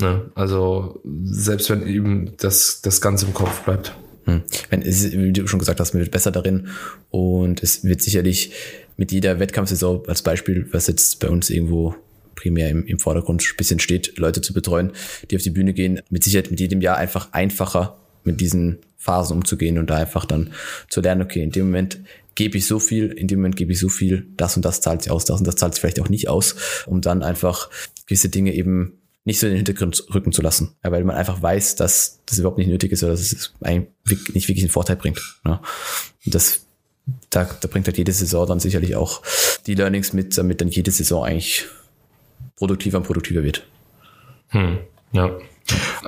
Ne? 0.00 0.30
Also, 0.34 1.00
selbst 1.24 1.70
wenn 1.70 1.86
eben 1.86 2.36
das, 2.38 2.80
das 2.82 3.00
Ganze 3.00 3.26
im 3.26 3.34
Kopf 3.34 3.62
bleibt. 3.62 3.94
Hm. 4.24 4.42
Wenn, 4.70 4.82
es, 4.82 5.12
wie 5.12 5.32
du 5.32 5.46
schon 5.46 5.58
gesagt 5.58 5.80
hast, 5.80 5.94
man 5.94 6.00
wird 6.00 6.12
besser 6.12 6.30
darin 6.30 6.68
und 7.10 7.62
es 7.62 7.82
wird 7.84 8.02
sicherlich 8.02 8.52
mit 8.96 9.10
jeder 9.10 9.40
Wettkampfsaison 9.40 10.06
als 10.06 10.22
Beispiel, 10.22 10.68
was 10.72 10.86
jetzt 10.86 11.18
bei 11.20 11.28
uns 11.28 11.50
irgendwo 11.50 11.94
primär 12.34 12.70
im, 12.70 12.86
im 12.86 12.98
Vordergrund 12.98 13.42
ein 13.42 13.56
bisschen 13.56 13.80
steht, 13.80 14.16
Leute 14.18 14.40
zu 14.40 14.52
betreuen, 14.52 14.92
die 15.30 15.36
auf 15.36 15.42
die 15.42 15.50
Bühne 15.50 15.72
gehen, 15.72 16.00
mit 16.10 16.22
Sicherheit 16.22 16.50
mit 16.50 16.60
jedem 16.60 16.80
Jahr 16.80 16.96
einfach 16.96 17.32
einfacher 17.32 17.96
mit 18.22 18.40
diesen 18.40 18.78
Phasen 18.96 19.38
umzugehen 19.38 19.78
und 19.78 19.90
da 19.90 19.96
einfach 19.96 20.24
dann 20.24 20.52
zu 20.88 21.00
lernen, 21.00 21.22
okay, 21.22 21.42
in 21.42 21.50
dem 21.50 21.66
Moment 21.66 21.98
gebe 22.38 22.56
ich 22.56 22.66
so 22.66 22.78
viel, 22.78 23.08
in 23.08 23.26
dem 23.26 23.40
Moment 23.40 23.56
gebe 23.56 23.72
ich 23.72 23.80
so 23.80 23.88
viel, 23.88 24.28
das 24.36 24.54
und 24.54 24.64
das 24.64 24.80
zahlt 24.80 25.02
sich 25.02 25.10
aus, 25.10 25.24
das 25.24 25.40
und 25.40 25.46
das 25.46 25.56
zahlt 25.56 25.74
sich 25.74 25.80
vielleicht 25.80 25.98
auch 25.98 26.08
nicht 26.08 26.28
aus, 26.28 26.54
um 26.86 27.00
dann 27.00 27.24
einfach 27.24 27.68
gewisse 28.06 28.28
Dinge 28.28 28.54
eben 28.54 28.92
nicht 29.24 29.40
so 29.40 29.48
in 29.48 29.54
den 29.54 29.56
Hintergrund 29.56 30.06
rücken 30.14 30.30
zu 30.30 30.40
lassen, 30.40 30.76
weil 30.82 31.02
man 31.02 31.16
einfach 31.16 31.42
weiß, 31.42 31.74
dass 31.74 32.20
das 32.26 32.38
überhaupt 32.38 32.58
nicht 32.58 32.68
nötig 32.68 32.92
ist 32.92 33.02
oder 33.02 33.10
dass 33.10 33.32
es 33.32 33.54
eigentlich 33.60 33.88
nicht 34.34 34.46
wirklich 34.46 34.60
einen 34.60 34.70
Vorteil 34.70 34.94
bringt. 34.94 35.20
Ja. 35.44 35.60
Und 36.24 36.32
das, 36.32 36.64
da, 37.28 37.42
da 37.60 37.66
bringt 37.66 37.88
halt 37.88 37.98
jede 37.98 38.12
Saison 38.12 38.46
dann 38.46 38.60
sicherlich 38.60 38.94
auch 38.94 39.20
die 39.66 39.74
Learnings 39.74 40.12
mit, 40.12 40.38
damit 40.38 40.60
dann 40.60 40.68
jede 40.68 40.92
Saison 40.92 41.24
eigentlich 41.24 41.66
produktiver 42.54 42.98
und 42.98 43.04
produktiver 43.04 43.42
wird. 43.42 43.66
Hm, 44.50 44.78
ja. 45.10 45.36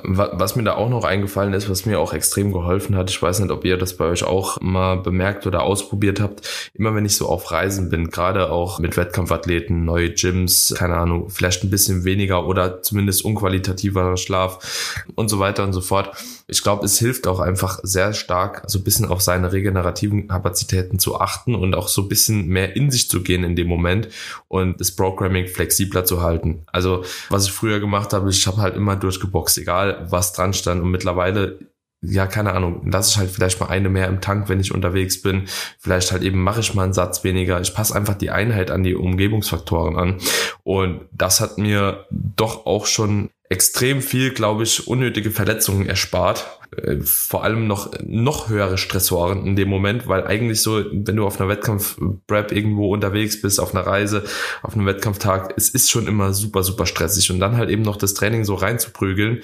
Was 0.03 0.55
mir 0.55 0.63
da 0.63 0.75
auch 0.75 0.89
noch 0.89 1.03
eingefallen 1.03 1.53
ist, 1.53 1.69
was 1.69 1.85
mir 1.85 1.99
auch 1.99 2.13
extrem 2.13 2.53
geholfen 2.53 2.95
hat, 2.95 3.09
ich 3.09 3.21
weiß 3.21 3.39
nicht, 3.39 3.51
ob 3.51 3.65
ihr 3.65 3.77
das 3.77 3.97
bei 3.97 4.05
euch 4.05 4.23
auch 4.23 4.59
mal 4.61 4.95
bemerkt 4.95 5.45
oder 5.45 5.63
ausprobiert 5.63 6.19
habt, 6.19 6.71
immer 6.73 6.95
wenn 6.95 7.05
ich 7.05 7.15
so 7.15 7.27
auf 7.27 7.51
Reisen 7.51 7.89
bin, 7.89 8.09
gerade 8.09 8.51
auch 8.51 8.79
mit 8.79 8.97
Wettkampfathleten, 8.97 9.83
neue 9.85 10.11
Gyms, 10.11 10.73
keine 10.77 10.97
Ahnung, 10.97 11.29
vielleicht 11.29 11.63
ein 11.63 11.69
bisschen 11.69 12.03
weniger 12.03 12.47
oder 12.47 12.81
zumindest 12.81 13.25
unqualitativer 13.25 14.17
Schlaf 14.17 15.03
und 15.15 15.29
so 15.29 15.39
weiter 15.39 15.63
und 15.63 15.73
so 15.73 15.81
fort. 15.81 16.11
Ich 16.47 16.63
glaube, 16.63 16.85
es 16.85 16.99
hilft 16.99 17.27
auch 17.27 17.39
einfach 17.39 17.79
sehr 17.83 18.13
stark, 18.13 18.63
so 18.67 18.79
ein 18.79 18.83
bisschen 18.83 19.05
auf 19.05 19.21
seine 19.21 19.51
regenerativen 19.51 20.27
Kapazitäten 20.27 20.99
zu 20.99 21.19
achten 21.19 21.55
und 21.55 21.75
auch 21.75 21.87
so 21.87 22.01
ein 22.03 22.09
bisschen 22.09 22.47
mehr 22.47 22.75
in 22.75 22.91
sich 22.91 23.09
zu 23.09 23.21
gehen 23.21 23.43
in 23.43 23.55
dem 23.55 23.67
Moment 23.67 24.09
und 24.47 24.79
das 24.81 24.91
Programming 24.91 25.47
flexibler 25.47 26.03
zu 26.03 26.21
halten. 26.21 26.63
Also, 26.71 27.03
was 27.29 27.45
ich 27.45 27.51
früher 27.51 27.79
gemacht 27.79 28.13
habe, 28.13 28.29
ich 28.29 28.45
habe 28.47 28.57
halt 28.57 28.75
immer 28.75 28.95
durchgeboxt 28.95 29.41
Box, 29.41 29.57
egal 29.81 30.07
was 30.09 30.33
dran 30.33 30.53
stand. 30.53 30.81
Und 30.81 30.91
mittlerweile 30.91 31.59
ja, 32.03 32.25
keine 32.25 32.53
Ahnung, 32.53 32.89
lasse 32.89 33.11
ich 33.11 33.17
halt 33.17 33.29
vielleicht 33.29 33.59
mal 33.59 33.69
eine 33.69 33.87
mehr 33.87 34.07
im 34.07 34.21
Tank, 34.21 34.49
wenn 34.49 34.59
ich 34.59 34.73
unterwegs 34.73 35.21
bin. 35.21 35.43
Vielleicht 35.77 36.11
halt 36.11 36.23
eben 36.23 36.41
mache 36.41 36.61
ich 36.61 36.73
mal 36.73 36.85
einen 36.85 36.93
Satz 36.93 37.23
weniger. 37.23 37.61
Ich 37.61 37.75
passe 37.75 37.95
einfach 37.95 38.15
die 38.15 38.31
Einheit 38.31 38.71
an 38.71 38.81
die 38.81 38.95
Umgebungsfaktoren 38.95 39.95
an. 39.95 40.17
Und 40.63 41.01
das 41.11 41.41
hat 41.41 41.59
mir 41.59 42.07
doch 42.09 42.65
auch 42.65 42.87
schon 42.87 43.29
extrem 43.51 44.01
viel, 44.01 44.31
glaube 44.31 44.63
ich, 44.63 44.87
unnötige 44.87 45.29
Verletzungen 45.29 45.85
erspart. 45.85 46.59
Äh, 46.75 47.01
vor 47.01 47.43
allem 47.43 47.67
noch, 47.67 47.91
noch 48.01 48.47
höhere 48.47 48.77
Stressoren 48.77 49.45
in 49.45 49.57
dem 49.57 49.67
Moment, 49.67 50.07
weil 50.07 50.25
eigentlich 50.25 50.61
so, 50.61 50.85
wenn 50.91 51.17
du 51.17 51.25
auf 51.25 51.39
einer 51.39 51.49
Wettkampf-Prep 51.49 52.53
irgendwo 52.53 52.93
unterwegs 52.93 53.41
bist, 53.41 53.59
auf 53.59 53.75
einer 53.75 53.85
Reise, 53.85 54.23
auf 54.63 54.73
einem 54.73 54.85
Wettkampftag, 54.85 55.53
es 55.57 55.67
ist 55.69 55.91
schon 55.91 56.07
immer 56.07 56.33
super, 56.33 56.63
super 56.63 56.85
stressig. 56.85 57.29
Und 57.29 57.41
dann 57.41 57.57
halt 57.57 57.69
eben 57.69 57.81
noch 57.81 57.97
das 57.97 58.13
Training 58.13 58.45
so 58.45 58.55
reinzuprügeln, 58.55 59.41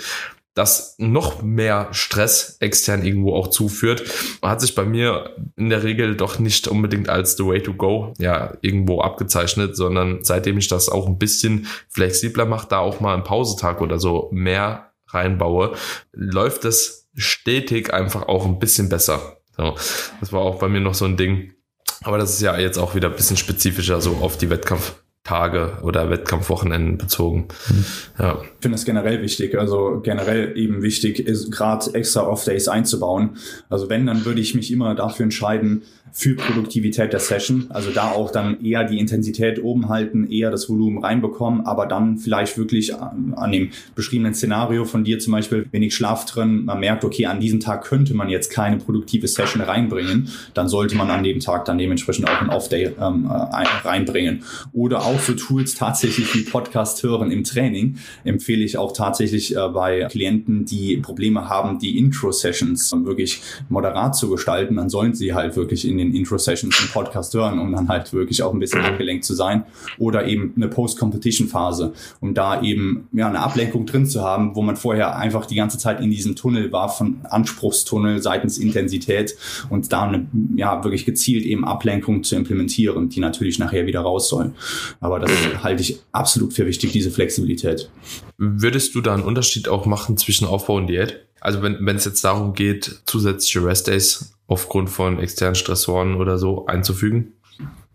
das 0.58 0.96
noch 0.98 1.44
mehr 1.44 1.90
Stress 1.92 2.58
extern 2.60 3.06
irgendwo 3.06 3.36
auch 3.36 3.50
zuführt, 3.50 4.04
hat 4.42 4.60
sich 4.60 4.74
bei 4.74 4.86
mir 4.86 5.36
in 5.56 5.70
der 5.70 5.84
Regel 5.84 6.16
doch 6.16 6.40
nicht 6.40 6.68
unbedingt 6.68 7.10
als 7.10 7.38
the 7.38 7.46
way 7.46 7.62
to 7.62 7.74
go 7.74 8.14
ja 8.18 8.54
irgendwo 8.62 9.02
abgezeichnet, 9.02 9.76
sondern 9.76 10.24
seitdem 10.24 10.58
ich 10.58 10.68
das 10.68 10.90
auch 10.90 11.06
ein 11.06 11.20
bisschen 11.20 11.68
flexibler 11.90 12.46
mache, 12.46 12.68
da 12.70 12.80
auch 12.80 13.00
mal 13.00 13.14
einen 13.14 13.24
Pausetag 13.24 13.82
oder 13.82 14.00
so 14.00 14.30
mehr 14.32 14.92
reinbaue, 15.10 15.76
läuft 16.12 16.66
es 16.66 17.08
stetig 17.14 17.94
einfach 17.94 18.28
auch 18.28 18.46
ein 18.46 18.58
bisschen 18.58 18.90
besser. 18.90 19.38
So, 19.56 19.76
das 20.20 20.34
war 20.34 20.42
auch 20.42 20.58
bei 20.58 20.70
mir 20.70 20.82
noch 20.82 20.96
so 20.96 21.06
ein 21.06 21.18
Ding. 21.18 21.54
Aber 22.02 22.18
das 22.18 22.32
ist 22.32 22.42
ja 22.42 22.58
jetzt 22.58 22.78
auch 22.78 22.96
wieder 22.96 23.10
ein 23.10 23.16
bisschen 23.16 23.38
spezifischer 23.38 24.02
so 24.02 24.18
auf 24.22 24.38
die 24.38 24.50
Wettkampf 24.50 24.96
Tage 25.28 25.80
oder 25.82 26.10
Wettkampfwochenenden 26.10 26.98
bezogen. 26.98 27.48
Mhm. 27.70 27.86
Ja. 28.18 28.38
Ich 28.42 28.62
finde 28.62 28.76
es 28.76 28.86
generell 28.86 29.22
wichtig, 29.22 29.58
also 29.60 30.00
generell 30.02 30.58
eben 30.58 30.82
wichtig 30.82 31.20
ist, 31.20 31.52
gerade 31.52 31.94
extra 31.94 32.22
Off-Days 32.22 32.70
einzubauen. 32.70 33.38
Also 33.70 33.90
wenn, 33.90 34.06
dann 34.06 34.24
würde 34.24 34.40
ich 34.40 34.56
mich 34.56 34.72
immer 34.72 34.96
dafür 34.96 35.26
entscheiden, 35.26 35.84
für 36.12 36.36
Produktivität 36.36 37.14
der 37.14 37.20
Session. 37.20 37.68
Also 37.70 37.92
da 37.92 38.12
auch 38.12 38.32
dann 38.32 38.64
eher 38.64 38.84
die 38.84 39.00
Intensität 39.00 39.64
oben 39.64 39.90
halten, 39.90 40.30
eher 40.30 40.52
das 40.52 40.70
Volumen 40.70 41.04
reinbekommen, 41.04 41.66
aber 41.66 41.86
dann 41.86 42.18
vielleicht 42.18 42.58
wirklich 42.58 42.96
an, 42.96 43.52
dem 43.52 43.70
beschriebenen 43.96 44.34
Szenario 44.34 44.86
von 44.86 45.04
dir 45.04 45.20
zum 45.20 45.34
Beispiel 45.34 45.68
wenig 45.72 45.96
Schlaf 45.96 46.26
drin, 46.26 46.66
man 46.66 46.80
merkt, 46.80 47.04
okay, 47.04 47.26
an 47.26 47.40
diesem 47.40 47.60
Tag 47.60 47.84
könnte 47.84 48.14
man 48.14 48.30
jetzt 48.30 48.52
keine 48.52 48.78
produktive 48.78 49.28
Session 49.28 49.62
reinbringen, 49.62 50.30
dann 50.54 50.68
sollte 50.68 50.96
man 50.96 51.10
an 51.10 51.24
dem 51.24 51.40
Tag 51.40 51.66
dann 51.66 51.78
dementsprechend 51.78 52.30
auch 52.30 52.42
ein 52.42 52.50
Off-Day 52.50 52.96
ähm, 53.00 53.26
äh, 53.26 53.88
reinbringen. 53.88 54.44
Oder 54.74 55.06
auch 55.06 55.20
so 55.20 55.34
Tools 55.34 55.76
tatsächlich 55.76 56.34
wie 56.36 56.42
Podcast 56.42 57.04
hören 57.04 57.32
im 57.32 57.44
Training. 57.44 57.98
Empfehle 58.24 58.64
ich 58.64 58.78
auch 58.78 58.94
tatsächlich 58.94 59.56
äh, 59.56 59.68
bei 59.70 60.08
Klienten, 60.10 60.66
die 60.66 60.98
Probleme 60.98 61.50
haben, 61.50 61.80
die 61.80 61.98
Intro-Sessions 61.98 62.94
wirklich 63.04 63.42
moderat 63.70 64.16
zu 64.16 64.30
gestalten. 64.30 64.76
Dann 64.76 64.90
sollen 64.90 65.14
sie 65.14 65.34
halt 65.34 65.56
wirklich 65.56 65.88
in 65.88 65.98
den 65.98 66.07
Intro-Sessions 66.14 66.80
einen 66.80 66.90
Podcast 66.90 67.34
hören, 67.34 67.60
um 67.60 67.72
dann 67.72 67.88
halt 67.88 68.14
wirklich 68.14 68.44
auch 68.44 68.54
ein 68.54 68.60
bisschen 68.60 68.82
abgelenkt 68.82 69.26
zu 69.26 69.34
sein. 69.34 69.64
Oder 69.98 70.26
eben 70.26 70.54
eine 70.56 70.68
Post-Competition-Phase, 70.68 71.94
um 72.20 72.34
da 72.34 72.62
eben 72.62 73.08
ja, 73.14 73.28
eine 73.28 73.40
Ablenkung 73.40 73.86
drin 73.86 74.06
zu 74.06 74.22
haben, 74.22 74.56
wo 74.56 74.62
man 74.62 74.76
vorher 74.76 75.18
einfach 75.18 75.46
die 75.46 75.56
ganze 75.56 75.78
Zeit 75.78 76.02
in 76.02 76.12
diesem 76.12 76.36
Tunnel 76.36 76.72
war 76.72 76.90
von 76.90 77.18
Anspruchstunnel 77.30 78.22
seitens 78.22 78.58
Intensität 78.58 79.36
und 79.70 79.92
da 79.92 80.04
eine, 80.04 80.28
ja, 80.56 80.84
wirklich 80.84 81.06
gezielt 81.06 81.46
eben 81.46 81.66
Ablenkung 81.66 82.24
zu 82.24 82.36
implementieren, 82.36 83.10
die 83.10 83.20
natürlich 83.20 83.60
nachher 83.60 83.86
wieder 83.86 84.02
raus 84.02 84.30
sollen. 84.30 84.56
Aber 85.00 85.20
das 85.20 85.32
halte 85.64 85.82
ich 85.82 86.00
absolut 86.12 86.54
für 86.54 86.66
wichtig, 86.66 86.92
diese 86.92 87.12
Flexibilität. 87.12 87.90
Würdest 88.38 88.96
du 88.96 89.02
da 89.02 89.14
einen 89.14 89.24
Unterschied 89.24 89.68
auch 89.68 89.86
machen 89.86 90.18
zwischen 90.18 90.48
Aufbau 90.48 90.76
und 90.76 90.88
Diät? 90.88 91.27
Also 91.40 91.62
wenn, 91.62 91.96
es 91.96 92.06
jetzt 92.06 92.24
darum 92.24 92.54
geht, 92.54 93.02
zusätzliche 93.06 93.64
Rest-Days 93.64 94.34
aufgrund 94.48 94.90
von 94.90 95.20
externen 95.20 95.56
Stressoren 95.56 96.16
oder 96.16 96.38
so 96.38 96.66
einzufügen? 96.66 97.34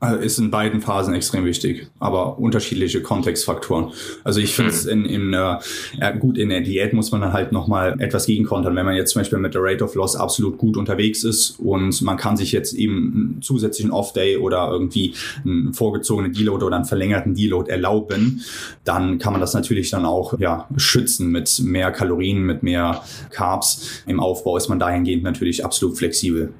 Also 0.02 0.16
ist 0.16 0.40
in 0.40 0.50
beiden 0.50 0.80
Phasen 0.80 1.14
extrem 1.14 1.44
wichtig, 1.44 1.86
aber 2.00 2.36
unterschiedliche 2.36 3.02
Kontextfaktoren. 3.02 3.92
Also 4.24 4.40
ich 4.40 4.52
finde 4.52 4.72
es 4.72 4.84
in, 4.84 5.04
in 5.04 5.32
äh, 5.32 6.18
gut, 6.18 6.38
in 6.38 6.48
der 6.48 6.60
Diät 6.60 6.92
muss 6.92 7.12
man 7.12 7.20
dann 7.20 7.32
halt 7.32 7.52
nochmal 7.52 7.94
etwas 8.00 8.26
gegenkontern. 8.26 8.74
Wenn 8.74 8.84
man 8.84 8.96
jetzt 8.96 9.12
zum 9.12 9.20
Beispiel 9.20 9.38
mit 9.38 9.54
der 9.54 9.62
Rate 9.62 9.84
of 9.84 9.94
Loss 9.94 10.16
absolut 10.16 10.58
gut 10.58 10.76
unterwegs 10.76 11.22
ist 11.22 11.60
und 11.60 12.02
man 12.02 12.16
kann 12.16 12.36
sich 12.36 12.50
jetzt 12.50 12.74
eben 12.74 12.96
einen 13.14 13.42
zusätzlichen 13.42 13.92
Off-Day 13.92 14.38
oder 14.38 14.70
irgendwie 14.72 15.14
einen 15.44 15.72
vorgezogenen 15.72 16.32
Deload 16.32 16.64
oder 16.64 16.74
einen 16.74 16.84
verlängerten 16.84 17.36
Deload 17.36 17.70
erlauben, 17.70 18.42
dann 18.82 19.18
kann 19.18 19.32
man 19.32 19.40
das 19.40 19.54
natürlich 19.54 19.90
dann 19.90 20.04
auch 20.04 20.36
ja, 20.40 20.66
schützen 20.78 21.30
mit 21.30 21.60
mehr 21.62 21.92
Kalorien, 21.92 22.42
mit 22.42 22.64
mehr 22.64 23.04
Carbs. 23.30 24.02
Im 24.08 24.18
Aufbau 24.18 24.56
ist 24.56 24.68
man 24.68 24.80
dahingehend 24.80 25.22
natürlich 25.22 25.64
absolut 25.64 25.96
flexibel. 25.96 26.52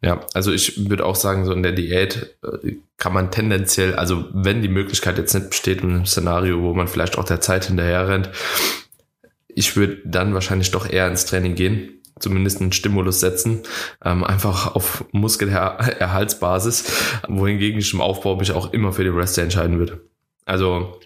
Ja, 0.00 0.20
also 0.32 0.52
ich 0.52 0.88
würde 0.88 1.04
auch 1.04 1.16
sagen, 1.16 1.44
so 1.44 1.52
in 1.52 1.64
der 1.64 1.72
Diät 1.72 2.36
äh, 2.44 2.76
kann 2.98 3.12
man 3.12 3.32
tendenziell, 3.32 3.96
also 3.96 4.26
wenn 4.32 4.62
die 4.62 4.68
Möglichkeit 4.68 5.18
jetzt 5.18 5.34
nicht 5.34 5.50
besteht 5.50 5.82
in 5.82 5.90
einem 5.90 6.06
Szenario, 6.06 6.62
wo 6.62 6.72
man 6.72 6.86
vielleicht 6.86 7.18
auch 7.18 7.24
der 7.24 7.40
Zeit 7.40 7.64
hinterher 7.64 8.08
rennt, 8.08 8.30
ich 9.48 9.76
würde 9.76 9.98
dann 10.04 10.34
wahrscheinlich 10.34 10.70
doch 10.70 10.88
eher 10.88 11.08
ins 11.08 11.26
Training 11.26 11.56
gehen, 11.56 12.00
zumindest 12.20 12.60
einen 12.60 12.72
Stimulus 12.72 13.18
setzen, 13.18 13.62
ähm, 14.04 14.22
einfach 14.22 14.76
auf 14.76 15.04
Muskelerhaltsbasis, 15.10 16.84
wohingegen 17.26 17.80
ich 17.80 17.92
im 17.92 18.00
Aufbau 18.00 18.36
mich 18.36 18.52
auch 18.52 18.72
immer 18.72 18.92
für 18.92 19.02
die 19.02 19.10
Rest 19.10 19.36
entscheiden 19.38 19.80
würde. 19.80 20.00
Also 20.44 21.00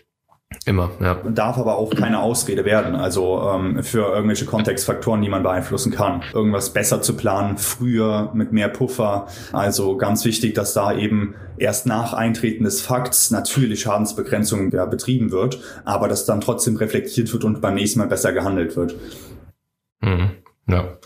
Immer, 0.65 0.91
ja. 1.01 1.15
Darf 1.15 1.59
aber 1.59 1.77
auch 1.77 1.95
keine 1.95 2.21
Ausrede 2.21 2.65
werden, 2.65 2.95
also 2.95 3.51
ähm, 3.53 3.83
für 3.83 4.15
irgendwelche 4.15 4.45
Kontextfaktoren, 4.45 5.23
die 5.23 5.29
man 5.29 5.43
beeinflussen 5.43 5.93
kann. 5.93 6.23
Irgendwas 6.33 6.73
besser 6.73 7.03
zu 7.03 7.17
planen, 7.17 7.59
früher, 7.59 8.31
mit 8.35 8.53
mehr 8.53 8.69
Puffer. 8.69 9.27
Also 9.53 9.97
ganz 9.97 10.25
wichtig, 10.25 10.55
dass 10.55 10.75
da 10.75 10.97
eben 10.97 11.35
erst 11.57 11.87
nach 11.87 12.13
Eintreten 12.13 12.65
des 12.65 12.83
Fakts 12.83 13.31
natürlich 13.31 13.81
Schadensbegrenzung 13.81 14.71
ja, 14.73 14.87
betrieben 14.87 15.31
wird, 15.31 15.61
aber 15.85 16.09
dass 16.09 16.27
dann 16.27 16.41
trotzdem 16.41 16.77
reflektiert 16.77 17.33
wird 17.33 17.45
und 17.45 17.61
beim 17.61 17.75
nächsten 17.75 17.99
Mal 18.01 18.09
besser 18.09 18.33
gehandelt 18.33 18.77
wird. 18.77 18.95
Mhm. 20.01 20.31
Ja. 20.69 20.97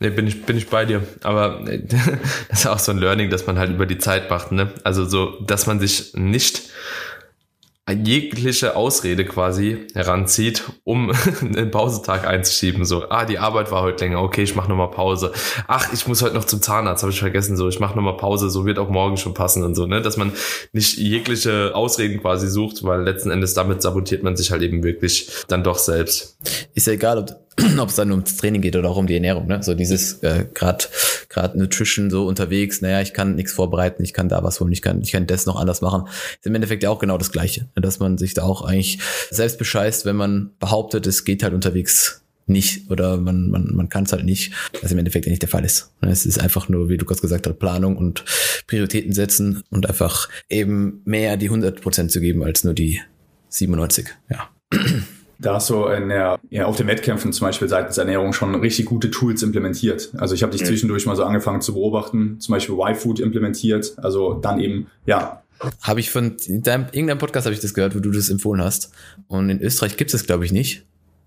Nee, 0.00 0.10
bin 0.10 0.26
ich, 0.26 0.44
bin 0.44 0.56
ich 0.56 0.68
bei 0.68 0.84
dir. 0.84 1.02
Aber 1.22 1.64
das 2.48 2.60
ist 2.60 2.66
auch 2.66 2.78
so 2.78 2.92
ein 2.92 2.98
Learning, 2.98 3.30
dass 3.30 3.46
man 3.46 3.58
halt 3.58 3.70
über 3.70 3.86
die 3.86 3.98
Zeit 3.98 4.30
macht, 4.30 4.52
ne? 4.52 4.72
Also 4.84 5.04
so, 5.04 5.40
dass 5.40 5.66
man 5.66 5.80
sich 5.80 6.14
nicht 6.14 6.70
jegliche 7.92 8.76
Ausrede 8.76 9.24
quasi 9.24 9.86
heranzieht, 9.94 10.64
um 10.84 11.12
einen 11.40 11.70
Pausetag 11.70 12.26
einzuschieben. 12.26 12.84
So, 12.84 13.08
ah, 13.08 13.24
die 13.24 13.38
Arbeit 13.38 13.70
war 13.70 13.82
heute 13.82 14.04
länger, 14.04 14.22
okay, 14.22 14.42
ich 14.42 14.54
mache 14.54 14.68
nochmal 14.68 14.90
Pause. 14.90 15.32
Ach, 15.66 15.92
ich 15.92 16.06
muss 16.06 16.22
heute 16.22 16.34
noch 16.34 16.44
zum 16.44 16.62
Zahnarzt, 16.62 17.02
habe 17.02 17.12
ich 17.12 17.20
vergessen, 17.20 17.56
so, 17.56 17.68
ich 17.68 17.80
mache 17.80 17.96
nochmal 17.96 18.16
Pause, 18.16 18.50
so 18.50 18.66
wird 18.66 18.78
auch 18.78 18.90
morgen 18.90 19.16
schon 19.16 19.34
passen 19.34 19.62
und 19.64 19.74
so, 19.74 19.86
ne? 19.86 20.02
Dass 20.02 20.16
man 20.16 20.32
nicht 20.72 20.98
jegliche 20.98 21.74
Ausreden 21.74 22.20
quasi 22.20 22.48
sucht, 22.48 22.84
weil 22.84 23.02
letzten 23.02 23.30
Endes 23.30 23.54
damit 23.54 23.82
sabotiert 23.82 24.22
man 24.22 24.36
sich 24.36 24.50
halt 24.50 24.62
eben 24.62 24.82
wirklich 24.82 25.30
dann 25.48 25.64
doch 25.64 25.78
selbst. 25.78 26.36
Ist 26.74 26.86
ja 26.86 26.92
egal, 26.92 27.18
ob 27.18 27.47
ob 27.78 27.88
es 27.88 27.96
dann 27.96 28.10
ums 28.10 28.36
Training 28.36 28.62
geht 28.62 28.76
oder 28.76 28.90
auch 28.90 28.96
um 28.96 29.06
die 29.06 29.14
Ernährung, 29.14 29.46
ne? 29.46 29.62
So 29.62 29.74
dieses 29.74 30.22
äh, 30.22 30.46
gerade 30.54 30.84
gerade 31.28 31.58
Nutrition 31.58 32.10
so 32.10 32.26
unterwegs, 32.26 32.80
naja, 32.80 33.00
ich 33.00 33.12
kann 33.12 33.34
nichts 33.34 33.52
vorbereiten, 33.52 34.02
ich 34.02 34.12
kann 34.12 34.28
da 34.28 34.42
was 34.42 34.60
holen, 34.60 34.72
ich 34.72 34.82
kann 34.82 35.00
ich 35.02 35.12
kann 35.12 35.26
das 35.26 35.46
noch 35.46 35.56
anders 35.56 35.80
machen. 35.80 36.08
Ist 36.38 36.46
im 36.46 36.54
Endeffekt 36.54 36.82
ja 36.82 36.90
auch 36.90 36.98
genau 36.98 37.18
das 37.18 37.32
gleiche, 37.32 37.62
ne? 37.74 37.82
dass 37.82 37.98
man 37.98 38.18
sich 38.18 38.34
da 38.34 38.42
auch 38.42 38.62
eigentlich 38.62 39.00
selbst 39.30 39.58
bescheißt, 39.58 40.04
wenn 40.04 40.16
man 40.16 40.50
behauptet, 40.58 41.06
es 41.06 41.24
geht 41.24 41.42
halt 41.42 41.54
unterwegs 41.54 42.22
nicht 42.46 42.90
oder 42.90 43.18
man, 43.18 43.50
man, 43.50 43.74
man 43.74 43.88
kann 43.88 44.04
es 44.04 44.12
halt 44.12 44.24
nicht, 44.24 44.54
was 44.80 44.90
im 44.90 44.98
Endeffekt 44.98 45.26
ja 45.26 45.30
nicht 45.30 45.42
der 45.42 45.50
Fall 45.50 45.64
ist. 45.64 45.92
Ne? 46.00 46.10
Es 46.10 46.24
ist 46.24 46.40
einfach 46.40 46.68
nur, 46.68 46.88
wie 46.88 46.96
Lukas 46.96 47.20
gesagt 47.20 47.46
hat, 47.46 47.58
Planung 47.58 47.96
und 47.96 48.24
Prioritäten 48.66 49.12
setzen 49.12 49.62
und 49.70 49.86
einfach 49.86 50.28
eben 50.48 51.02
mehr 51.04 51.36
die 51.36 51.46
100 51.46 51.80
Prozent 51.80 52.10
zu 52.10 52.20
geben 52.20 52.42
als 52.42 52.64
nur 52.64 52.74
die 52.74 53.00
97, 53.50 54.06
ja 54.30 54.48
da 55.38 55.54
hast 55.54 55.70
du 55.70 55.86
in 55.86 56.08
der, 56.08 56.38
ja, 56.50 56.66
auf 56.66 56.76
den 56.76 56.86
Wettkämpfen 56.86 57.32
zum 57.32 57.46
Beispiel 57.46 57.68
seitens 57.68 57.96
Ernährung 57.98 58.32
schon 58.32 58.54
richtig 58.56 58.86
gute 58.86 59.10
Tools 59.10 59.42
implementiert. 59.42 60.10
Also 60.18 60.34
ich 60.34 60.42
habe 60.42 60.52
dich 60.52 60.62
mhm. 60.62 60.66
zwischendurch 60.66 61.06
mal 61.06 61.16
so 61.16 61.24
angefangen 61.24 61.60
zu 61.60 61.74
beobachten, 61.74 62.40
zum 62.40 62.52
Beispiel 62.54 62.74
Y-Food 62.74 63.20
implementiert, 63.20 63.94
also 63.98 64.34
dann 64.34 64.60
eben, 64.60 64.88
ja. 65.06 65.42
Habe 65.82 66.00
ich 66.00 66.10
von 66.10 66.36
deinem, 66.48 66.86
irgendeinem 66.92 67.18
Podcast 67.18 67.46
habe 67.46 67.54
ich 67.54 67.60
das 67.60 67.74
gehört, 67.74 67.94
wo 67.94 68.00
du 68.00 68.10
das 68.10 68.30
empfohlen 68.30 68.62
hast. 68.62 68.92
Und 69.26 69.50
in 69.50 69.60
Österreich 69.60 69.96
gibt 69.96 70.12
es 70.14 70.24
glaube 70.24 70.44
ich, 70.44 70.52
nicht. 70.52 70.84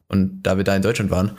Und 0.07 0.43
da 0.43 0.57
wir 0.57 0.63
da 0.63 0.75
in 0.75 0.81
Deutschland 0.81 1.11
waren, 1.11 1.31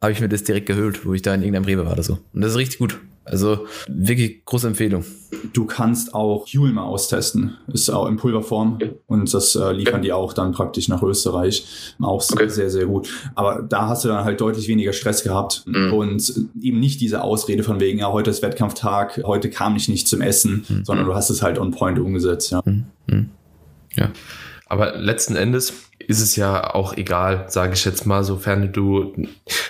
habe 0.00 0.12
ich 0.12 0.20
mir 0.20 0.28
das 0.28 0.42
direkt 0.42 0.66
gehüllt, 0.66 1.06
wo 1.06 1.14
ich 1.14 1.22
da 1.22 1.34
in 1.34 1.42
irgendeinem 1.42 1.64
Rewe 1.64 1.86
war 1.86 1.92
oder 1.92 2.02
so. 2.02 2.18
Und 2.32 2.40
das 2.40 2.52
ist 2.52 2.58
richtig 2.58 2.78
gut. 2.78 2.98
Also 3.24 3.66
wirklich 3.88 4.44
große 4.44 4.66
Empfehlung. 4.66 5.04
Du 5.52 5.64
kannst 5.64 6.14
auch 6.14 6.46
Huel 6.46 6.72
mal 6.72 6.82
austesten. 6.82 7.56
Ist 7.72 7.88
auch 7.88 8.06
in 8.06 8.16
Pulverform 8.16 8.74
okay. 8.74 8.94
und 9.06 9.32
das 9.32 9.54
äh, 9.54 9.72
liefern 9.72 9.94
okay. 9.94 10.02
die 10.04 10.12
auch 10.12 10.32
dann 10.32 10.52
praktisch 10.52 10.88
nach 10.88 11.02
Österreich. 11.02 11.94
Auch 12.00 12.24
okay. 12.30 12.48
sehr, 12.48 12.68
sehr 12.68 12.86
gut. 12.86 13.08
Aber 13.34 13.62
da 13.62 13.88
hast 13.88 14.04
du 14.04 14.08
dann 14.08 14.24
halt 14.24 14.40
deutlich 14.40 14.66
weniger 14.68 14.92
Stress 14.92 15.22
gehabt 15.22 15.62
mhm. 15.66 15.92
und 15.92 16.34
eben 16.60 16.80
nicht 16.80 17.00
diese 17.00 17.22
Ausrede 17.22 17.62
von 17.62 17.80
wegen, 17.80 18.00
ja, 18.00 18.10
heute 18.10 18.30
ist 18.30 18.42
Wettkampftag, 18.42 19.22
heute 19.24 19.50
kam 19.50 19.76
ich 19.76 19.88
nicht 19.88 20.08
zum 20.08 20.20
Essen, 20.20 20.64
mhm. 20.68 20.84
sondern 20.84 21.06
du 21.06 21.14
hast 21.14 21.30
es 21.30 21.42
halt 21.42 21.58
on 21.58 21.70
point 21.70 21.98
umgesetzt, 21.98 22.50
ja. 22.50 22.62
Mhm. 22.64 22.84
mhm. 23.06 23.30
Ja. 23.94 24.10
Aber 24.66 24.96
letzten 24.96 25.36
Endes 25.36 25.74
ist 26.12 26.20
es 26.20 26.36
ja 26.36 26.74
auch 26.74 26.94
egal, 26.94 27.46
sage 27.48 27.72
ich 27.72 27.86
jetzt 27.86 28.04
mal, 28.04 28.22
sofern 28.22 28.70
du, 28.70 29.14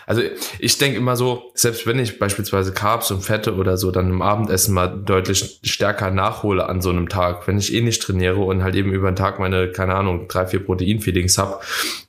also 0.07 0.22
ich 0.59 0.76
denke 0.76 0.98
immer 0.98 1.14
so, 1.14 1.52
selbst 1.55 1.87
wenn 1.87 2.00
ich 2.00 2.18
beispielsweise 2.18 2.72
Carbs 2.72 3.12
und 3.12 3.22
Fette 3.22 3.55
oder 3.55 3.76
so 3.76 3.92
dann 3.92 4.11
im 4.11 4.22
Abendessen 4.22 4.74
mal 4.74 4.88
deutlich 4.88 5.61
stärker 5.62 6.11
nachhole 6.11 6.68
an 6.68 6.83
so 6.83 6.90
einem 6.90 7.09
Tag, 7.09 7.46
wenn 7.46 7.59
ich 7.59 7.72
eh 7.72 7.81
nicht 7.81 8.02
trainiere 8.02 8.40
und 8.40 8.64
halt 8.64 8.74
eben 8.74 8.92
über 8.92 9.11
den 9.11 9.16
Tag 9.16 9.38
meine, 9.38 9.70
keine 9.70 9.94
Ahnung, 9.94 10.26
drei, 10.26 10.46
vier 10.46 10.64
Proteinfeedings 10.64 11.38
hab, 11.38 11.62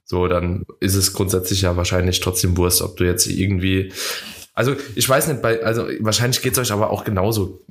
so, 0.03 0.27
dann 0.27 0.65
ist 0.79 0.95
es 0.95 1.13
grundsätzlich 1.13 1.61
ja 1.61 1.77
wahrscheinlich 1.77 2.19
trotzdem 2.19 2.57
Wurst, 2.57 2.81
ob 2.81 2.97
du 2.97 3.03
jetzt 3.03 3.27
irgendwie 3.27 3.93
also 4.55 4.75
ich 4.93 5.09
weiß 5.09 5.29
nicht, 5.29 5.41
bei, 5.41 5.63
also 5.63 5.87
wahrscheinlich 5.99 6.43
geht's 6.43 6.59
euch 6.59 6.71
aber 6.71 6.91
auch 6.91 7.03
genauso. 7.03 7.61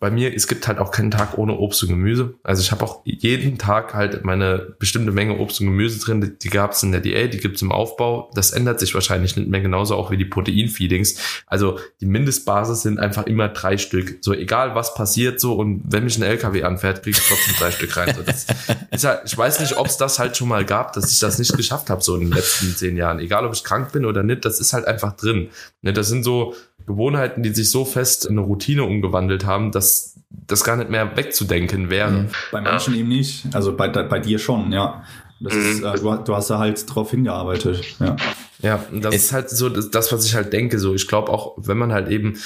Bei 0.00 0.10
mir, 0.10 0.34
es 0.34 0.48
gibt 0.48 0.66
halt 0.66 0.78
auch 0.78 0.90
keinen 0.90 1.12
Tag 1.12 1.38
ohne 1.38 1.56
Obst 1.56 1.84
und 1.84 1.90
Gemüse. 1.90 2.34
Also 2.42 2.62
ich 2.62 2.72
habe 2.72 2.84
auch 2.84 3.02
jeden 3.04 3.58
Tag 3.58 3.94
halt 3.94 4.24
meine 4.24 4.74
bestimmte 4.80 5.12
Menge 5.12 5.38
Obst 5.38 5.60
und 5.60 5.66
Gemüse 5.66 6.00
drin. 6.00 6.20
Die, 6.20 6.36
die 6.36 6.50
gab's 6.50 6.82
in 6.82 6.90
der 6.90 7.00
Diät, 7.00 7.32
die 7.32 7.38
gibt's 7.38 7.62
im 7.62 7.70
Aufbau. 7.70 8.28
Das 8.34 8.50
ändert 8.50 8.80
sich 8.80 8.92
wahrscheinlich 8.92 9.36
nicht 9.36 9.48
mehr 9.48 9.60
genauso 9.60 9.94
auch 9.94 10.10
wie 10.10 10.16
die 10.16 10.24
Proteinfeedings. 10.24 11.14
Also 11.46 11.78
die 12.00 12.06
Mindestbasis 12.06 12.82
sind 12.82 12.98
einfach 12.98 13.26
immer 13.26 13.48
drei 13.48 13.78
Stück. 13.78 14.18
So 14.20 14.32
egal 14.34 14.74
was 14.74 14.94
passiert 14.94 15.40
so 15.40 15.54
und 15.54 15.84
wenn 15.92 16.02
mich 16.02 16.18
ein 16.18 16.24
LKW 16.24 16.64
anfährt, 16.64 17.04
krieg 17.04 17.16
ich 17.16 17.22
trotzdem 17.24 17.54
drei 17.56 17.70
Stück 17.72 17.96
rein. 17.96 18.16
So, 18.16 18.22
das 18.22 18.46
ist 18.90 19.04
halt, 19.04 19.20
ich 19.26 19.38
weiß 19.38 19.60
nicht, 19.60 19.76
ob 19.76 19.86
es 19.86 19.96
das 19.96 20.18
halt 20.18 20.36
schon 20.36 20.48
mal 20.48 20.64
gab, 20.64 20.92
dass 20.94 21.12
ich 21.12 21.20
das 21.20 21.38
nicht 21.38 21.56
geschafft 21.56 21.88
habe 21.88 22.02
so 22.02 22.16
in 22.16 22.22
den 22.22 22.32
letzten 22.32 22.74
zehn 22.74 22.96
Jahren. 22.96 23.20
Egal 23.20 23.46
ob 23.46 23.52
ich 23.52 23.62
krank 23.62 23.92
bin 23.92 24.04
oder 24.04 24.24
nicht, 24.24 24.44
das 24.44 24.58
ist 24.58 24.72
halt 24.72 24.88
einfach 24.88 25.12
drin. 25.16 25.50
Ne, 25.82 25.92
das 25.92 26.08
sind 26.08 26.24
so 26.24 26.31
so 26.32 26.54
Gewohnheiten, 26.86 27.42
die 27.42 27.50
sich 27.50 27.70
so 27.70 27.84
fest 27.84 28.24
in 28.26 28.32
eine 28.32 28.40
Routine 28.46 28.84
umgewandelt 28.84 29.44
haben, 29.46 29.70
dass 29.70 30.16
das 30.46 30.64
gar 30.64 30.76
nicht 30.76 30.90
mehr 30.90 31.16
wegzudenken 31.16 31.90
wäre. 31.90 32.10
Mhm. 32.10 32.28
Bei 32.50 32.60
manchen 32.60 32.94
ja. 32.94 33.00
eben 33.00 33.08
nicht. 33.08 33.46
Also 33.54 33.76
bei, 33.76 33.88
bei 33.88 34.18
dir 34.18 34.38
schon, 34.38 34.72
ja. 34.72 35.04
Das 35.40 35.54
mhm. 35.54 35.60
ist, 35.60 35.82
äh, 35.82 35.94
du, 35.98 36.16
du, 36.16 36.34
hast 36.34 36.50
da 36.50 36.58
halt 36.58 36.84
drauf 36.92 37.10
hingearbeitet. 37.10 37.96
Ja, 37.98 38.16
ja 38.62 38.84
das 38.92 39.14
es 39.14 39.24
ist 39.24 39.32
halt 39.32 39.50
so 39.50 39.68
das, 39.68 39.90
das, 39.90 40.12
was 40.12 40.24
ich 40.24 40.34
halt 40.34 40.52
denke. 40.52 40.78
So, 40.78 40.94
ich 40.94 41.08
glaube 41.08 41.30
auch, 41.30 41.54
wenn 41.56 41.78
man 41.78 41.92
halt 41.92 42.08
eben 42.08 42.38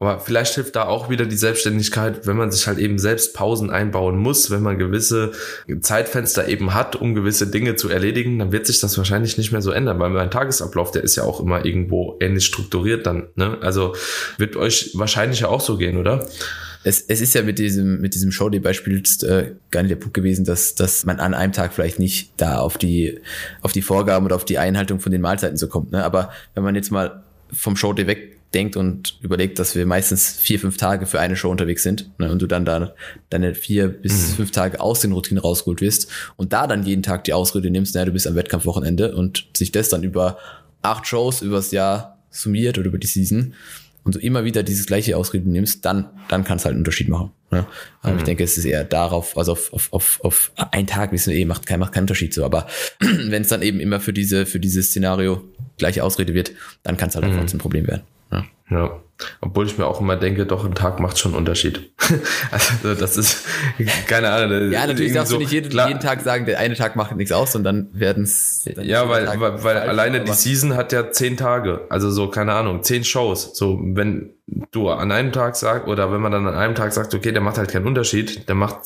aber 0.00 0.20
vielleicht 0.20 0.54
hilft 0.54 0.76
da 0.76 0.86
auch 0.86 1.10
wieder 1.10 1.26
die 1.26 1.36
Selbstständigkeit, 1.36 2.26
wenn 2.26 2.36
man 2.36 2.52
sich 2.52 2.66
halt 2.68 2.78
eben 2.78 2.98
selbst 2.98 3.34
Pausen 3.34 3.70
einbauen 3.70 4.16
muss, 4.16 4.50
wenn 4.50 4.62
man 4.62 4.78
gewisse 4.78 5.32
Zeitfenster 5.80 6.46
eben 6.46 6.72
hat, 6.74 6.94
um 6.94 7.14
gewisse 7.14 7.48
Dinge 7.48 7.74
zu 7.74 7.88
erledigen, 7.88 8.38
dann 8.38 8.52
wird 8.52 8.66
sich 8.66 8.78
das 8.78 8.96
wahrscheinlich 8.96 9.38
nicht 9.38 9.50
mehr 9.50 9.62
so 9.62 9.72
ändern, 9.72 9.98
weil 9.98 10.10
mein 10.10 10.30
Tagesablauf, 10.30 10.92
der 10.92 11.02
ist 11.02 11.16
ja 11.16 11.24
auch 11.24 11.40
immer 11.40 11.64
irgendwo 11.64 12.16
ähnlich 12.20 12.46
strukturiert 12.46 13.06
dann. 13.06 13.26
Ne? 13.34 13.58
Also 13.60 13.94
wird 14.36 14.56
euch 14.56 14.92
wahrscheinlich 14.94 15.40
ja 15.40 15.48
auch 15.48 15.60
so 15.60 15.76
gehen, 15.76 15.96
oder? 15.96 16.26
es, 16.84 17.02
es 17.02 17.20
ist 17.20 17.34
ja 17.34 17.42
mit 17.42 17.58
diesem, 17.58 18.00
mit 18.00 18.14
diesem 18.14 18.30
Showday-Beispiel 18.30 19.02
äh, 19.22 19.52
gar 19.70 19.82
nicht 19.82 19.90
der 19.90 19.96
Punkt 19.96 20.14
gewesen, 20.14 20.44
dass, 20.44 20.74
dass 20.74 21.04
man 21.04 21.18
an 21.20 21.34
einem 21.34 21.52
Tag 21.52 21.72
vielleicht 21.74 21.98
nicht 21.98 22.32
da 22.36 22.58
auf 22.60 22.78
die, 22.78 23.20
auf 23.62 23.72
die 23.72 23.82
Vorgaben 23.82 24.24
oder 24.24 24.36
auf 24.36 24.44
die 24.44 24.58
Einhaltung 24.58 25.00
von 25.00 25.12
den 25.12 25.20
Mahlzeiten 25.20 25.56
so 25.56 25.68
kommt. 25.68 25.92
Ne? 25.92 26.04
Aber 26.04 26.30
wenn 26.54 26.62
man 26.62 26.74
jetzt 26.74 26.90
mal 26.90 27.22
vom 27.52 27.76
Showday 27.76 28.06
wegdenkt 28.48 28.76
und 28.76 29.18
überlegt, 29.20 29.58
dass 29.58 29.74
wir 29.74 29.84
meistens 29.86 30.32
vier, 30.32 30.58
fünf 30.58 30.76
Tage 30.76 31.06
für 31.06 31.20
eine 31.20 31.36
Show 31.36 31.50
unterwegs 31.50 31.82
sind 31.82 32.10
ne, 32.18 32.30
und 32.32 32.40
du 32.40 32.46
dann 32.46 32.64
da 32.64 32.94
deine 33.30 33.54
vier 33.54 33.88
bis 33.88 34.30
mhm. 34.30 34.34
fünf 34.36 34.50
Tage 34.52 34.80
aus 34.80 35.00
den 35.00 35.12
Routinen 35.12 35.42
rausgeholt 35.42 35.80
wirst 35.80 36.10
und 36.36 36.52
da 36.52 36.66
dann 36.66 36.84
jeden 36.84 37.02
Tag 37.02 37.24
die 37.24 37.34
Ausrede 37.34 37.70
nimmst, 37.70 37.94
naja, 37.94 38.06
du 38.06 38.12
bist 38.12 38.26
am 38.26 38.34
Wettkampfwochenende 38.34 39.14
und 39.14 39.46
sich 39.54 39.70
das 39.72 39.90
dann 39.90 40.02
über 40.02 40.38
acht 40.82 41.06
Shows 41.06 41.42
übers 41.42 41.70
Jahr 41.72 42.18
summiert 42.30 42.78
oder 42.78 42.88
über 42.88 42.98
die 42.98 43.06
Season, 43.06 43.54
und 44.04 44.14
du 44.14 44.20
immer 44.20 44.44
wieder 44.44 44.62
dieses 44.62 44.86
gleiche 44.86 45.18
Ausreden 45.18 45.52
nimmst, 45.52 45.84
dann, 45.84 46.06
dann 46.28 46.42
kann 46.42 46.56
es 46.56 46.64
halt 46.64 46.72
einen 46.72 46.80
Unterschied 46.80 47.10
machen. 47.10 47.30
Ne? 47.50 47.66
Aber 48.00 48.12
mhm. 48.12 48.18
ich 48.18 48.24
denke, 48.24 48.42
es 48.42 48.56
ist 48.56 48.64
eher 48.64 48.84
darauf, 48.84 49.36
also 49.36 49.52
auf, 49.52 49.70
auf, 49.70 49.92
auf, 49.92 50.20
auf 50.22 50.52
einen 50.70 50.86
Tag, 50.86 51.12
wissen 51.12 51.30
wir 51.30 51.38
eh, 51.38 51.44
macht, 51.44 51.66
kein, 51.66 51.78
macht 51.78 51.92
keinen 51.92 52.04
Unterschied 52.04 52.32
so. 52.32 52.42
Aber 52.42 52.68
wenn 53.00 53.42
es 53.42 53.48
dann 53.48 53.60
eben 53.60 53.80
immer 53.80 54.00
für 54.00 54.14
diese, 54.14 54.46
für 54.46 54.60
dieses 54.60 54.86
Szenario 54.86 55.44
gleiche 55.76 56.04
Ausrede 56.04 56.32
wird, 56.32 56.52
dann 56.84 56.96
kann 56.96 57.10
es 57.10 57.16
halt 57.16 57.26
mhm. 57.26 57.38
ein 57.38 57.58
Problem 57.58 57.86
werden. 57.86 58.02
Ja. 58.30 58.44
ja. 58.70 59.02
Obwohl 59.40 59.66
ich 59.66 59.78
mir 59.78 59.86
auch 59.86 60.00
immer 60.00 60.16
denke, 60.16 60.46
doch 60.46 60.64
ein 60.64 60.74
Tag 60.74 61.00
macht 61.00 61.18
schon 61.18 61.32
einen 61.32 61.38
Unterschied. 61.38 61.90
also 62.50 62.94
das 62.94 63.16
ist 63.16 63.44
keine 64.06 64.30
Ahnung. 64.30 64.70
Ja, 64.70 64.86
natürlich 64.86 65.12
darfst 65.12 65.30
so, 65.30 65.36
du 65.36 65.42
nicht 65.42 65.52
jeden, 65.52 65.70
jeden, 65.70 66.00
Tag 66.00 66.20
sagen, 66.20 66.46
der 66.46 66.58
eine 66.58 66.74
Tag 66.74 66.94
macht 66.96 67.14
nichts 67.16 67.32
aus 67.32 67.54
und 67.56 67.64
dann 67.64 67.88
werden 67.92 68.22
es. 68.22 68.68
Ja, 68.80 69.08
weil, 69.08 69.26
weil, 69.40 69.64
weil 69.64 69.76
alleine 69.76 70.22
die 70.22 70.32
Season 70.32 70.76
hat 70.76 70.92
ja 70.92 71.10
zehn 71.10 71.36
Tage. 71.36 71.82
Also 71.88 72.10
so, 72.10 72.28
keine 72.28 72.52
Ahnung, 72.52 72.82
zehn 72.82 73.04
Shows. 73.04 73.50
So, 73.54 73.80
wenn 73.82 74.34
du 74.70 74.88
an 74.88 75.12
einem 75.12 75.32
Tag 75.32 75.56
sagst, 75.56 75.86
oder 75.86 76.10
wenn 76.10 76.20
man 76.20 76.32
dann 76.32 76.46
an 76.46 76.54
einem 76.54 76.74
Tag 76.74 76.92
sagt, 76.92 77.14
okay, 77.14 77.32
der 77.32 77.42
macht 77.42 77.58
halt 77.58 77.70
keinen 77.70 77.86
Unterschied, 77.86 78.48
der 78.48 78.54
macht 78.54 78.78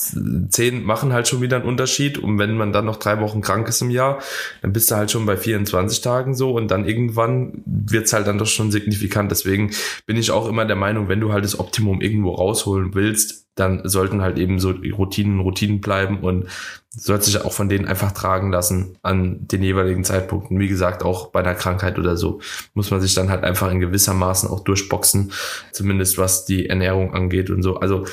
zehn, 0.49 0.83
machen 0.83 1.13
halt 1.13 1.29
schon 1.29 1.41
wieder 1.41 1.57
einen 1.57 1.67
Unterschied. 1.67 2.19
Und 2.19 2.39
wenn 2.39 2.57
man 2.57 2.73
dann 2.73 2.85
noch 2.85 2.97
drei 2.97 3.21
Wochen 3.21 3.41
krank 3.43 3.69
ist 3.69 3.81
im 3.81 3.91
Jahr, 3.91 4.21
dann 4.61 4.73
bist 4.73 4.91
du 4.91 4.97
halt 4.97 5.11
schon 5.11 5.25
bei 5.25 5.37
24 5.37 6.01
Tagen 6.01 6.35
so 6.35 6.53
und 6.53 6.71
dann 6.71 6.85
irgendwann 6.85 7.63
wird's 7.65 8.13
halt 8.13 8.27
dann 8.27 8.39
doch 8.39 8.47
schon 8.47 8.71
signifikant. 8.71 9.31
Deswegen 9.31 9.71
bin 10.07 10.17
ich 10.17 10.22
auch 10.31 10.49
immer 10.49 10.65
der 10.65 10.77
Meinung, 10.77 11.09
wenn 11.09 11.21
du 11.21 11.33
halt 11.33 11.45
das 11.45 11.59
Optimum 11.59 12.01
irgendwo 12.01 12.35
rausholen 12.35 12.95
willst, 12.95 13.43
dann 13.55 13.87
sollten 13.87 14.23
halt 14.23 14.39
eben 14.39 14.59
so 14.59 14.71
Routinen 14.71 15.41
Routinen 15.41 15.81
bleiben 15.81 16.21
und 16.21 16.47
sollte 16.89 17.27
sich 17.27 17.39
auch 17.43 17.53
von 17.53 17.69
denen 17.69 17.87
einfach 17.87 18.13
tragen 18.13 18.51
lassen 18.51 18.97
an 19.03 19.47
den 19.47 19.63
jeweiligen 19.63 20.05
Zeitpunkten. 20.05 20.59
Wie 20.59 20.69
gesagt, 20.69 21.03
auch 21.03 21.29
bei 21.29 21.41
einer 21.41 21.55
Krankheit 21.55 21.99
oder 21.99 22.17
so 22.17 22.41
muss 22.73 22.91
man 22.91 23.01
sich 23.01 23.15
dann 23.15 23.31
halt 23.31 23.45
einfach 23.45 23.71
in 23.71 23.81
gewissermaßen 23.81 24.49
auch 24.49 24.61
durchboxen, 24.61 25.33
zumindest 25.73 26.17
was 26.17 26.47
die 26.47 26.69
Ernährung 26.69 27.15
angeht 27.15 27.51
und 27.51 27.63
so. 27.63 27.77
Also 27.77 28.07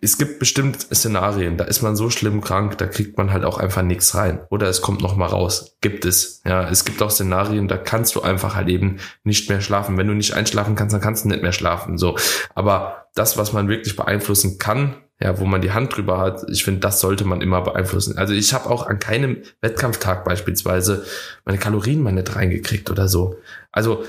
es 0.00 0.18
gibt 0.18 0.38
bestimmt 0.38 0.80
Szenarien, 0.94 1.56
da 1.56 1.64
ist 1.64 1.82
man 1.82 1.96
so 1.96 2.10
schlimm 2.10 2.40
krank, 2.40 2.78
da 2.78 2.86
kriegt 2.86 3.16
man 3.16 3.32
halt 3.32 3.44
auch 3.44 3.58
einfach 3.58 3.82
nichts 3.82 4.14
rein. 4.14 4.40
Oder 4.50 4.68
es 4.68 4.80
kommt 4.80 5.00
noch 5.00 5.16
mal 5.16 5.26
raus. 5.26 5.76
Gibt 5.80 6.04
es. 6.04 6.42
Ja, 6.44 6.68
es 6.68 6.84
gibt 6.84 7.02
auch 7.02 7.10
Szenarien, 7.10 7.68
da 7.68 7.76
kannst 7.76 8.14
du 8.14 8.22
einfach 8.22 8.54
halt 8.54 8.68
eben 8.68 8.98
nicht 9.24 9.48
mehr 9.48 9.60
schlafen. 9.60 9.96
Wenn 9.96 10.08
du 10.08 10.14
nicht 10.14 10.34
einschlafen 10.34 10.74
kannst, 10.76 10.94
dann 10.94 11.00
kannst 11.00 11.24
du 11.24 11.28
nicht 11.28 11.42
mehr 11.42 11.52
schlafen. 11.52 11.98
So. 11.98 12.16
Aber 12.54 13.06
das, 13.14 13.36
was 13.36 13.52
man 13.52 13.68
wirklich 13.68 13.96
beeinflussen 13.96 14.58
kann, 14.58 14.96
ja, 15.20 15.38
wo 15.38 15.44
man 15.44 15.60
die 15.60 15.72
Hand 15.72 15.96
drüber 15.96 16.18
hat, 16.18 16.44
ich 16.50 16.64
finde, 16.64 16.80
das 16.80 17.00
sollte 17.00 17.24
man 17.24 17.40
immer 17.40 17.62
beeinflussen. 17.62 18.18
Also 18.18 18.34
ich 18.34 18.52
habe 18.52 18.68
auch 18.68 18.86
an 18.86 18.98
keinem 18.98 19.42
Wettkampftag 19.60 20.24
beispielsweise 20.24 21.04
meine 21.44 21.58
Kalorien 21.58 22.02
mal 22.02 22.12
nicht 22.12 22.34
reingekriegt 22.34 22.90
oder 22.90 23.08
so. 23.08 23.36
Also 23.70 24.04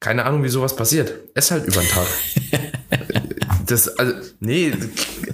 keine 0.00 0.24
Ahnung, 0.24 0.44
wie 0.44 0.48
sowas 0.48 0.76
passiert. 0.76 1.14
Ess 1.34 1.50
halt 1.50 1.66
über 1.66 1.80
den 1.80 1.88
Tag. 1.88 2.06
das, 3.70 3.98
also, 3.98 4.14
nee, 4.40 4.72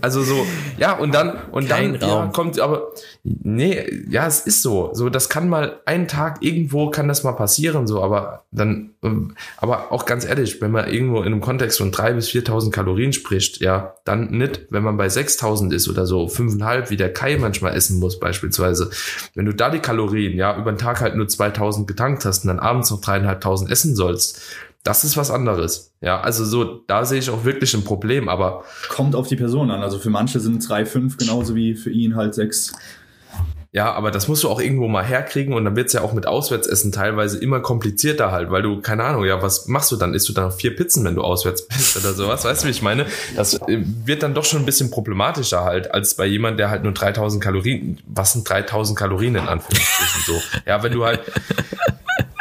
also 0.01 0.23
so, 0.23 0.47
ja, 0.77 0.93
und 0.93 1.15
dann, 1.15 1.37
und 1.51 1.69
Kein 1.69 1.99
dann 1.99 2.09
ja, 2.09 2.27
kommt, 2.33 2.59
aber, 2.59 2.93
nee, 3.23 4.05
ja, 4.09 4.27
es 4.27 4.41
ist 4.41 4.63
so. 4.63 4.91
So, 4.93 5.09
das 5.09 5.29
kann 5.29 5.49
mal 5.49 5.81
einen 5.87 6.09
Tag 6.09 6.39
irgendwo 6.41 6.91
kann 6.91 7.09
das 7.09 7.23
mal 7.23 7.33
passieren, 7.33 7.87
so, 7.87 8.03
aber 8.03 8.45
dann, 8.51 8.91
ähm, 9.03 9.35
aber 9.57 9.93
auch 9.93 10.05
ganz 10.05 10.25
ehrlich, 10.25 10.61
wenn 10.61 10.73
man 10.73 10.89
irgendwo 10.89 11.19
in 11.21 11.27
einem 11.27 11.41
Kontext 11.41 11.79
von 11.79 11.93
drei 11.93 12.13
bis 12.13 12.29
4.000 12.29 12.71
Kalorien 12.71 13.13
spricht, 13.13 13.61
ja, 13.61 13.95
dann 14.05 14.31
nicht, 14.31 14.67
wenn 14.71 14.83
man 14.83 14.97
bei 14.97 15.07
6.000 15.07 15.73
ist 15.73 15.89
oder 15.89 16.07
so, 16.07 16.29
fünfeinhalb, 16.29 16.91
wie 16.91 16.97
der 16.97 17.13
Kai 17.13 17.37
manchmal 17.39 17.75
essen 17.75 18.01
muss, 18.01 18.19
beispielsweise. 18.19 18.91
Wenn 19.35 19.47
du 19.47 19.55
da 19.55 19.71
die 19.71 19.79
Kalorien, 19.79 20.37
ja, 20.37 20.57
über 20.59 20.73
den 20.73 20.79
Tag 20.79 21.01
halt 21.01 21.17
nur 21.17 21.27
2.000 21.27 21.87
getankt 21.87 22.25
hast 22.25 22.45
und 22.45 22.49
dann 22.49 22.59
abends 22.59 22.91
noch 22.91 23.01
dreieinhalbtausend 23.01 23.71
essen 23.71 23.95
sollst, 23.95 24.41
das 24.85 25.03
ist 25.03 25.17
was 25.17 25.31
anderes. 25.31 25.93
Ja, 26.01 26.21
also 26.21 26.45
so, 26.45 26.83
da 26.87 27.05
sehe 27.05 27.19
ich 27.19 27.31
auch 27.31 27.45
wirklich 27.45 27.75
ein 27.75 27.85
Problem, 27.85 28.29
aber. 28.29 28.65
Kommt 28.89 29.17
auf 29.17 29.27
die 29.27 29.37
Person 29.37 29.71
an. 29.71 29.83
Also 29.83 29.99
für 29.99 30.11
manche 30.11 30.41
sind 30.41 30.67
drei, 30.69 30.87
fünf 30.87 31.17
genauso 31.17 31.57
wie 31.57 31.75
für 31.75 31.91
ihn 31.91 32.15
halt 32.15 32.35
sechs. 32.35 32.73
Ja, 33.73 33.93
aber 33.93 34.13
das 34.13 34.29
musst 34.29 34.45
du 34.45 34.51
auch 34.51 34.61
irgendwo 34.61 34.87
mal 34.87 35.05
herkriegen 35.05 35.53
und 35.53 35.65
dann 35.65 35.75
wird's 35.75 35.95
ja 35.95 36.03
auch 36.03 36.13
mit 36.13 36.29
Auswärtsessen 36.29 36.93
teilweise 36.93 37.39
immer 37.39 37.59
komplizierter 37.59 38.31
halt, 38.31 38.53
weil 38.53 38.63
du, 38.63 38.81
keine 38.81 39.03
Ahnung, 39.03 39.25
ja, 39.25 39.43
was 39.43 39.67
machst 39.67 39.91
du 39.91 39.97
dann? 39.97 40.15
Isst 40.15 40.29
du 40.29 40.33
dann 40.33 40.53
vier 40.53 40.77
Pizzen, 40.77 41.05
wenn 41.05 41.17
du 41.17 41.23
auswärts 41.23 41.67
bist 41.69 41.97
oder 41.97 42.13
sowas? 42.13 42.45
Weißt 42.45 42.63
du, 42.63 42.69
wie 42.69 42.71
ich 42.71 42.83
meine? 42.83 43.07
Das 43.35 43.55
äh, 43.55 43.83
wird 44.05 44.23
dann 44.23 44.33
doch 44.33 44.45
schon 44.45 44.61
ein 44.61 44.65
bisschen 44.65 44.93
problematischer 44.93 45.65
halt, 45.65 45.91
als 45.93 46.15
bei 46.15 46.27
jemand, 46.27 46.61
der 46.61 46.71
halt 46.71 46.85
nur 46.85 46.93
3000 46.93 47.43
Kalorien, 47.43 48.01
was 48.07 48.35
sind 48.35 48.49
3000 48.49 48.97
Kalorien 48.97 49.35
in 49.35 49.49
Anführungsstrichen 49.49 50.23
so? 50.25 50.41
Ja, 50.67 50.85
wenn 50.85 50.93
du 50.93 51.05
halt, 51.05 51.23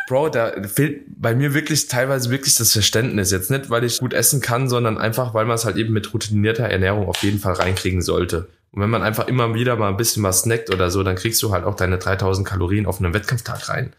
Bro, 0.07 0.29
da 0.29 0.51
fehlt 0.67 1.03
bei 1.07 1.33
mir 1.33 1.53
wirklich 1.53 1.87
teilweise 1.87 2.29
wirklich 2.29 2.55
das 2.55 2.73
Verständnis. 2.73 3.31
Jetzt 3.31 3.49
nicht, 3.49 3.69
weil 3.69 3.83
ich 3.83 3.99
gut 3.99 4.13
essen 4.13 4.41
kann, 4.41 4.67
sondern 4.67 4.97
einfach, 4.97 5.33
weil 5.33 5.45
man 5.45 5.55
es 5.55 5.65
halt 5.65 5.77
eben 5.77 5.93
mit 5.93 6.13
routinierter 6.13 6.65
Ernährung 6.65 7.07
auf 7.07 7.23
jeden 7.23 7.39
Fall 7.39 7.53
reinkriegen 7.53 8.01
sollte. 8.01 8.49
Und 8.71 8.81
wenn 8.81 8.89
man 8.89 9.03
einfach 9.03 9.27
immer 9.27 9.53
wieder 9.53 9.75
mal 9.75 9.89
ein 9.89 9.97
bisschen 9.97 10.23
was 10.23 10.41
snackt 10.41 10.71
oder 10.73 10.89
so, 10.91 11.03
dann 11.03 11.15
kriegst 11.15 11.41
du 11.43 11.51
halt 11.51 11.63
auch 11.63 11.75
deine 11.75 11.99
3000 11.99 12.45
Kalorien 12.45 12.85
auf 12.85 12.99
einem 12.99 13.13
Wettkampftag 13.13 13.69
rein. 13.69 13.93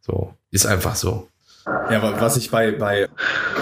So, 0.00 0.34
ist 0.50 0.66
einfach 0.66 0.94
so. 0.94 1.28
Ja, 1.66 2.20
was 2.20 2.36
ich 2.36 2.50
bei, 2.50 2.72
bei 2.72 3.08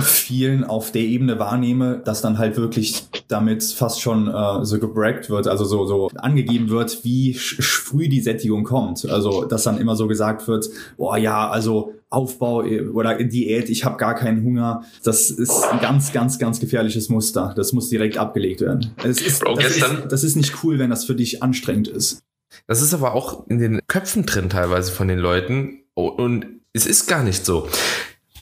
vielen 0.00 0.64
auf 0.64 0.92
der 0.92 1.02
Ebene 1.02 1.38
wahrnehme, 1.38 2.00
dass 2.04 2.20
dann 2.20 2.38
halt 2.38 2.56
wirklich 2.56 3.06
damit 3.26 3.64
fast 3.64 4.00
schon 4.00 4.28
äh, 4.28 4.64
so 4.64 4.78
gebrackt 4.78 5.30
wird, 5.30 5.48
also 5.48 5.64
so, 5.64 5.86
so 5.86 6.08
angegeben 6.14 6.68
wird, 6.70 7.04
wie 7.04 7.34
früh 7.34 8.08
die 8.08 8.20
Sättigung 8.20 8.64
kommt. 8.64 9.04
Also, 9.08 9.44
dass 9.44 9.64
dann 9.64 9.78
immer 9.78 9.96
so 9.96 10.06
gesagt 10.06 10.46
wird, 10.46 10.68
boah, 10.96 11.16
ja, 11.16 11.48
also 11.48 11.94
Aufbau 12.10 12.62
äh, 12.62 12.86
oder 12.88 13.22
Diät, 13.22 13.68
ich 13.68 13.84
habe 13.84 13.96
gar 13.96 14.14
keinen 14.14 14.44
Hunger. 14.44 14.84
Das 15.02 15.30
ist 15.30 15.64
ein 15.64 15.80
ganz, 15.80 16.12
ganz, 16.12 16.38
ganz 16.38 16.60
gefährliches 16.60 17.08
Muster. 17.08 17.52
Das 17.56 17.72
muss 17.72 17.88
direkt 17.88 18.18
abgelegt 18.18 18.60
werden. 18.60 18.92
Es 19.02 19.20
ist, 19.20 19.42
Bro, 19.42 19.56
das, 19.56 19.76
ist, 19.76 19.86
das 20.08 20.24
ist 20.24 20.36
nicht 20.36 20.62
cool, 20.62 20.78
wenn 20.78 20.90
das 20.90 21.04
für 21.04 21.14
dich 21.14 21.42
anstrengend 21.42 21.88
ist. 21.88 22.22
Das 22.66 22.80
ist 22.80 22.94
aber 22.94 23.14
auch 23.14 23.46
in 23.48 23.58
den 23.58 23.80
Köpfen 23.88 24.24
drin 24.24 24.48
teilweise 24.48 24.92
von 24.92 25.08
den 25.08 25.18
Leuten. 25.18 25.84
Und 25.94 26.46
es 26.78 26.86
ist 26.86 27.08
gar 27.08 27.24
nicht 27.24 27.44
so. 27.44 27.68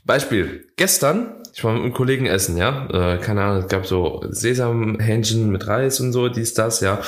Beispiel, 0.05 0.68
gestern, 0.76 1.43
ich 1.55 1.64
war 1.64 1.72
mit 1.72 1.82
einem 1.82 1.95
Kollegen 1.95 2.26
essen, 2.26 2.59
ja, 2.59 2.87
äh, 2.91 3.18
keine 3.18 3.43
Ahnung, 3.43 3.62
es 3.62 3.68
gab 3.68 3.87
so 3.87 4.22
Sesamhähnchen 4.28 5.51
mit 5.51 5.66
Reis 5.66 6.01
und 6.01 6.12
so, 6.12 6.28
dies, 6.28 6.53
das, 6.53 6.80
ja. 6.80 7.01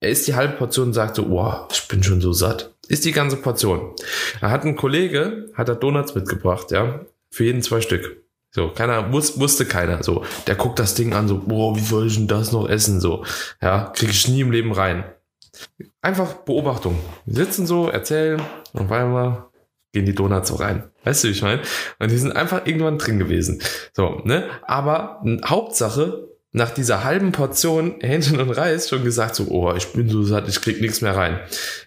Er 0.00 0.10
isst 0.10 0.26
die 0.26 0.34
halbe 0.34 0.56
Portion 0.56 0.88
und 0.88 0.92
sagt 0.92 1.18
wow, 1.18 1.66
ich 1.72 1.88
bin 1.88 2.02
schon 2.02 2.20
so 2.20 2.32
satt. 2.34 2.74
Ist 2.86 3.06
die 3.06 3.12
ganze 3.12 3.38
Portion. 3.38 3.94
Da 4.42 4.50
hat 4.50 4.64
ein 4.64 4.76
Kollege, 4.76 5.48
hat 5.54 5.70
er 5.70 5.76
Donuts 5.76 6.14
mitgebracht, 6.14 6.70
ja, 6.70 7.00
für 7.30 7.44
jeden 7.44 7.62
zwei 7.62 7.80
Stück. 7.80 8.22
So, 8.50 8.68
keiner, 8.68 9.10
wus, 9.10 9.40
wusste 9.40 9.64
keiner, 9.64 10.02
so. 10.02 10.22
Der 10.46 10.54
guckt 10.54 10.78
das 10.78 10.94
Ding 10.94 11.14
an, 11.14 11.26
so, 11.26 11.38
boah, 11.38 11.74
wie 11.74 11.80
soll 11.80 12.08
ich 12.08 12.16
denn 12.16 12.28
das 12.28 12.52
noch 12.52 12.68
essen, 12.68 13.00
so. 13.00 13.24
Ja, 13.62 13.90
krieg 13.96 14.10
ich 14.10 14.28
nie 14.28 14.42
im 14.42 14.52
Leben 14.52 14.72
rein. 14.72 15.04
Einfach 16.02 16.34
Beobachtung. 16.34 16.98
Wir 17.24 17.46
sitzen 17.46 17.66
so, 17.66 17.88
erzählen, 17.88 18.42
und 18.74 18.82
auf 18.82 18.92
einmal 18.92 19.46
gehen 19.94 20.04
die 20.04 20.14
Donuts 20.14 20.48
so 20.48 20.56
rein. 20.56 20.84
Weißt 21.04 21.24
du, 21.24 21.28
wie 21.28 21.32
ich 21.32 21.42
meine? 21.42 21.62
Und 21.98 22.10
die 22.10 22.18
sind 22.18 22.36
einfach 22.36 22.66
irgendwann 22.66 22.98
drin 22.98 23.18
gewesen. 23.18 23.62
So, 23.94 24.20
ne? 24.24 24.44
Aber 24.66 25.22
Hauptsache, 25.46 26.28
nach 26.52 26.70
dieser 26.70 27.02
halben 27.04 27.32
Portion 27.32 27.96
Hähnchen 28.00 28.40
und 28.40 28.50
Reis 28.50 28.88
schon 28.88 29.04
gesagt, 29.04 29.34
so, 29.34 29.46
oh, 29.48 29.74
ich 29.74 29.88
bin 29.88 30.08
so 30.08 30.22
satt, 30.22 30.48
ich 30.48 30.60
krieg 30.60 30.80
nichts 30.80 31.00
mehr 31.00 31.16
rein. 31.16 31.40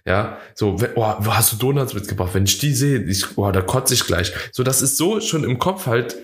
Ja, 0.06 0.38
so, 0.56 0.78
oh, 0.96 1.14
wo 1.20 1.34
hast 1.34 1.54
du 1.54 1.58
Donuts 1.58 1.94
mitgebracht? 1.94 2.34
Wenn 2.34 2.46
ich 2.46 2.58
die 2.58 2.74
sehe, 2.74 3.04
ich, 3.04 3.38
oh, 3.38 3.52
da 3.52 3.62
kotze 3.62 3.94
ich 3.94 4.06
gleich. 4.06 4.34
So, 4.52 4.64
das 4.64 4.82
ist 4.82 4.98
so 4.98 5.22
schon 5.22 5.44
im 5.44 5.60
Kopf 5.60 5.86
halt 5.86 6.18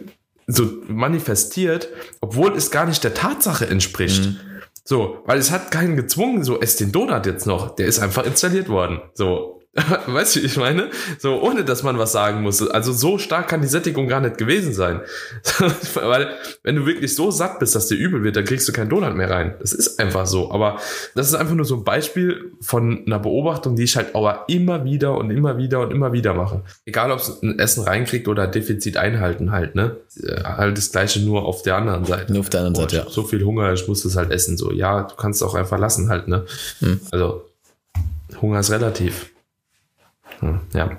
so 0.47 0.69
manifestiert, 0.87 1.87
obwohl 2.19 2.53
es 2.55 2.69
gar 2.69 2.85
nicht 2.85 3.03
der 3.03 3.13
Tatsache 3.13 3.67
entspricht. 3.67 4.25
Mhm. 4.25 4.39
So, 4.85 5.19
weil 5.25 5.39
es 5.39 5.51
hat 5.51 5.71
keinen 5.71 5.95
gezwungen, 5.95 6.43
so, 6.43 6.59
ess 6.59 6.75
den 6.75 6.91
Donut 6.91 7.25
jetzt 7.25 7.47
noch. 7.47 7.75
Der 7.75 7.85
ist 7.85 7.99
einfach 7.99 8.25
installiert 8.25 8.67
worden. 8.67 9.01
So, 9.13 9.52
weißt 10.05 10.35
du, 10.35 10.39
ich 10.41 10.55
meine? 10.57 10.91
So, 11.17 11.41
ohne 11.41 11.65
dass 11.65 11.81
man 11.81 11.97
was 11.97 12.11
sagen 12.11 12.43
muss. 12.43 12.61
Also 12.69 12.93
so 12.93 13.17
stark 13.17 13.47
kann 13.47 13.61
die 13.61 13.67
Sättigung 13.67 14.07
gar 14.07 14.21
nicht 14.21 14.37
gewesen 14.37 14.71
sein. 14.71 15.01
Weil, 15.95 16.29
wenn 16.61 16.75
du 16.75 16.85
wirklich 16.85 17.15
so 17.15 17.31
satt 17.31 17.57
bist, 17.57 17.73
dass 17.73 17.87
dir 17.87 17.95
übel 17.95 18.23
wird, 18.23 18.35
dann 18.35 18.45
kriegst 18.45 18.67
du 18.67 18.71
keinen 18.71 18.89
Donut 18.89 19.15
mehr 19.15 19.31
rein. 19.31 19.55
Das 19.59 19.73
ist 19.73 19.99
einfach 19.99 20.27
so. 20.27 20.51
Aber 20.51 20.77
das 21.15 21.27
ist 21.27 21.33
einfach 21.33 21.55
nur 21.55 21.65
so 21.65 21.75
ein 21.77 21.83
Beispiel 21.83 22.51
von 22.61 23.03
einer 23.07 23.17
Beobachtung, 23.17 23.75
die 23.75 23.83
ich 23.83 23.95
halt 23.95 24.13
aber 24.13 24.45
immer 24.47 24.85
wieder 24.85 25.17
und 25.17 25.31
immer 25.31 25.57
wieder 25.57 25.79
und 25.79 25.89
immer 25.89 26.13
wieder 26.13 26.35
mache. 26.35 26.61
Egal, 26.85 27.11
ob 27.11 27.19
es 27.19 27.41
ein 27.41 27.57
Essen 27.57 27.83
reinkriegt 27.83 28.27
oder 28.27 28.45
Defizit 28.45 28.97
einhalten 28.97 29.51
halt, 29.51 29.73
ne? 29.73 29.97
Äh, 30.21 30.43
halt 30.43 30.77
das 30.77 30.91
Gleiche 30.91 31.19
nur 31.19 31.45
auf 31.45 31.63
der 31.63 31.77
anderen 31.77 32.05
Seite. 32.05 32.31
Nur 32.31 32.41
auf 32.41 32.49
der 32.49 32.59
anderen 32.59 32.75
Seite, 32.75 32.97
ich 32.97 33.01
hab 33.01 33.11
So 33.11 33.23
viel 33.23 33.43
Hunger, 33.43 33.73
ich 33.73 33.87
muss 33.87 34.03
das 34.03 34.15
halt 34.15 34.29
essen. 34.29 34.55
So, 34.55 34.71
ja, 34.71 35.01
du 35.01 35.15
kannst 35.15 35.41
es 35.41 35.47
auch 35.47 35.55
einfach 35.55 35.79
lassen 35.79 36.09
halt, 36.09 36.27
ne? 36.27 36.45
Hm. 36.77 36.99
Also, 37.11 37.49
Hunger 38.39 38.59
ist 38.59 38.69
relativ. 38.69 39.32
Hm, 40.43 40.59
Ja, 40.73 40.91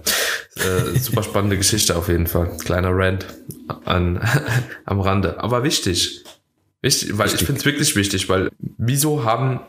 äh, 0.57 0.99
super 0.99 1.23
spannende 1.23 1.57
Geschichte 1.57 1.97
auf 1.97 2.09
jeden 2.09 2.27
Fall. 2.27 2.57
Kleiner 2.65 2.91
Rant 2.93 3.27
an, 3.85 4.21
am 4.85 5.01
Rande. 5.01 5.43
Aber 5.43 5.65
wichtig. 5.65 6.25
Wichtig, 6.83 7.17
weil 7.17 7.29
ich 7.29 7.37
finde 7.45 7.61
es 7.61 7.65
wirklich 7.65 7.97
wichtig, 7.97 8.29
weil 8.29 8.51
wieso 8.59 9.25
haben 9.25 9.61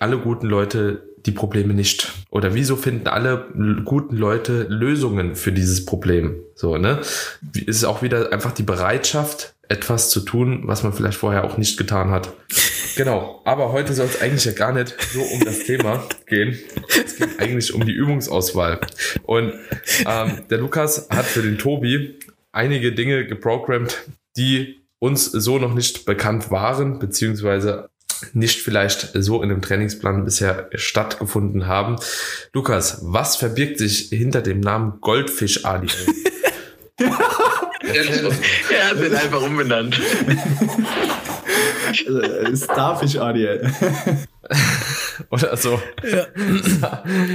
alle 0.00 0.18
guten 0.18 0.46
Leute 0.46 1.08
die 1.24 1.30
Probleme 1.30 1.72
nicht? 1.72 2.12
Oder 2.30 2.54
wieso 2.54 2.74
finden 2.74 3.06
alle 3.06 3.46
guten 3.84 4.16
Leute 4.16 4.66
Lösungen 4.68 5.36
für 5.36 5.52
dieses 5.52 5.84
Problem? 5.84 6.36
So, 6.56 6.78
ne? 6.78 6.98
Es 7.00 7.62
ist 7.62 7.84
auch 7.84 8.02
wieder 8.02 8.32
einfach 8.32 8.52
die 8.52 8.64
Bereitschaft, 8.64 9.54
etwas 9.68 10.10
zu 10.10 10.20
tun, 10.20 10.62
was 10.64 10.82
man 10.82 10.92
vielleicht 10.92 11.16
vorher 11.16 11.44
auch 11.44 11.56
nicht 11.58 11.78
getan 11.78 12.10
hat. 12.10 12.32
Genau, 12.96 13.40
aber 13.44 13.72
heute 13.72 13.94
soll 13.94 14.06
es 14.06 14.20
eigentlich 14.20 14.44
ja 14.44 14.52
gar 14.52 14.72
nicht 14.72 14.94
so 15.12 15.22
um 15.22 15.44
das 15.44 15.60
Thema 15.60 16.06
gehen. 16.26 16.58
Es 16.88 17.16
geht 17.16 17.40
eigentlich 17.40 17.72
um 17.74 17.84
die 17.86 17.92
Übungsauswahl. 17.92 18.80
Und 19.22 19.54
ähm, 20.06 20.42
der 20.50 20.58
Lukas 20.58 21.08
hat 21.10 21.24
für 21.24 21.42
den 21.42 21.58
Tobi 21.58 22.18
einige 22.52 22.92
Dinge 22.92 23.26
geprogrammt, 23.26 24.04
die 24.36 24.82
uns 24.98 25.24
so 25.26 25.58
noch 25.58 25.74
nicht 25.74 26.04
bekannt 26.04 26.50
waren, 26.50 26.98
beziehungsweise 26.98 27.88
nicht 28.34 28.60
vielleicht 28.60 29.10
so 29.14 29.42
in 29.42 29.48
dem 29.48 29.62
Trainingsplan 29.62 30.24
bisher 30.24 30.68
stattgefunden 30.74 31.66
haben. 31.66 31.96
Lukas, 32.52 32.98
was 33.02 33.36
verbirgt 33.36 33.78
sich 33.78 34.10
hinter 34.10 34.42
dem 34.42 34.60
Namen 34.60 35.00
Goldfisch 35.00 35.64
ADL? 35.64 35.90
Er 38.70 38.90
hat 38.90 39.00
den 39.00 39.14
einfach 39.14 39.42
umbenannt. 39.42 40.00
Äh, 42.00 42.56
Starfish 42.56 43.16
ADL. 43.16 43.70
Oder 45.30 45.56
so. 45.56 45.80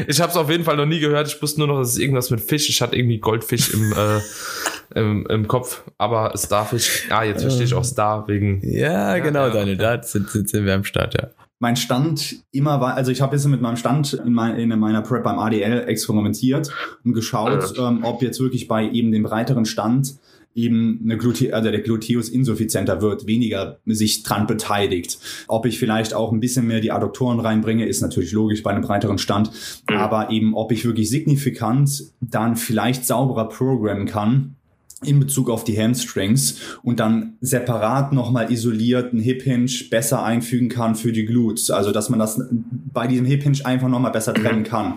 Ich 0.07 0.21
habe 0.21 0.31
es 0.31 0.37
auf 0.37 0.49
jeden 0.49 0.63
Fall 0.63 0.77
noch 0.77 0.85
nie 0.85 0.99
gehört. 0.99 1.27
Ich 1.27 1.41
wusste 1.41 1.59
nur 1.59 1.67
noch, 1.67 1.79
dass 1.79 1.89
es 1.89 1.97
irgendwas 1.97 2.29
mit 2.29 2.41
Fisch. 2.41 2.69
Ich 2.69 2.81
hatte 2.81 2.95
irgendwie 2.95 3.19
Goldfisch 3.19 3.73
im, 3.73 3.93
äh, 3.93 4.99
im, 4.99 5.25
im 5.27 5.47
Kopf. 5.47 5.83
Aber 5.97 6.33
Starfish, 6.35 7.07
ah, 7.09 7.23
jetzt 7.23 7.41
verstehe 7.41 7.65
ich 7.65 7.73
auch 7.73 7.83
Star 7.83 8.27
wegen. 8.27 8.61
Ja, 8.63 9.17
genau, 9.19 9.47
ja, 9.47 9.53
Daniel, 9.53 9.77
da 9.77 10.01
sind, 10.01 10.29
sind, 10.29 10.49
sind 10.49 10.65
wir 10.65 10.73
am 10.73 10.83
Start, 10.83 11.15
ja. 11.15 11.29
mein 11.59 11.75
Stand 11.75 12.37
immer 12.51 12.79
war, 12.81 12.95
also 12.95 13.11
ich 13.11 13.21
habe 13.21 13.35
jetzt 13.35 13.45
mit 13.45 13.61
meinem 13.61 13.77
Stand 13.77 14.13
in, 14.13 14.33
mein, 14.33 14.57
in 14.57 14.77
meiner 14.79 15.01
Prep 15.01 15.23
beim 15.23 15.39
ADL 15.39 15.85
experimentiert 15.87 16.71
und 17.03 17.13
geschaut, 17.13 17.73
ähm, 17.77 18.03
ob 18.03 18.21
jetzt 18.21 18.39
wirklich 18.39 18.67
bei 18.67 18.89
eben 18.89 19.11
dem 19.11 19.23
breiteren 19.23 19.65
Stand 19.65 20.17
eben 20.57 20.99
eine 21.03 21.17
Glute 21.17 21.53
also 21.53 21.71
der 21.71 21.81
Gluteus 21.81 22.27
insuffizienter 22.27 23.01
wird, 23.01 23.27
weniger 23.27 23.79
sich 23.85 24.23
dran 24.23 24.47
beteiligt. 24.47 25.19
Ob 25.47 25.65
ich 25.65 25.79
vielleicht 25.79 26.13
auch 26.13 26.31
ein 26.31 26.39
bisschen 26.39 26.67
mehr 26.67 26.81
die 26.81 26.91
Adduktoren 26.91 27.39
reinbringe, 27.39 27.85
ist 27.85 28.01
natürlich 28.01 28.31
logisch 28.31 28.63
bei 28.63 28.71
einem 28.71 28.81
breiteren 28.81 29.19
Stand, 29.19 29.51
aber 29.85 30.31
eben 30.31 30.55
ob 30.55 30.71
ich 30.71 30.83
wirklich 30.83 31.09
signifikant 31.09 32.11
dann 32.19 32.55
vielleicht 32.55 33.05
sauberer 33.05 33.47
programmen 33.47 34.07
kann, 34.07 34.56
in 35.03 35.19
Bezug 35.19 35.49
auf 35.49 35.63
die 35.63 35.77
Hamstrings 35.77 36.57
und 36.81 36.99
dann 36.99 37.37
separat 37.39 38.13
nochmal 38.13 38.51
isoliert 38.51 39.13
einen 39.13 39.21
Hip 39.21 39.43
Hinge 39.43 39.69
besser 39.91 40.23
einfügen 40.23 40.69
kann 40.69 40.95
für 40.95 41.11
die 41.11 41.25
Glutes. 41.25 41.69
Also 41.69 41.91
dass 41.91 42.09
man 42.09 42.17
das 42.17 42.41
bei 42.51 43.05
diesem 43.05 43.25
Hip 43.25 43.43
Hinge 43.43 43.63
einfach 43.63 43.89
nochmal 43.89 44.11
besser 44.11 44.33
trennen 44.33 44.63
kann. 44.63 44.95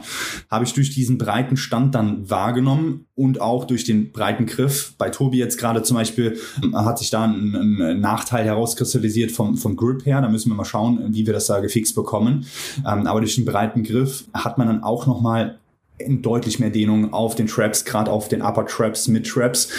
Habe 0.51 0.65
ich 0.65 0.73
durch 0.73 0.91
diesen 0.91 1.19
breiten 1.19 1.59
Stand 1.59 1.95
dann 1.95 2.31
wahrgenommen 2.31 3.07
und 3.15 3.43
auch 3.43 3.67
durch 3.67 3.85
den 3.85 4.11
breiten 4.13 4.47
Griff. 4.47 4.95
Bei 4.97 5.11
Tobi 5.11 5.37
jetzt 5.37 5.59
gerade 5.59 5.83
zum 5.83 5.99
Beispiel 5.99 6.39
äh, 6.63 6.75
hat 6.75 6.99
sich 6.99 7.11
da 7.11 7.25
ein, 7.25 7.55
ein 7.55 8.01
Nachteil 8.01 8.47
herauskristallisiert 8.47 9.31
vom, 9.31 9.59
vom 9.59 9.77
Grip 9.77 10.07
her. 10.07 10.23
Da 10.23 10.31
müssen 10.31 10.51
wir 10.51 10.57
mal 10.57 10.65
schauen, 10.65 11.13
wie 11.13 11.27
wir 11.27 11.35
das 11.35 11.47
da 11.47 11.61
gefixt 11.61 11.95
bekommen. 11.95 12.47
Ähm, 12.79 13.07
aber 13.07 13.21
durch 13.21 13.35
den 13.35 13.45
breiten 13.45 13.83
Griff 13.83 14.25
hat 14.33 14.57
man 14.57 14.69
dann 14.69 14.83
auch 14.83 15.07
nochmal 15.07 15.60
deutlich 16.09 16.59
mehr 16.59 16.71
Dehnung 16.71 17.13
auf 17.13 17.35
den 17.35 17.47
Traps, 17.47 17.85
gerade 17.85 18.11
auf 18.11 18.29
den 18.29 18.43
Upper 18.43 18.67
Traps, 18.67 19.09
Mid 19.09 19.27
Traps 19.27 19.73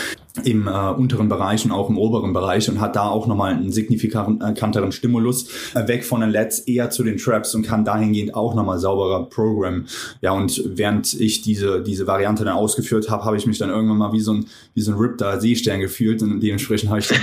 im 0.43 0.67
äh, 0.67 0.71
unteren 0.71 1.29
Bereich 1.29 1.65
und 1.65 1.71
auch 1.71 1.89
im 1.89 1.97
oberen 1.97 2.33
Bereich 2.33 2.69
und 2.69 2.79
hat 2.79 2.95
da 2.95 3.09
auch 3.09 3.27
nochmal 3.27 3.53
einen 3.53 3.71
signifikanteren 3.71 4.91
Stimulus 4.91 5.49
äh, 5.73 5.87
weg 5.87 6.05
von 6.05 6.21
den 6.21 6.29
Lets 6.29 6.59
eher 6.59 6.89
zu 6.89 7.03
den 7.03 7.17
Traps 7.17 7.53
und 7.53 7.63
kann 7.63 7.83
dahingehend 7.83 8.33
auch 8.33 8.55
nochmal 8.55 8.79
sauberer 8.79 9.29
Programmen. 9.29 9.87
Ja, 10.21 10.31
und 10.31 10.63
während 10.65 11.19
ich 11.19 11.41
diese, 11.41 11.81
diese 11.81 12.07
Variante 12.07 12.45
dann 12.45 12.55
ausgeführt 12.55 13.09
habe, 13.09 13.25
habe 13.25 13.37
ich 13.37 13.45
mich 13.45 13.57
dann 13.57 13.69
irgendwann 13.69 13.97
mal 13.97 14.13
wie 14.13 14.21
so 14.21 14.33
ein, 14.33 14.45
wie 14.73 14.81
so 14.81 14.93
ein 14.93 14.97
Rip 14.97 15.17
da 15.17 15.39
Seestern 15.39 15.81
gefühlt 15.81 16.21
und 16.21 16.39
dementsprechend 16.39 16.89
habe 16.89 16.99
ich 16.99 17.07
dann 17.07 17.21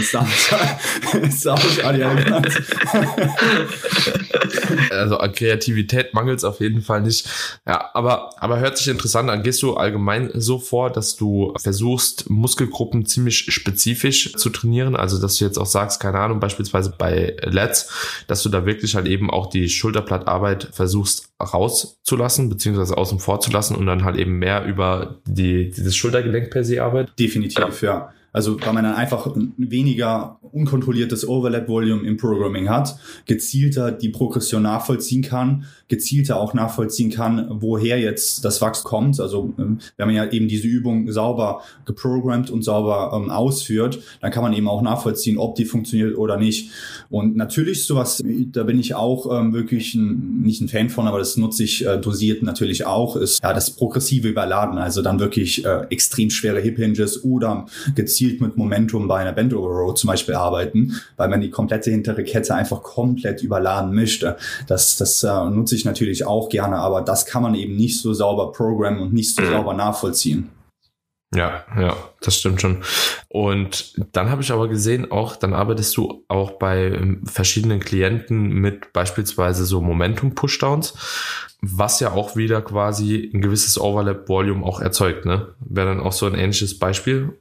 genannt. 2.09 2.49
Also 4.91 5.19
an 5.19 5.33
Kreativität 5.33 6.15
mangelt 6.15 6.39
es 6.39 6.45
auf 6.45 6.61
jeden 6.61 6.83
Fall 6.83 7.03
nicht. 7.03 7.29
Ja, 7.67 7.91
aber, 7.95 8.31
aber 8.43 8.59
hört 8.59 8.79
sich 8.79 8.89
interessant 8.89 9.31
an. 9.31 9.43
Gehst 9.43 9.63
du 9.63 9.75
allgemein 9.75 10.31
so 10.35 10.59
vor, 10.59 10.91
dass 10.91 11.17
du 11.17 11.55
versuchst, 11.59 12.31
Muskelgruppen 12.31 12.98
ziemlich 13.07 13.53
spezifisch 13.53 14.33
zu 14.35 14.51
trainieren? 14.51 14.97
Also, 14.97 15.21
dass 15.21 15.37
du 15.37 15.45
jetzt 15.45 15.59
auch 15.59 15.67
sagst, 15.67 16.01
keine 16.01 16.19
Ahnung, 16.19 16.41
beispielsweise 16.41 16.95
bei 16.97 17.37
Lats, 17.43 18.25
dass 18.27 18.43
du 18.43 18.49
da 18.49 18.67
wirklich 18.67 18.95
halt 18.95 19.07
eben 19.07 19.31
auch 19.31 19.47
die 19.47 19.69
Schulterblattarbeit 19.69 20.69
versuchst 20.73 21.31
rauszulassen, 21.41 22.49
beziehungsweise 22.49 22.97
außen 22.97 23.19
vor 23.19 23.41
zu 23.41 23.51
lassen 23.51 23.77
und 23.77 23.87
dann 23.87 24.05
halt 24.05 24.17
eben 24.17 24.39
mehr 24.39 24.65
über 24.65 25.21
die, 25.27 25.71
dieses 25.71 25.97
Schultergelenk 25.97 26.51
per 26.51 26.65
se 26.65 26.83
arbeitet? 26.83 27.19
Definitiv, 27.19 27.83
ja. 27.83 28.13
Also 28.33 28.61
weil 28.61 28.73
man 28.73 28.85
dann 28.85 28.95
einfach 28.95 29.27
ein 29.35 29.53
weniger 29.57 30.39
unkontrolliertes 30.53 31.27
Overlap-Volume 31.27 32.07
im 32.07 32.17
Programming 32.17 32.69
hat, 32.69 32.99
gezielter 33.27 33.93
die 33.93 34.11
Progression 34.11 34.63
nachvollziehen 34.63 35.23
kann, 35.23 35.65
gezielter 35.89 36.39
auch 36.39 36.55
nachvollziehen 36.55 37.11
kann, 37.11 37.47
woher 37.51 37.99
jetzt 37.99 38.45
das 38.45 38.61
Wachs 38.61 38.85
kommt. 38.85 39.19
Also 39.21 39.55
ähm, 39.59 39.79
wenn 39.97 40.07
man 40.07 40.15
ja 40.15 40.31
eben 40.31 40.49
diese 40.49 40.67
Übung 40.67 41.11
sauber 41.11 41.63
geprogrammt 41.87 42.51
und 42.51 42.63
sauber 42.63 43.13
ähm, 43.15 43.31
ausführt, 43.31 44.01
dann 44.21 44.31
kann 44.31 44.43
man 44.43 44.53
eben 44.53 44.69
auch 44.69 44.83
nachvollziehen, 44.83 45.39
ob 45.39 45.55
die 45.55 45.65
funktioniert 45.65 46.17
oder 46.17 46.37
nicht. 46.37 46.71
Und 47.11 47.37
natürlich 47.37 47.85
sowas, 47.85 48.23
da 48.53 48.63
bin 48.65 48.79
ich 48.79 48.95
auch 48.95 49.39
ähm, 49.39 49.53
wirklich 49.53 49.95
ein, 49.95 50.43
nicht 50.43 50.61
ein 50.61 50.69
Fan 50.69 50.91
von, 50.91 51.07
aber 51.07 51.19
das 51.19 51.37
nutze 51.37 51.65
ich 51.65 51.87
äh, 51.87 51.99
dosiert 51.99 52.43
natürlich 52.43 52.87
auch, 52.87 53.17
ist 53.17 53.43
ja 53.43 53.53
das 53.55 53.71
progressive 53.71 54.29
Überladen. 54.29 54.79
Also 54.79 55.03
dann 55.03 55.19
wirklich 55.19 55.65
äh, 55.65 55.87
extrem 55.91 56.31
schwere 56.31 56.61
Hip 56.61 56.77
Hinges 56.77 57.25
oder 57.25 57.67
gezielt 57.95 58.18
mit 58.41 58.57
Momentum 58.57 59.09
bei 59.09 59.21
einer 59.21 59.33
Bend 59.33 59.55
Over 59.55 59.69
Row 59.69 59.95
zum 59.95 60.09
Beispiel 60.09 60.35
arbeiten, 60.35 61.01
weil 61.17 61.29
man 61.29 61.41
die 61.41 61.51
komplette 61.51 61.91
hintere 61.91 62.25
Kette 62.25 62.55
einfach 62.55 62.83
komplett 62.83 63.43
überladen 63.43 63.95
möchte. 63.95 64.37
Das, 64.67 64.97
das 64.97 65.23
äh, 65.23 65.51
nutze 65.51 65.75
ich 65.75 65.85
natürlich 65.85 66.27
auch 66.27 66.49
gerne, 66.49 66.77
aber 66.77 67.03
das 67.03 67.27
kann 67.27 67.43
man 67.43 67.55
eben 67.55 67.77
nicht 67.77 68.01
so 68.01 68.13
sauber 68.13 68.53
programmen 68.53 69.01
und 69.01 69.13
nicht 69.13 69.35
so 69.35 69.45
sauber 69.45 69.75
nachvollziehen. 69.75 70.51
Ja, 71.35 71.65
ja, 71.79 71.95
das 72.23 72.39
stimmt 72.39 72.61
schon. 72.61 72.83
Und 73.29 73.95
dann 74.13 74.31
habe 74.31 74.41
ich 74.41 74.51
aber 74.51 74.67
gesehen, 74.69 75.13
auch 75.13 75.37
dann 75.37 75.53
arbeitest 75.53 75.95
du 75.99 76.25
auch 76.29 76.53
bei 76.53 76.87
ähm, 76.87 77.27
verschiedenen 77.27 77.81
Klienten 77.81 78.49
mit 78.49 78.95
beispielsweise 78.95 79.67
so 79.67 79.83
Momentum-Pushdowns, 79.83 80.95
was 81.61 82.01
ja 82.01 82.13
auch 82.13 82.37
wieder 82.37 82.63
quasi 82.63 83.31
ein 83.35 83.43
gewisses 83.43 83.79
Overlap-Volume 83.79 84.65
auch 84.65 84.81
erzeugt, 84.81 85.27
ne? 85.27 85.55
Wäre 85.61 85.89
dann 85.89 86.01
auch 86.01 86.13
so 86.13 86.25
ein 86.25 86.35
ähnliches 86.35 86.79
Beispiel 86.79 87.39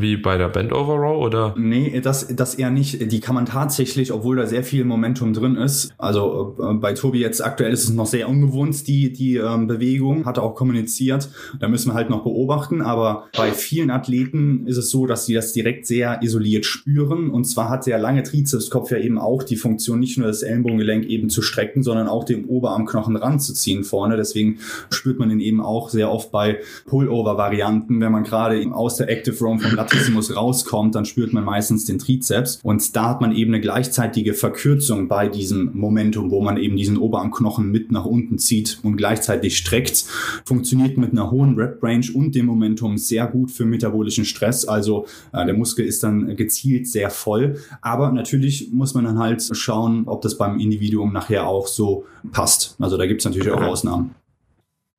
wie 0.00 0.16
bei 0.16 0.38
der 0.38 0.48
Bend 0.48 0.72
Over 0.72 0.94
Row 0.94 1.24
oder? 1.24 1.54
Nee, 1.56 2.00
das, 2.00 2.28
das 2.34 2.54
eher 2.54 2.70
nicht. 2.70 3.10
Die 3.10 3.20
kann 3.20 3.34
man 3.34 3.46
tatsächlich, 3.46 4.12
obwohl 4.12 4.36
da 4.36 4.46
sehr 4.46 4.62
viel 4.62 4.84
Momentum 4.84 5.32
drin 5.32 5.56
ist. 5.56 5.92
Also 5.98 6.56
äh, 6.60 6.74
bei 6.74 6.92
Tobi 6.92 7.20
jetzt 7.20 7.44
aktuell 7.44 7.72
ist 7.72 7.84
es 7.84 7.90
noch 7.90 8.06
sehr 8.06 8.28
ungewohnt, 8.28 8.86
die, 8.86 9.12
die 9.12 9.36
ähm, 9.36 9.66
Bewegung, 9.66 10.24
hat 10.24 10.36
er 10.36 10.42
auch 10.44 10.54
kommuniziert. 10.54 11.28
Da 11.60 11.68
müssen 11.68 11.90
wir 11.90 11.94
halt 11.94 12.10
noch 12.10 12.22
beobachten. 12.22 12.82
Aber 12.82 13.26
bei 13.36 13.52
vielen 13.52 13.90
Athleten 13.90 14.66
ist 14.66 14.76
es 14.76 14.90
so, 14.90 15.06
dass 15.06 15.26
sie 15.26 15.34
das 15.34 15.52
direkt 15.52 15.86
sehr 15.86 16.22
isoliert 16.22 16.64
spüren. 16.64 17.30
Und 17.30 17.44
zwar 17.44 17.68
hat 17.68 17.86
der 17.86 17.98
lange 17.98 18.22
Trizepskopf 18.22 18.90
ja 18.90 18.98
eben 18.98 19.18
auch 19.18 19.42
die 19.42 19.56
Funktion, 19.56 19.98
nicht 19.98 20.18
nur 20.18 20.28
das 20.28 20.42
Ellenbogengelenk 20.42 21.06
eben 21.06 21.30
zu 21.30 21.42
strecken, 21.42 21.82
sondern 21.82 22.08
auch 22.08 22.24
den 22.24 22.44
Oberarmknochen 22.44 23.16
ranzuziehen 23.16 23.84
vorne. 23.84 24.16
Deswegen 24.16 24.58
spürt 24.90 25.18
man 25.18 25.30
ihn 25.30 25.40
eben 25.40 25.60
auch 25.60 25.88
sehr 25.88 26.10
oft 26.10 26.30
bei 26.30 26.58
Pullover-Varianten, 26.86 28.00
wenn 28.00 28.12
man 28.12 28.24
gerade 28.24 28.64
aus 28.72 28.96
der 28.96 29.08
Active 29.08 29.36
Roam 29.44 29.60
vom 29.60 29.76
Lat 29.88 29.98
Latissimus 29.98 30.34
rauskommt, 30.34 30.94
dann 30.94 31.04
spürt 31.04 31.32
man 31.32 31.44
meistens 31.44 31.84
den 31.84 31.98
Trizeps 31.98 32.60
und 32.62 32.94
da 32.94 33.10
hat 33.10 33.20
man 33.20 33.32
eben 33.32 33.52
eine 33.52 33.60
gleichzeitige 33.60 34.34
Verkürzung 34.34 35.08
bei 35.08 35.28
diesem 35.28 35.70
Momentum, 35.74 36.30
wo 36.30 36.40
man 36.40 36.56
eben 36.56 36.76
diesen 36.76 36.98
Oberarmknochen 36.98 37.70
mit 37.70 37.90
nach 37.90 38.04
unten 38.04 38.38
zieht 38.38 38.80
und 38.82 38.96
gleichzeitig 38.96 39.56
streckt. 39.56 40.04
Funktioniert 40.44 40.98
mit 40.98 41.12
einer 41.12 41.30
hohen 41.30 41.56
Rep-Range 41.56 42.06
und 42.14 42.34
dem 42.34 42.46
Momentum 42.46 42.98
sehr 42.98 43.26
gut 43.26 43.50
für 43.50 43.64
metabolischen 43.64 44.24
Stress. 44.24 44.66
Also 44.66 45.06
äh, 45.32 45.44
der 45.44 45.54
Muskel 45.54 45.86
ist 45.86 46.02
dann 46.02 46.36
gezielt 46.36 46.86
sehr 46.86 47.10
voll. 47.10 47.58
Aber 47.80 48.12
natürlich 48.12 48.70
muss 48.72 48.94
man 48.94 49.04
dann 49.04 49.18
halt 49.18 49.48
schauen, 49.52 50.04
ob 50.06 50.22
das 50.22 50.36
beim 50.36 50.60
Individuum 50.60 51.12
nachher 51.12 51.46
auch 51.46 51.66
so 51.66 52.04
passt. 52.32 52.76
Also 52.78 52.96
da 52.96 53.06
gibt 53.06 53.20
es 53.20 53.24
natürlich 53.24 53.50
auch 53.50 53.62
Ausnahmen. 53.62 54.14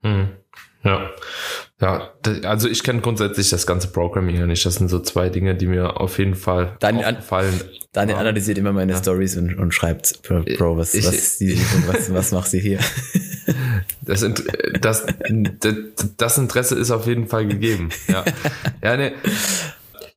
Hm. 0.02 0.30
Ja. 0.84 1.10
Ja, 1.82 2.10
also 2.44 2.68
ich 2.68 2.84
kenne 2.84 3.00
grundsätzlich 3.00 3.50
das 3.50 3.66
ganze 3.66 3.88
Programming 3.88 4.36
ja 4.36 4.46
nicht. 4.46 4.66
Das 4.66 4.76
sind 4.76 4.90
so 4.90 5.00
zwei 5.00 5.30
Dinge, 5.30 5.56
die 5.56 5.68
mir 5.68 6.00
auf 6.00 6.18
jeden 6.20 6.36
Fall 6.36 6.76
Daniel, 6.80 7.18
auffallen. 7.18 7.62
Daniel 7.94 8.18
analysiert 8.18 8.58
immer 8.58 8.74
meine 8.74 8.92
ja. 8.92 8.98
Stories 8.98 9.38
und, 9.38 9.58
und 9.58 9.74
schreibt, 9.74 10.22
Bro, 10.24 10.78
was, 10.78 10.94
ich, 10.94 11.06
was, 11.08 11.40
ich, 11.40 11.60
was, 11.88 12.14
was 12.14 12.32
machst 12.34 12.54
du 12.54 12.58
hier? 12.58 12.80
Das, 14.02 14.26
das, 14.82 15.06
das, 15.60 15.76
das 16.18 16.38
Interesse 16.38 16.76
ist 16.76 16.92
auf 16.92 17.08
jeden 17.08 17.28
Fall 17.28 17.48
gegeben. 17.48 17.90
Ja, 18.08 18.26
ja 18.84 18.98
ne, 18.98 19.14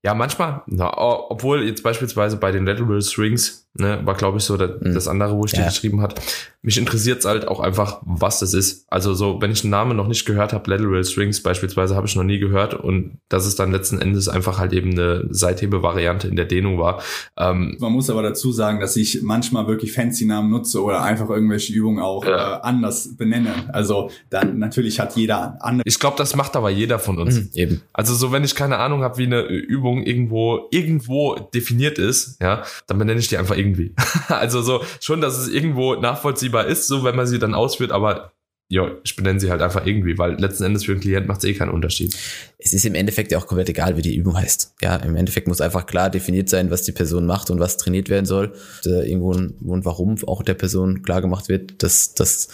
ja, 0.03 0.15
manchmal, 0.15 0.63
na, 0.67 0.93
obwohl 0.97 1.63
jetzt 1.63 1.85
beispielsweise 1.85 2.37
bei 2.37 2.51
den 2.51 2.67
Lateral 2.67 3.01
Strings, 3.03 3.62
ne, 3.75 4.01
war 4.05 4.15
glaube 4.15 4.39
ich 4.39 4.45
so 4.45 4.57
das, 4.57 4.81
mhm. 4.81 4.95
das 4.95 5.09
andere, 5.09 5.37
wo 5.37 5.45
ich 5.45 5.53
ja. 5.53 5.61
dir 5.61 5.65
geschrieben 5.67 6.01
hat. 6.01 6.21
Mich 6.65 6.79
interessiert 6.79 7.19
es 7.21 7.25
halt 7.25 7.49
auch 7.49 7.59
einfach, 7.59 8.01
was 8.05 8.39
das 8.39 8.55
ist. 8.55 8.87
Also 8.89 9.15
so, 9.15 9.41
wenn 9.41 9.51
ich 9.51 9.65
einen 9.65 9.73
Namen 9.73 9.97
noch 9.97 10.07
nicht 10.07 10.25
gehört 10.27 10.53
habe, 10.53 10.71
Lateral 10.71 11.03
Strings 11.03 11.43
beispielsweise, 11.43 11.97
habe 11.97 12.07
ich 12.07 12.15
noch 12.15 12.23
nie 12.23 12.39
gehört 12.39 12.75
und 12.75 13.19
dass 13.29 13.47
es 13.47 13.57
dann 13.57 13.73
letzten 13.73 14.01
Endes 14.01 14.29
einfach 14.29 14.59
halt 14.59 14.73
eben 14.73 14.93
eine 14.93 15.27
Seithebe-Variante 15.31 16.29
in 16.29 16.37
der 16.37 16.45
Dehnung 16.45 16.79
war. 16.79 17.03
Ähm, 17.37 17.77
Man 17.81 17.93
muss 17.93 18.11
aber 18.11 18.23
dazu 18.23 18.53
sagen, 18.53 18.79
dass 18.79 18.95
ich 18.97 19.23
manchmal 19.23 19.67
wirklich 19.67 19.93
fancy 19.93 20.25
Namen 20.25 20.51
nutze 20.51 20.83
oder 20.83 21.03
einfach 21.03 21.31
irgendwelche 21.31 21.73
Übungen 21.73 22.01
auch 22.01 22.25
ja. 22.25 22.59
äh, 22.59 22.61
anders 22.63 23.17
benenne. 23.17 23.53
Also 23.73 24.11
dann 24.31 24.59
natürlich 24.59 25.01
hat 25.01 25.17
jeder 25.17 25.59
andere. 25.65 25.83
Ich 25.87 25.99
glaube, 25.99 26.17
das 26.17 26.37
macht 26.37 26.55
aber 26.55 26.71
jeder 26.71 27.01
von 27.01 27.19
uns. 27.19 27.35
Mhm, 27.35 27.51
eben. 27.55 27.83
Also 27.93 28.15
so, 28.15 28.31
wenn 28.31 28.45
ich 28.45 28.55
keine 28.55 28.79
Ahnung 28.79 29.03
habe, 29.03 29.19
wie 29.19 29.27
eine 29.27 29.43
Übung 29.43 30.05
irgendwo 30.05 30.69
irgendwo 30.71 31.35
definiert 31.53 31.99
ist, 31.99 32.41
ja, 32.41 32.63
dann 32.87 32.99
benenne 32.99 33.19
ich 33.19 33.29
die 33.29 33.37
einfach 33.37 33.57
irgendwie. 33.63 33.95
also 34.29 34.63
so 34.63 34.83
schon, 35.01 35.21
dass 35.21 35.39
es 35.39 35.49
irgendwo 35.49 35.95
nachvollziehbar 35.95 36.67
ist, 36.67 36.87
so 36.87 37.05
wenn 37.05 37.17
man 37.17 37.27
sie 37.27 37.39
dann 37.39 37.55
ausführt, 37.55 37.93
aber 37.93 38.33
ja, 38.73 38.91
ich 39.05 39.17
benenne 39.17 39.39
sie 39.39 39.51
halt 39.51 39.61
einfach 39.61 39.85
irgendwie, 39.85 40.17
weil 40.17 40.41
letzten 40.41 40.65
Endes 40.65 40.87
für 40.87 40.95
den 40.95 41.01
Klient 41.03 41.29
macht 41.29 41.45
es 41.45 41.45
eh 41.45 41.53
keinen 41.53 41.73
Unterschied. 41.73 42.17
Es 42.57 42.73
ist 42.73 42.87
im 42.87 42.95
Endeffekt 42.95 43.31
ja 43.31 43.37
auch 43.37 43.47
komplett 43.47 43.69
egal, 43.69 43.99
wie 43.99 44.03
die 44.03 44.17
Übung 44.17 44.35
heißt. 44.35 44.77
Ja, 44.81 44.97
im 44.97 45.15
Endeffekt 45.15 45.47
muss 45.47 45.61
einfach 45.61 45.85
klar 45.85 46.09
definiert 46.09 46.49
sein, 46.49 46.71
was 46.71 46.81
die 46.81 46.93
Person 46.93 47.27
macht 47.27 47.51
und 47.51 47.61
was 47.61 47.77
trainiert 47.77 48.09
werden 48.09 48.25
soll. 48.25 48.55
Äh, 48.87 49.11
irgendwo 49.11 49.35
ein, 49.35 49.59
und 49.63 49.85
warum 49.85 50.17
auch 50.27 50.43
der 50.43 50.55
Person 50.55 51.03
klar 51.03 51.21
gemacht 51.21 51.51
wird, 51.51 51.83
dass, 51.83 52.15
dass, 52.15 52.49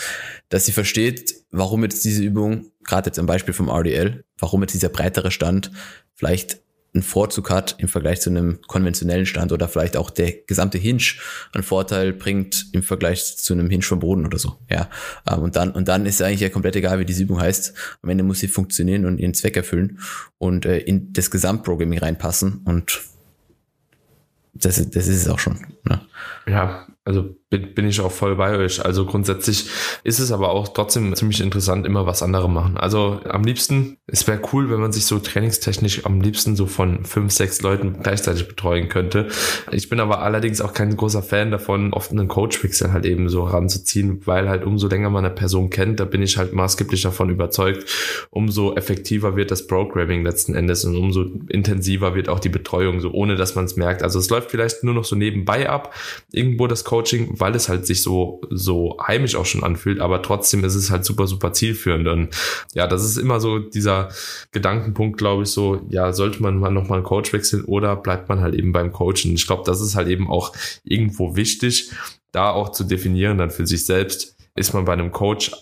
dass 0.48 0.66
sie 0.66 0.72
versteht, 0.72 1.36
warum 1.52 1.84
jetzt 1.84 2.04
diese 2.04 2.24
Übung, 2.24 2.72
gerade 2.84 3.10
jetzt 3.10 3.20
am 3.20 3.26
Beispiel 3.26 3.54
vom 3.54 3.68
RDL, 3.68 4.24
warum 4.38 4.62
jetzt 4.62 4.74
dieser 4.74 4.88
breitere 4.88 5.30
Stand 5.30 5.70
vielleicht 6.14 6.60
einen 6.94 7.02
Vorzug 7.02 7.50
hat 7.50 7.76
im 7.78 7.88
Vergleich 7.88 8.20
zu 8.20 8.30
einem 8.30 8.60
konventionellen 8.66 9.26
Stand 9.26 9.52
oder 9.52 9.68
vielleicht 9.68 9.96
auch 9.96 10.10
der 10.10 10.32
gesamte 10.46 10.78
Hinge 10.78 11.02
einen 11.52 11.62
Vorteil 11.62 12.12
bringt 12.12 12.66
im 12.72 12.82
Vergleich 12.82 13.36
zu 13.36 13.52
einem 13.52 13.68
Hinge 13.68 13.82
vom 13.82 14.00
Boden 14.00 14.24
oder 14.24 14.38
so. 14.38 14.56
Ja, 14.70 14.88
ähm, 15.30 15.40
und 15.42 15.56
dann 15.56 15.70
und 15.72 15.88
dann 15.88 16.06
ist 16.06 16.22
eigentlich 16.22 16.40
ja 16.40 16.48
komplett 16.48 16.76
egal, 16.76 16.98
wie 16.98 17.04
die 17.04 17.20
Übung 17.20 17.40
heißt. 17.40 17.74
Am 18.02 18.08
Ende 18.08 18.24
muss 18.24 18.40
sie 18.40 18.48
funktionieren 18.48 19.04
und 19.04 19.18
ihren 19.18 19.34
Zweck 19.34 19.56
erfüllen 19.56 19.98
und 20.38 20.64
äh, 20.64 20.78
in 20.78 21.12
das 21.12 21.30
Gesamtprogramming 21.30 21.98
reinpassen 21.98 22.62
und 22.64 23.00
das, 24.54 24.76
das 24.90 25.06
ist 25.06 25.22
es 25.22 25.28
auch 25.28 25.38
schon. 25.38 25.66
Ne? 25.84 26.00
Ja, 26.46 26.86
also 27.04 27.36
bin, 27.50 27.74
bin 27.74 27.88
ich 27.88 28.00
auch 28.00 28.12
voll 28.12 28.36
bei 28.36 28.56
euch. 28.56 28.84
Also 28.84 29.06
grundsätzlich 29.06 29.68
ist 30.04 30.18
es 30.18 30.32
aber 30.32 30.50
auch 30.50 30.68
trotzdem 30.68 31.14
ziemlich 31.14 31.40
interessant, 31.40 31.86
immer 31.86 32.06
was 32.06 32.22
andere 32.22 32.48
machen. 32.48 32.76
Also 32.76 33.20
am 33.24 33.42
liebsten, 33.44 33.96
es 34.06 34.26
wäre 34.26 34.40
cool, 34.52 34.70
wenn 34.70 34.80
man 34.80 34.92
sich 34.92 35.06
so 35.06 35.18
trainingstechnisch 35.18 36.04
am 36.04 36.20
liebsten 36.20 36.56
so 36.56 36.66
von 36.66 37.04
fünf, 37.04 37.32
sechs 37.32 37.62
Leuten 37.62 38.02
gleichzeitig 38.02 38.48
betreuen 38.48 38.88
könnte. 38.88 39.28
Ich 39.70 39.88
bin 39.88 40.00
aber 40.00 40.20
allerdings 40.20 40.60
auch 40.60 40.74
kein 40.74 40.94
großer 40.94 41.22
Fan 41.22 41.50
davon, 41.50 41.92
oft 41.94 42.10
einen 42.10 42.28
Coach-Wechsel 42.28 42.92
halt 42.92 43.06
eben 43.06 43.28
so 43.30 43.44
ranzuziehen, 43.44 44.26
weil 44.26 44.48
halt 44.48 44.64
umso 44.64 44.88
länger 44.88 45.08
man 45.08 45.24
eine 45.24 45.34
Person 45.34 45.70
kennt, 45.70 46.00
da 46.00 46.04
bin 46.04 46.22
ich 46.22 46.36
halt 46.36 46.52
maßgeblich 46.52 47.00
davon 47.02 47.30
überzeugt, 47.30 47.86
umso 48.30 48.74
effektiver 48.74 49.36
wird 49.36 49.50
das 49.50 49.66
Programming 49.66 50.22
letzten 50.22 50.54
Endes 50.54 50.84
und 50.84 50.96
umso 50.96 51.24
intensiver 51.48 52.14
wird 52.14 52.28
auch 52.28 52.40
die 52.40 52.48
Betreuung, 52.50 53.00
so 53.00 53.10
ohne 53.10 53.36
dass 53.36 53.54
man 53.54 53.64
es 53.64 53.76
merkt. 53.76 54.02
Also 54.02 54.18
es 54.18 54.28
läuft 54.28 54.50
vielleicht 54.50 54.84
nur 54.84 54.94
noch 54.94 55.04
so 55.04 55.16
nebenbei 55.16 55.68
ab, 55.68 55.94
irgendwo 56.30 56.66
das 56.66 56.84
Coaching, 56.84 57.37
weil 57.40 57.54
es 57.54 57.68
halt 57.68 57.86
sich 57.86 58.02
so, 58.02 58.40
so 58.50 58.96
heimisch 59.06 59.36
auch 59.36 59.46
schon 59.46 59.64
anfühlt, 59.64 60.00
aber 60.00 60.22
trotzdem 60.22 60.64
ist 60.64 60.74
es 60.74 60.90
halt 60.90 61.04
super, 61.04 61.26
super 61.26 61.52
zielführend. 61.52 62.08
Und 62.08 62.28
ja, 62.74 62.86
das 62.86 63.04
ist 63.04 63.16
immer 63.16 63.40
so 63.40 63.58
dieser 63.58 64.08
Gedankenpunkt, 64.52 65.18
glaube 65.18 65.42
ich, 65.44 65.50
so, 65.50 65.80
ja, 65.88 66.12
sollte 66.12 66.42
man 66.42 66.58
mal 66.58 66.70
nochmal 66.70 66.98
einen 66.98 67.06
Coach 67.06 67.32
wechseln 67.32 67.64
oder 67.64 67.96
bleibt 67.96 68.28
man 68.28 68.40
halt 68.40 68.54
eben 68.54 68.72
beim 68.72 68.92
Coachen? 68.92 69.34
Ich 69.34 69.46
glaube, 69.46 69.62
das 69.64 69.80
ist 69.80 69.94
halt 69.94 70.08
eben 70.08 70.28
auch 70.28 70.52
irgendwo 70.84 71.36
wichtig, 71.36 71.90
da 72.32 72.50
auch 72.50 72.70
zu 72.70 72.84
definieren 72.84 73.38
dann 73.38 73.50
für 73.50 73.66
sich 73.66 73.86
selbst, 73.86 74.36
ist 74.54 74.74
man 74.74 74.84
bei 74.84 74.92
einem 74.92 75.12
Coach 75.12 75.52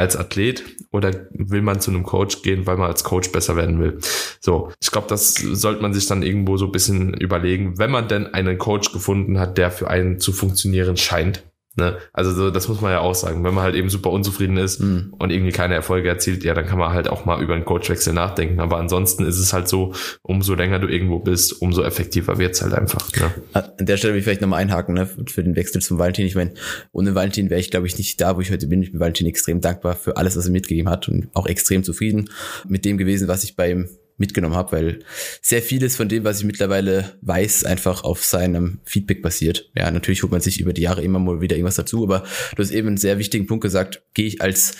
als 0.00 0.16
Athlet 0.16 0.64
oder 0.92 1.10
will 1.32 1.60
man 1.60 1.80
zu 1.80 1.90
einem 1.90 2.04
Coach 2.04 2.40
gehen, 2.42 2.66
weil 2.66 2.78
man 2.78 2.88
als 2.88 3.04
Coach 3.04 3.30
besser 3.32 3.54
werden 3.54 3.78
will? 3.78 3.98
So, 4.40 4.72
ich 4.80 4.90
glaube, 4.90 5.08
das 5.08 5.34
sollte 5.34 5.82
man 5.82 5.92
sich 5.92 6.06
dann 6.06 6.22
irgendwo 6.22 6.56
so 6.56 6.64
ein 6.64 6.72
bisschen 6.72 7.12
überlegen, 7.12 7.78
wenn 7.78 7.90
man 7.90 8.08
denn 8.08 8.26
einen 8.32 8.56
Coach 8.56 8.92
gefunden 8.92 9.38
hat, 9.38 9.58
der 9.58 9.70
für 9.70 9.88
einen 9.88 10.18
zu 10.18 10.32
funktionieren 10.32 10.96
scheint. 10.96 11.44
Ne? 11.76 11.98
Also 12.12 12.32
so, 12.32 12.50
das 12.50 12.66
muss 12.66 12.80
man 12.80 12.90
ja 12.90 12.98
auch 12.98 13.14
sagen. 13.14 13.44
Wenn 13.44 13.54
man 13.54 13.62
halt 13.62 13.76
eben 13.76 13.90
super 13.90 14.10
unzufrieden 14.10 14.56
ist 14.56 14.80
mhm. 14.80 15.14
und 15.18 15.30
irgendwie 15.30 15.52
keine 15.52 15.74
Erfolge 15.74 16.08
erzielt, 16.08 16.42
ja, 16.42 16.52
dann 16.52 16.66
kann 16.66 16.78
man 16.78 16.92
halt 16.92 17.08
auch 17.08 17.24
mal 17.24 17.40
über 17.40 17.54
einen 17.54 17.64
Coachwechsel 17.64 18.12
nachdenken. 18.12 18.58
Aber 18.58 18.78
ansonsten 18.78 19.24
ist 19.24 19.38
es 19.38 19.52
halt 19.52 19.68
so, 19.68 19.94
umso 20.22 20.54
länger 20.54 20.80
du 20.80 20.88
irgendwo 20.88 21.20
bist, 21.20 21.62
umso 21.62 21.82
effektiver 21.82 22.38
wird's 22.38 22.60
halt 22.60 22.74
einfach. 22.74 23.08
Ne? 23.12 23.32
An 23.52 23.86
der 23.86 23.96
Stelle 23.96 24.14
will 24.14 24.18
ich 24.18 24.24
vielleicht 24.24 24.40
nochmal 24.40 24.60
einhaken, 24.60 24.94
ne, 24.94 25.06
für 25.06 25.44
den 25.44 25.54
Wechsel 25.54 25.80
zum 25.80 25.98
Valentin. 25.98 26.26
Ich 26.26 26.34
meine, 26.34 26.54
ohne 26.90 27.14
Valentin 27.14 27.50
wäre 27.50 27.60
ich, 27.60 27.70
glaube 27.70 27.86
ich, 27.86 27.96
nicht 27.96 28.20
da, 28.20 28.36
wo 28.36 28.40
ich 28.40 28.50
heute 28.50 28.66
bin. 28.66 28.82
Ich 28.82 28.90
bin 28.90 29.00
Valentin 29.00 29.28
extrem 29.28 29.60
dankbar 29.60 29.94
für 29.94 30.16
alles, 30.16 30.36
was 30.36 30.46
er 30.46 30.52
mitgegeben 30.52 30.90
hat 30.90 31.08
und 31.08 31.28
auch 31.34 31.46
extrem 31.46 31.84
zufrieden 31.84 32.30
mit 32.68 32.84
dem 32.84 32.98
gewesen, 32.98 33.28
was 33.28 33.44
ich 33.44 33.54
bei 33.54 33.70
ihm 33.70 33.88
mitgenommen 34.20 34.54
habe, 34.54 34.72
weil 34.72 34.98
sehr 35.42 35.62
vieles 35.62 35.96
von 35.96 36.08
dem, 36.08 36.24
was 36.24 36.38
ich 36.38 36.44
mittlerweile 36.44 37.16
weiß, 37.22 37.64
einfach 37.64 38.04
auf 38.04 38.24
seinem 38.24 38.80
Feedback 38.84 39.22
basiert. 39.22 39.70
Ja, 39.76 39.90
natürlich 39.90 40.22
holt 40.22 40.32
man 40.32 40.40
sich 40.40 40.60
über 40.60 40.72
die 40.72 40.82
Jahre 40.82 41.02
immer 41.02 41.18
mal 41.18 41.40
wieder 41.40 41.56
irgendwas 41.56 41.76
dazu, 41.76 42.04
aber 42.04 42.24
du 42.54 42.62
hast 42.62 42.70
eben 42.70 42.88
einen 42.88 42.96
sehr 42.98 43.18
wichtigen 43.18 43.46
Punkt 43.46 43.62
gesagt, 43.62 44.02
gehe 44.14 44.26
ich 44.26 44.42
als 44.42 44.76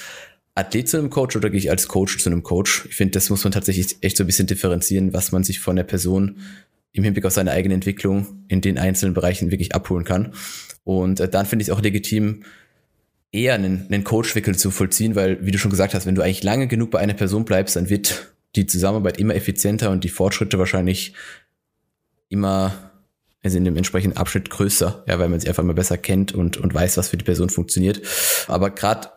Athlet 0.54 0.88
zu 0.88 0.98
einem 0.98 1.10
Coach 1.10 1.36
oder 1.36 1.50
gehe 1.50 1.58
ich 1.58 1.70
als 1.70 1.88
Coach 1.88 2.18
zu 2.18 2.30
einem 2.30 2.42
Coach? 2.42 2.86
Ich 2.88 2.96
finde, 2.96 3.12
das 3.12 3.30
muss 3.30 3.42
man 3.42 3.52
tatsächlich 3.52 3.96
echt 4.02 4.16
so 4.16 4.24
ein 4.24 4.26
bisschen 4.26 4.46
differenzieren, 4.46 5.12
was 5.12 5.32
man 5.32 5.42
sich 5.42 5.60
von 5.60 5.76
der 5.76 5.84
Person 5.84 6.38
im 6.92 7.04
Hinblick 7.04 7.24
auf 7.24 7.32
seine 7.32 7.52
eigene 7.52 7.74
Entwicklung 7.74 8.44
in 8.48 8.60
den 8.60 8.78
einzelnen 8.78 9.14
Bereichen 9.14 9.50
wirklich 9.50 9.74
abholen 9.74 10.04
kann. 10.04 10.34
Und 10.84 11.20
äh, 11.20 11.28
dann 11.28 11.46
finde 11.46 11.62
ich 11.62 11.68
es 11.68 11.74
auch 11.74 11.80
legitim, 11.80 12.42
eher 13.32 13.54
einen, 13.54 13.86
einen 13.90 14.04
Coach-Wickel 14.04 14.56
zu 14.56 14.70
vollziehen, 14.70 15.14
weil, 15.14 15.44
wie 15.44 15.52
du 15.52 15.58
schon 15.58 15.70
gesagt 15.70 15.94
hast, 15.94 16.06
wenn 16.06 16.14
du 16.14 16.22
eigentlich 16.22 16.42
lange 16.42 16.66
genug 16.66 16.90
bei 16.90 16.98
einer 16.98 17.14
Person 17.14 17.44
bleibst, 17.44 17.76
dann 17.76 17.88
wird 17.88 18.32
die 18.56 18.66
Zusammenarbeit 18.66 19.18
immer 19.18 19.34
effizienter 19.34 19.90
und 19.90 20.04
die 20.04 20.08
Fortschritte 20.08 20.58
wahrscheinlich 20.58 21.14
immer, 22.28 22.72
also 23.42 23.56
in 23.56 23.64
dem 23.64 23.76
entsprechenden 23.76 24.16
Abschnitt 24.16 24.50
größer, 24.50 25.04
ja, 25.06 25.18
weil 25.18 25.28
man 25.28 25.40
sie 25.40 25.48
einfach 25.48 25.62
mal 25.62 25.74
besser 25.74 25.98
kennt 25.98 26.32
und, 26.32 26.56
und 26.56 26.74
weiß, 26.74 26.96
was 26.96 27.08
für 27.08 27.16
die 27.16 27.24
Person 27.24 27.50
funktioniert. 27.50 28.00
Aber 28.48 28.70
gerade 28.70 29.08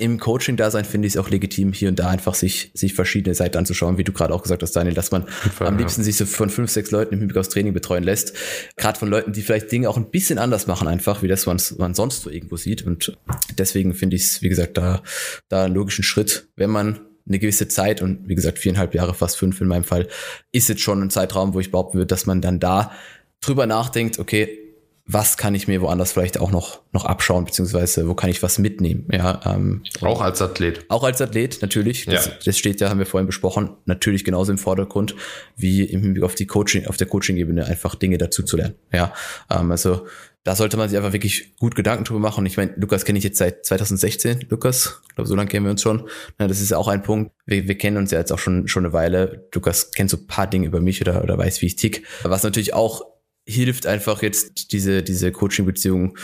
im 0.00 0.20
Coaching-Dasein 0.20 0.84
finde 0.84 1.08
ich 1.08 1.14
es 1.14 1.16
auch 1.16 1.28
legitim, 1.28 1.72
hier 1.72 1.88
und 1.88 1.98
da 1.98 2.08
einfach 2.08 2.34
sich, 2.34 2.70
sich 2.72 2.94
verschiedene 2.94 3.34
Seiten 3.34 3.58
anzuschauen, 3.58 3.98
wie 3.98 4.04
du 4.04 4.12
gerade 4.12 4.32
auch 4.32 4.44
gesagt 4.44 4.62
hast, 4.62 4.76
Daniel, 4.76 4.94
dass 4.94 5.10
man 5.10 5.26
Fall, 5.26 5.66
am 5.66 5.76
liebsten 5.76 6.02
ja. 6.02 6.04
sich 6.04 6.16
so 6.16 6.24
von 6.24 6.50
fünf, 6.50 6.70
sechs 6.70 6.92
Leuten 6.92 7.14
im 7.14 7.18
Hinblick 7.18 7.36
aufs 7.36 7.48
Training 7.48 7.72
betreuen 7.72 8.04
lässt. 8.04 8.32
Gerade 8.76 8.96
von 8.96 9.08
Leuten, 9.08 9.32
die 9.32 9.42
vielleicht 9.42 9.72
Dinge 9.72 9.90
auch 9.90 9.96
ein 9.96 10.10
bisschen 10.10 10.38
anders 10.38 10.68
machen, 10.68 10.86
einfach, 10.86 11.22
wie 11.22 11.28
das 11.28 11.46
man, 11.46 11.60
man 11.78 11.94
sonst 11.94 12.22
so 12.22 12.30
irgendwo 12.30 12.56
sieht. 12.56 12.86
Und 12.86 13.18
deswegen 13.58 13.92
finde 13.92 14.14
ich 14.14 14.22
es, 14.22 14.40
wie 14.40 14.48
gesagt, 14.48 14.76
da, 14.76 15.02
da 15.48 15.64
einen 15.64 15.74
logischen 15.74 16.04
Schritt, 16.04 16.46
wenn 16.54 16.70
man 16.70 17.00
eine 17.28 17.38
gewisse 17.38 17.68
Zeit 17.68 18.02
und 18.02 18.28
wie 18.28 18.34
gesagt 18.34 18.58
viereinhalb 18.58 18.94
Jahre, 18.94 19.14
fast 19.14 19.36
fünf 19.36 19.60
in 19.60 19.68
meinem 19.68 19.84
Fall, 19.84 20.08
ist 20.52 20.68
jetzt 20.68 20.80
schon 20.80 21.02
ein 21.02 21.10
Zeitraum, 21.10 21.54
wo 21.54 21.60
ich 21.60 21.70
behaupten 21.70 21.98
würde, 21.98 22.06
dass 22.06 22.26
man 22.26 22.40
dann 22.40 22.60
da 22.60 22.92
drüber 23.40 23.66
nachdenkt, 23.66 24.18
okay, 24.18 24.67
was 25.10 25.38
kann 25.38 25.54
ich 25.54 25.66
mir 25.66 25.80
woanders 25.80 26.12
vielleicht 26.12 26.38
auch 26.38 26.50
noch, 26.50 26.82
noch 26.92 27.06
abschauen, 27.06 27.46
beziehungsweise 27.46 28.06
wo 28.08 28.14
kann 28.14 28.28
ich 28.28 28.42
was 28.42 28.58
mitnehmen. 28.58 29.08
Ja, 29.10 29.40
ähm, 29.46 29.82
auch 30.02 30.20
als 30.20 30.42
Athlet. 30.42 30.84
Auch 30.88 31.02
als 31.02 31.22
Athlet, 31.22 31.62
natürlich. 31.62 32.04
Das, 32.04 32.26
ja. 32.26 32.32
das 32.44 32.58
steht 32.58 32.80
ja, 32.82 32.90
haben 32.90 32.98
wir 32.98 33.06
vorhin 33.06 33.26
besprochen, 33.26 33.70
natürlich 33.86 34.22
genauso 34.22 34.52
im 34.52 34.58
Vordergrund, 34.58 35.16
wie 35.56 35.82
im 35.82 36.02
Hinblick 36.02 36.24
auf 36.24 36.34
die 36.34 36.46
Coaching, 36.46 36.86
auf 36.86 36.98
der 36.98 37.06
Coaching-Ebene 37.06 37.64
einfach 37.64 37.94
Dinge 37.94 38.18
dazu 38.18 38.42
zu 38.42 38.58
lernen. 38.58 38.74
Ja, 38.92 39.14
ähm, 39.50 39.70
also 39.70 40.06
da 40.44 40.54
sollte 40.54 40.76
man 40.76 40.90
sich 40.90 40.98
einfach 40.98 41.14
wirklich 41.14 41.56
gut 41.56 41.74
Gedanken 41.74 42.04
drüber 42.04 42.20
machen. 42.20 42.40
Und 42.40 42.46
ich 42.46 42.58
meine, 42.58 42.74
Lukas 42.76 43.06
kenne 43.06 43.18
ich 43.18 43.24
jetzt 43.24 43.38
seit 43.38 43.64
2016. 43.64 44.46
Lukas, 44.50 45.00
ich 45.08 45.14
glaube, 45.14 45.28
so 45.28 45.34
lange 45.34 45.48
kennen 45.48 45.64
wir 45.64 45.70
uns 45.70 45.82
schon. 45.82 46.06
Ja, 46.38 46.46
das 46.48 46.60
ist 46.60 46.74
auch 46.74 46.88
ein 46.88 47.02
Punkt. 47.02 47.32
Wir, 47.46 47.66
wir 47.66 47.78
kennen 47.78 47.96
uns 47.96 48.10
ja 48.10 48.18
jetzt 48.18 48.32
auch 48.32 48.38
schon, 48.38 48.68
schon 48.68 48.84
eine 48.84 48.92
Weile. 48.92 49.48
Lukas 49.54 49.90
kennt 49.90 50.10
so 50.10 50.18
ein 50.18 50.26
paar 50.26 50.46
Dinge 50.46 50.66
über 50.66 50.80
mich 50.80 51.00
oder, 51.00 51.22
oder 51.22 51.38
weiß, 51.38 51.62
wie 51.62 51.66
ich 51.66 51.76
tick. 51.76 52.06
Was 52.22 52.42
natürlich 52.42 52.74
auch 52.74 53.04
hilft 53.48 53.86
einfach 53.86 54.22
jetzt 54.22 54.72
diese, 54.72 55.02
diese 55.02 55.32
Coaching-Beziehung 55.32 56.16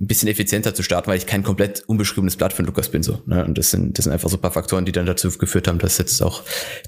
ein 0.00 0.06
bisschen 0.06 0.28
effizienter 0.28 0.74
zu 0.74 0.82
starten, 0.82 1.08
weil 1.08 1.18
ich 1.18 1.26
kein 1.26 1.42
komplett 1.42 1.82
unbeschriebenes 1.86 2.36
Blatt 2.36 2.52
von 2.52 2.66
Lukas 2.66 2.88
bin. 2.88 3.02
So, 3.02 3.22
ne? 3.26 3.44
Und 3.44 3.58
das 3.58 3.70
sind, 3.70 3.96
das 3.98 4.04
sind 4.04 4.12
einfach 4.12 4.28
so 4.28 4.36
ein 4.36 4.40
paar 4.40 4.52
Faktoren, 4.52 4.84
die 4.84 4.92
dann 4.92 5.06
dazu 5.06 5.30
geführt 5.30 5.68
haben, 5.68 5.78
dass 5.78 5.98
jetzt 5.98 6.22
auch 6.22 6.42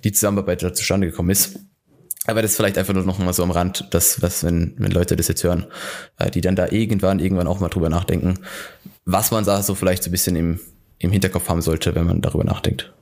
die 0.05 0.13
Zusammenarbeit 0.13 0.63
da 0.63 0.73
zustande 0.73 1.09
gekommen 1.09 1.31
ist. 1.31 1.59
Aber 2.27 2.43
das 2.43 2.53
ist 2.53 2.57
vielleicht 2.57 2.79
einfach 2.79 2.95
nur 2.95 3.05
noch 3.05 3.19
mal 3.19 3.33
so 3.33 3.43
am 3.43 3.51
Rand, 3.51 3.89
dass, 3.93 4.23
was, 4.23 4.45
wenn, 4.45 4.75
wenn 4.79 4.91
Leute 4.91 5.17
das 5.17 5.29
jetzt 5.29 5.43
hören, 5.43 5.67
äh, 6.19 6.31
die 6.31 6.41
dann 6.41 6.55
da 6.55 6.69
irgendwann, 6.69 7.19
irgendwann 7.19 7.47
auch 7.47 7.61
mal 7.61 7.69
drüber 7.69 7.89
nachdenken, 7.89 8.39
was 9.05 9.31
man 9.31 9.45
da 9.45 9.63
so 9.63 9.75
vielleicht 9.75 10.03
so 10.03 10.11
ein 10.11 10.13
bisschen 10.13 10.37
im, 10.37 10.61
im 10.99 11.11
Hinterkopf 11.11 11.49
haben 11.49 11.63
sollte, 11.63 11.95
wenn 11.95 12.07
man 12.07 12.21
darüber 12.21 12.45
nachdenkt 12.45 12.93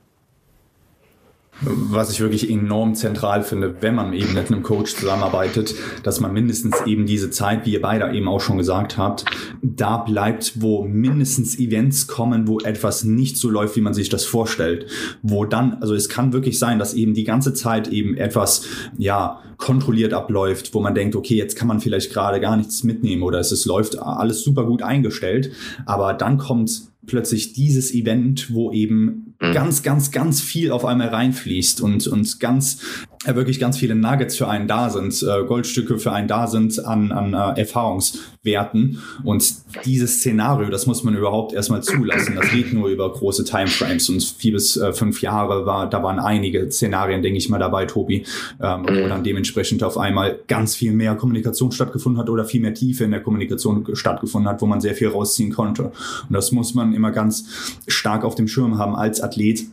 was 1.61 2.11
ich 2.11 2.19
wirklich 2.19 2.49
enorm 2.49 2.95
zentral 2.95 3.43
finde, 3.43 3.75
wenn 3.81 3.95
man 3.95 4.13
eben 4.13 4.33
mit 4.33 4.51
einem 4.51 4.63
Coach 4.63 4.95
zusammenarbeitet, 4.95 5.75
dass 6.03 6.19
man 6.19 6.33
mindestens 6.33 6.75
eben 6.85 7.05
diese 7.05 7.31
Zeit, 7.31 7.65
wie 7.65 7.73
ihr 7.73 7.81
beide 7.81 8.11
eben 8.13 8.27
auch 8.27 8.41
schon 8.41 8.57
gesagt 8.57 8.97
habt, 8.97 9.25
da 9.61 9.97
bleibt, 9.97 10.61
wo 10.61 10.83
mindestens 10.83 11.59
Events 11.59 12.07
kommen, 12.07 12.47
wo 12.47 12.59
etwas 12.59 13.03
nicht 13.03 13.37
so 13.37 13.49
läuft, 13.49 13.75
wie 13.75 13.81
man 13.81 13.93
sich 13.93 14.09
das 14.09 14.25
vorstellt. 14.25 14.85
Wo 15.21 15.45
dann, 15.45 15.73
also 15.81 15.95
es 15.95 16.09
kann 16.09 16.33
wirklich 16.33 16.59
sein, 16.59 16.79
dass 16.79 16.93
eben 16.93 17.13
die 17.13 17.23
ganze 17.25 17.53
Zeit 17.53 17.89
eben 17.89 18.15
etwas, 18.15 18.65
ja, 18.97 19.41
kontrolliert 19.57 20.13
abläuft, 20.13 20.73
wo 20.73 20.79
man 20.79 20.95
denkt, 20.95 21.15
okay, 21.17 21.35
jetzt 21.35 21.57
kann 21.57 21.67
man 21.67 21.81
vielleicht 21.81 22.13
gerade 22.13 22.39
gar 22.39 22.55
nichts 22.55 22.85
mitnehmen 22.85 23.23
oder 23.23 23.39
es 23.39 23.51
ist, 23.51 23.65
läuft 23.65 23.99
alles 23.99 24.41
super 24.41 24.65
gut 24.65 24.81
eingestellt, 24.81 25.51
aber 25.85 26.13
dann 26.13 26.37
kommt 26.37 26.83
plötzlich 27.05 27.53
dieses 27.53 27.93
Event, 27.93 28.53
wo 28.53 28.71
eben 28.71 29.28
mhm. 29.39 29.53
ganz, 29.53 29.83
ganz, 29.83 30.11
ganz 30.11 30.41
viel 30.41 30.71
auf 30.71 30.85
einmal 30.85 31.09
reinfließt 31.09 31.81
und, 31.81 32.07
und 32.07 32.39
ganz, 32.39 32.81
äh, 33.25 33.35
wirklich 33.35 33.59
ganz 33.59 33.77
viele 33.77 33.95
Nuggets 33.95 34.37
für 34.37 34.47
einen 34.47 34.67
da 34.67 34.89
sind, 34.89 35.21
äh, 35.23 35.43
Goldstücke 35.45 35.97
für 35.97 36.11
einen 36.11 36.27
da 36.27 36.47
sind 36.47 36.85
an, 36.85 37.11
an 37.11 37.33
äh, 37.33 37.59
Erfahrungswerten. 37.59 38.99
Und 39.23 39.53
dieses 39.85 40.19
Szenario, 40.19 40.69
das 40.69 40.85
muss 40.85 41.03
man 41.03 41.15
überhaupt 41.15 41.53
erstmal 41.53 41.83
zulassen. 41.83 42.35
Das 42.35 42.49
geht 42.49 42.73
nur 42.73 42.87
über 42.89 43.11
große 43.11 43.43
Timeframes 43.43 44.09
und 44.09 44.23
vier 44.23 44.53
bis 44.53 44.77
äh, 44.77 44.93
fünf 44.93 45.21
Jahre 45.21 45.65
war, 45.65 45.89
da 45.89 46.01
waren 46.01 46.19
einige 46.19 46.71
Szenarien, 46.71 47.21
denke 47.21 47.37
ich 47.37 47.49
mal, 47.49 47.59
dabei, 47.59 47.85
Tobi, 47.85 48.25
ähm, 48.61 48.85
wo 48.87 48.91
mhm. 48.91 49.09
dann 49.09 49.23
dementsprechend 49.23 49.83
auf 49.83 49.97
einmal 49.97 50.39
ganz 50.47 50.75
viel 50.75 50.93
mehr 50.93 51.15
Kommunikation 51.15 51.71
stattgefunden 51.71 52.21
hat 52.21 52.29
oder 52.29 52.45
viel 52.45 52.61
mehr 52.61 52.73
Tiefe 52.73 53.03
in 53.03 53.11
der 53.11 53.21
Kommunikation 53.21 53.85
stattgefunden 53.93 54.49
hat, 54.49 54.61
wo 54.61 54.65
man 54.65 54.79
sehr 54.79 54.95
viel 54.95 55.09
rausziehen 55.09 55.51
konnte. 55.51 55.83
Und 55.83 56.33
das 56.33 56.51
muss 56.51 56.73
man 56.73 56.93
immer 56.93 57.11
ganz 57.11 57.81
stark 57.87 58.23
auf 58.23 58.35
dem 58.35 58.47
Schirm 58.47 58.77
haben 58.77 58.95
als 58.95 59.19
Athlet, 59.29 59.65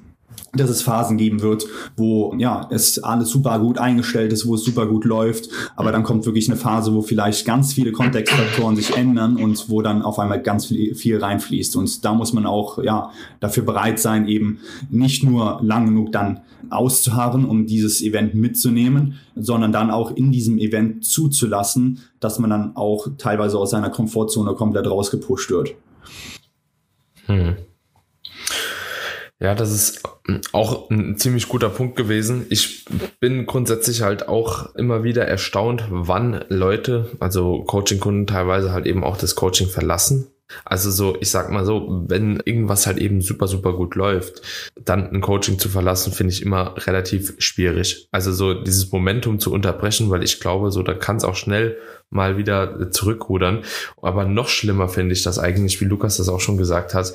dass 0.53 0.71
es 0.71 0.83
Phasen 0.83 1.17
geben 1.17 1.43
wird, 1.43 1.67
wo 1.97 2.35
ja 2.39 2.69
es 2.71 3.03
alles 3.03 3.31
super 3.31 3.59
gut 3.59 3.79
eingestellt 3.79 4.33
ist, 4.33 4.47
wo 4.47 4.55
es 4.55 4.65
super 4.65 4.87
gut 4.87 5.05
läuft, 5.05 5.49
aber 5.77 5.93
dann 5.93 6.03
kommt 6.03 6.27
wirklich 6.27 6.49
eine 6.49 6.57
Phase, 6.57 6.95
wo 6.95 7.03
vielleicht 7.03 7.47
ganz 7.47 7.73
viele 7.75 7.93
Kontextfaktoren 7.93 8.77
sich 8.77 8.97
ändern 8.97 9.37
und 9.37 9.69
wo 9.69 9.83
dann 9.83 10.03
auf 10.03 10.19
einmal 10.19 10.41
ganz 10.43 10.67
viel, 10.67 11.19
reinfließt 11.19 11.77
und 11.77 12.05
da 12.05 12.15
muss 12.15 12.33
man 12.33 12.47
auch 12.47 12.83
ja 12.83 13.11
dafür 13.41 13.65
bereit 13.65 13.99
sein, 13.99 14.29
eben 14.29 14.59
nicht 14.91 15.23
nur 15.23 15.61
lang 15.63 15.87
genug 15.87 16.13
dann 16.13 16.41
auszuharren, 16.71 17.45
um 17.45 17.67
dieses 17.67 18.03
Event 18.03 18.35
mitzunehmen, 18.35 19.15
sondern 19.37 19.73
dann 19.73 19.91
auch 19.91 20.11
in 20.11 20.33
diesem 20.33 20.59
Event 20.59 21.05
zuzulassen, 21.05 22.01
dass 22.21 22.39
man 22.39 22.51
dann 22.51 22.77
auch 22.77 23.09
teilweise 23.19 23.59
aus 23.59 23.71
seiner 23.71 23.91
Komfortzone 23.91 24.55
komplett 24.55 24.87
rausgepusht 24.87 25.51
wird. 25.51 25.75
Hm. 27.27 27.57
Ja, 29.39 29.55
das 29.55 29.71
ist 29.71 30.03
auch 30.53 30.89
ein 30.89 31.19
ziemlich 31.19 31.49
guter 31.49 31.69
Punkt 31.69 31.97
gewesen. 31.97 32.47
Ich 32.49 32.87
bin 33.21 33.45
grundsätzlich 33.45 34.01
halt 34.01 34.29
auch 34.29 34.75
immer 34.77 35.05
wieder 35.05 35.27
erstaunt, 35.27 35.85
wann 35.91 36.45
Leute, 36.49 37.11
also 37.21 37.63
Coaching-Kunden 37.65 38.27
teilweise 38.27 38.73
halt 38.73 38.87
eben 38.87 39.05
auch 39.05 39.19
das 39.19 39.35
Coaching 39.35 39.69
verlassen. 39.69 40.29
Also 40.65 40.91
so, 40.91 41.17
ich 41.21 41.31
sag 41.31 41.51
mal 41.51 41.65
so, 41.67 42.05
wenn 42.09 42.41
irgendwas 42.45 42.87
halt 42.87 42.99
eben 42.99 43.21
super, 43.21 43.49
super 43.49 43.73
gut 43.73 43.95
läuft, 43.95 44.43
dann 44.81 45.11
ein 45.11 45.21
Coaching 45.21 45.59
zu 45.59 45.69
verlassen, 45.69 46.13
finde 46.13 46.33
ich 46.33 46.41
immer 46.41 46.75
relativ 46.87 47.35
schwierig. 47.39 48.09
Also 48.13 48.33
so 48.33 48.55
dieses 48.55 48.91
Momentum 48.93 49.41
zu 49.41 49.53
unterbrechen, 49.53 50.09
weil 50.09 50.23
ich 50.23 50.41
glaube, 50.41 50.71
so 50.71 50.83
da 50.83 50.95
kann 50.95 51.17
es 51.17 51.25
auch 51.25 51.35
schnell 51.35 51.77
mal 52.11 52.39
wieder 52.39 52.91
zurückrudern. 52.91 53.65
Aber 54.01 54.25
noch 54.25 54.49
schlimmer 54.49 54.89
finde 54.89 55.15
ich 55.15 55.25
das 55.25 55.39
eigentlich, 55.39 55.81
wie 55.81 55.87
Lukas 55.87 56.17
das 56.17 56.29
auch 56.29 56.41
schon 56.41 56.59
gesagt 56.59 56.95
hat, 56.95 57.13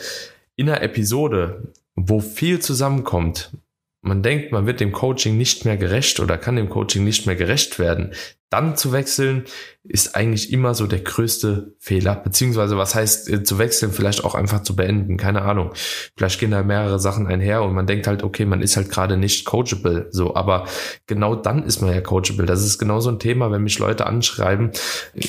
in 0.62 0.70
einer 0.70 0.82
Episode, 0.84 1.74
wo 1.96 2.20
viel 2.20 2.60
zusammenkommt, 2.60 3.58
man 4.02 4.22
denkt, 4.22 4.52
man 4.52 4.68
wird 4.68 4.80
dem 4.80 4.92
Coaching 4.92 5.36
nicht 5.38 5.66
mehr 5.66 5.76
gerecht 5.76 6.20
oder 6.20 6.38
kann 6.38 6.56
dem 6.56 6.70
Coaching 6.70 7.04
nicht 7.04 7.26
mehr 7.26 7.36
gerecht 7.36 7.80
werden, 7.80 8.14
dann 8.52 8.76
zu 8.76 8.92
wechseln, 8.92 9.46
ist 9.84 10.14
eigentlich 10.14 10.52
immer 10.52 10.76
so 10.76 10.86
der 10.86 11.00
größte 11.00 11.74
Fehler. 11.80 12.16
Beziehungsweise, 12.16 12.78
was 12.78 12.94
heißt 12.94 13.30
äh, 13.30 13.44
zu 13.44 13.58
wechseln, 13.58 13.94
vielleicht 13.94 14.26
auch 14.26 14.36
einfach 14.36 14.62
zu 14.62 14.76
beenden, 14.76 15.16
keine 15.16 15.42
Ahnung. 15.42 15.72
Vielleicht 16.18 16.40
gehen 16.40 16.52
da 16.52 16.62
mehrere 16.62 17.00
Sachen 17.00 17.28
einher 17.28 17.64
und 17.64 17.74
man 17.74 17.88
denkt 17.88 18.08
halt, 18.08 18.24
okay, 18.24 18.46
man 18.46 18.62
ist 18.62 18.76
halt 18.76 18.90
gerade 18.90 19.16
nicht 19.16 19.46
coachable, 19.46 20.08
so, 20.12 20.36
aber 20.36 20.66
genau 21.08 21.36
dann 21.36 21.64
ist 21.64 21.82
man 21.82 21.94
ja 21.94 22.02
coachable. 22.02 22.46
Das 22.46 22.64
ist 22.64 22.78
genau 22.78 23.00
so 23.00 23.10
ein 23.10 23.20
Thema, 23.20 23.52
wenn 23.52 23.64
mich 23.64 23.80
Leute 23.80 24.06
anschreiben, 24.06 24.72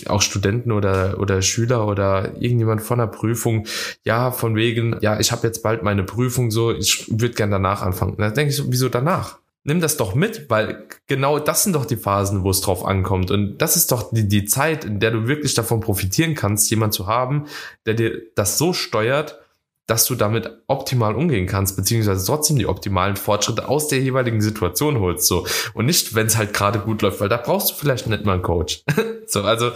auch 0.06 0.20
Studenten 0.20 0.72
oder, 0.72 1.20
oder 1.20 1.42
Schüler 1.42 1.86
oder 1.86 2.34
irgendjemand 2.40 2.82
von 2.82 2.98
der 2.98 3.06
Prüfung, 3.06 3.66
ja, 4.04 4.32
von 4.32 4.56
wegen, 4.56 4.96
ja, 5.00 5.20
ich 5.20 5.30
habe 5.30 5.46
jetzt 5.46 5.62
bald 5.62 5.84
meine 5.84 6.02
Prüfung, 6.02 6.50
so, 6.50 6.72
ich 6.72 7.06
würde 7.08 7.34
gern 7.34 7.52
danach 7.52 7.82
anfangen. 7.82 8.16
Da 8.18 8.30
denke 8.30 8.50
ich 8.50 8.56
so, 8.56 8.64
wieso 8.66 8.88
danach? 8.88 9.41
Nimm 9.64 9.80
das 9.80 9.96
doch 9.96 10.14
mit, 10.14 10.50
weil 10.50 10.86
genau 11.06 11.38
das 11.38 11.62
sind 11.62 11.74
doch 11.74 11.86
die 11.86 11.96
Phasen, 11.96 12.42
wo 12.44 12.50
es 12.50 12.60
drauf 12.60 12.84
ankommt. 12.84 13.30
Und 13.30 13.58
das 13.58 13.76
ist 13.76 13.92
doch 13.92 14.12
die, 14.12 14.28
die 14.28 14.44
Zeit, 14.44 14.84
in 14.84 15.00
der 15.00 15.10
du 15.10 15.28
wirklich 15.28 15.54
davon 15.54 15.80
profitieren 15.80 16.34
kannst, 16.34 16.70
jemand 16.70 16.94
zu 16.94 17.06
haben, 17.06 17.46
der 17.86 17.94
dir 17.94 18.22
das 18.34 18.58
so 18.58 18.72
steuert, 18.72 19.41
dass 19.87 20.07
du 20.07 20.14
damit 20.14 20.49
optimal 20.68 21.16
umgehen 21.16 21.47
kannst, 21.47 21.76
beziehungsweise 21.76 22.24
trotzdem 22.24 22.57
die 22.57 22.66
optimalen 22.66 23.16
Fortschritte 23.16 23.68
aus 23.68 23.89
der 23.89 24.01
jeweiligen 24.01 24.41
Situation 24.41 25.01
holst, 25.01 25.26
so. 25.26 25.45
Und 25.74 25.87
nicht, 25.87 26.14
wenn 26.14 26.26
es 26.26 26.37
halt 26.37 26.55
gerade 26.55 26.78
gut 26.78 27.03
läuft, 27.03 27.20
weil 27.20 27.28
da 27.28 27.37
brauchst 27.37 27.70
du 27.70 27.74
vielleicht 27.74 28.07
nicht 28.07 28.24
mal 28.24 28.35
einen 28.35 28.43
Coach. 28.43 28.85
so, 29.26 29.43
also, 29.43 29.72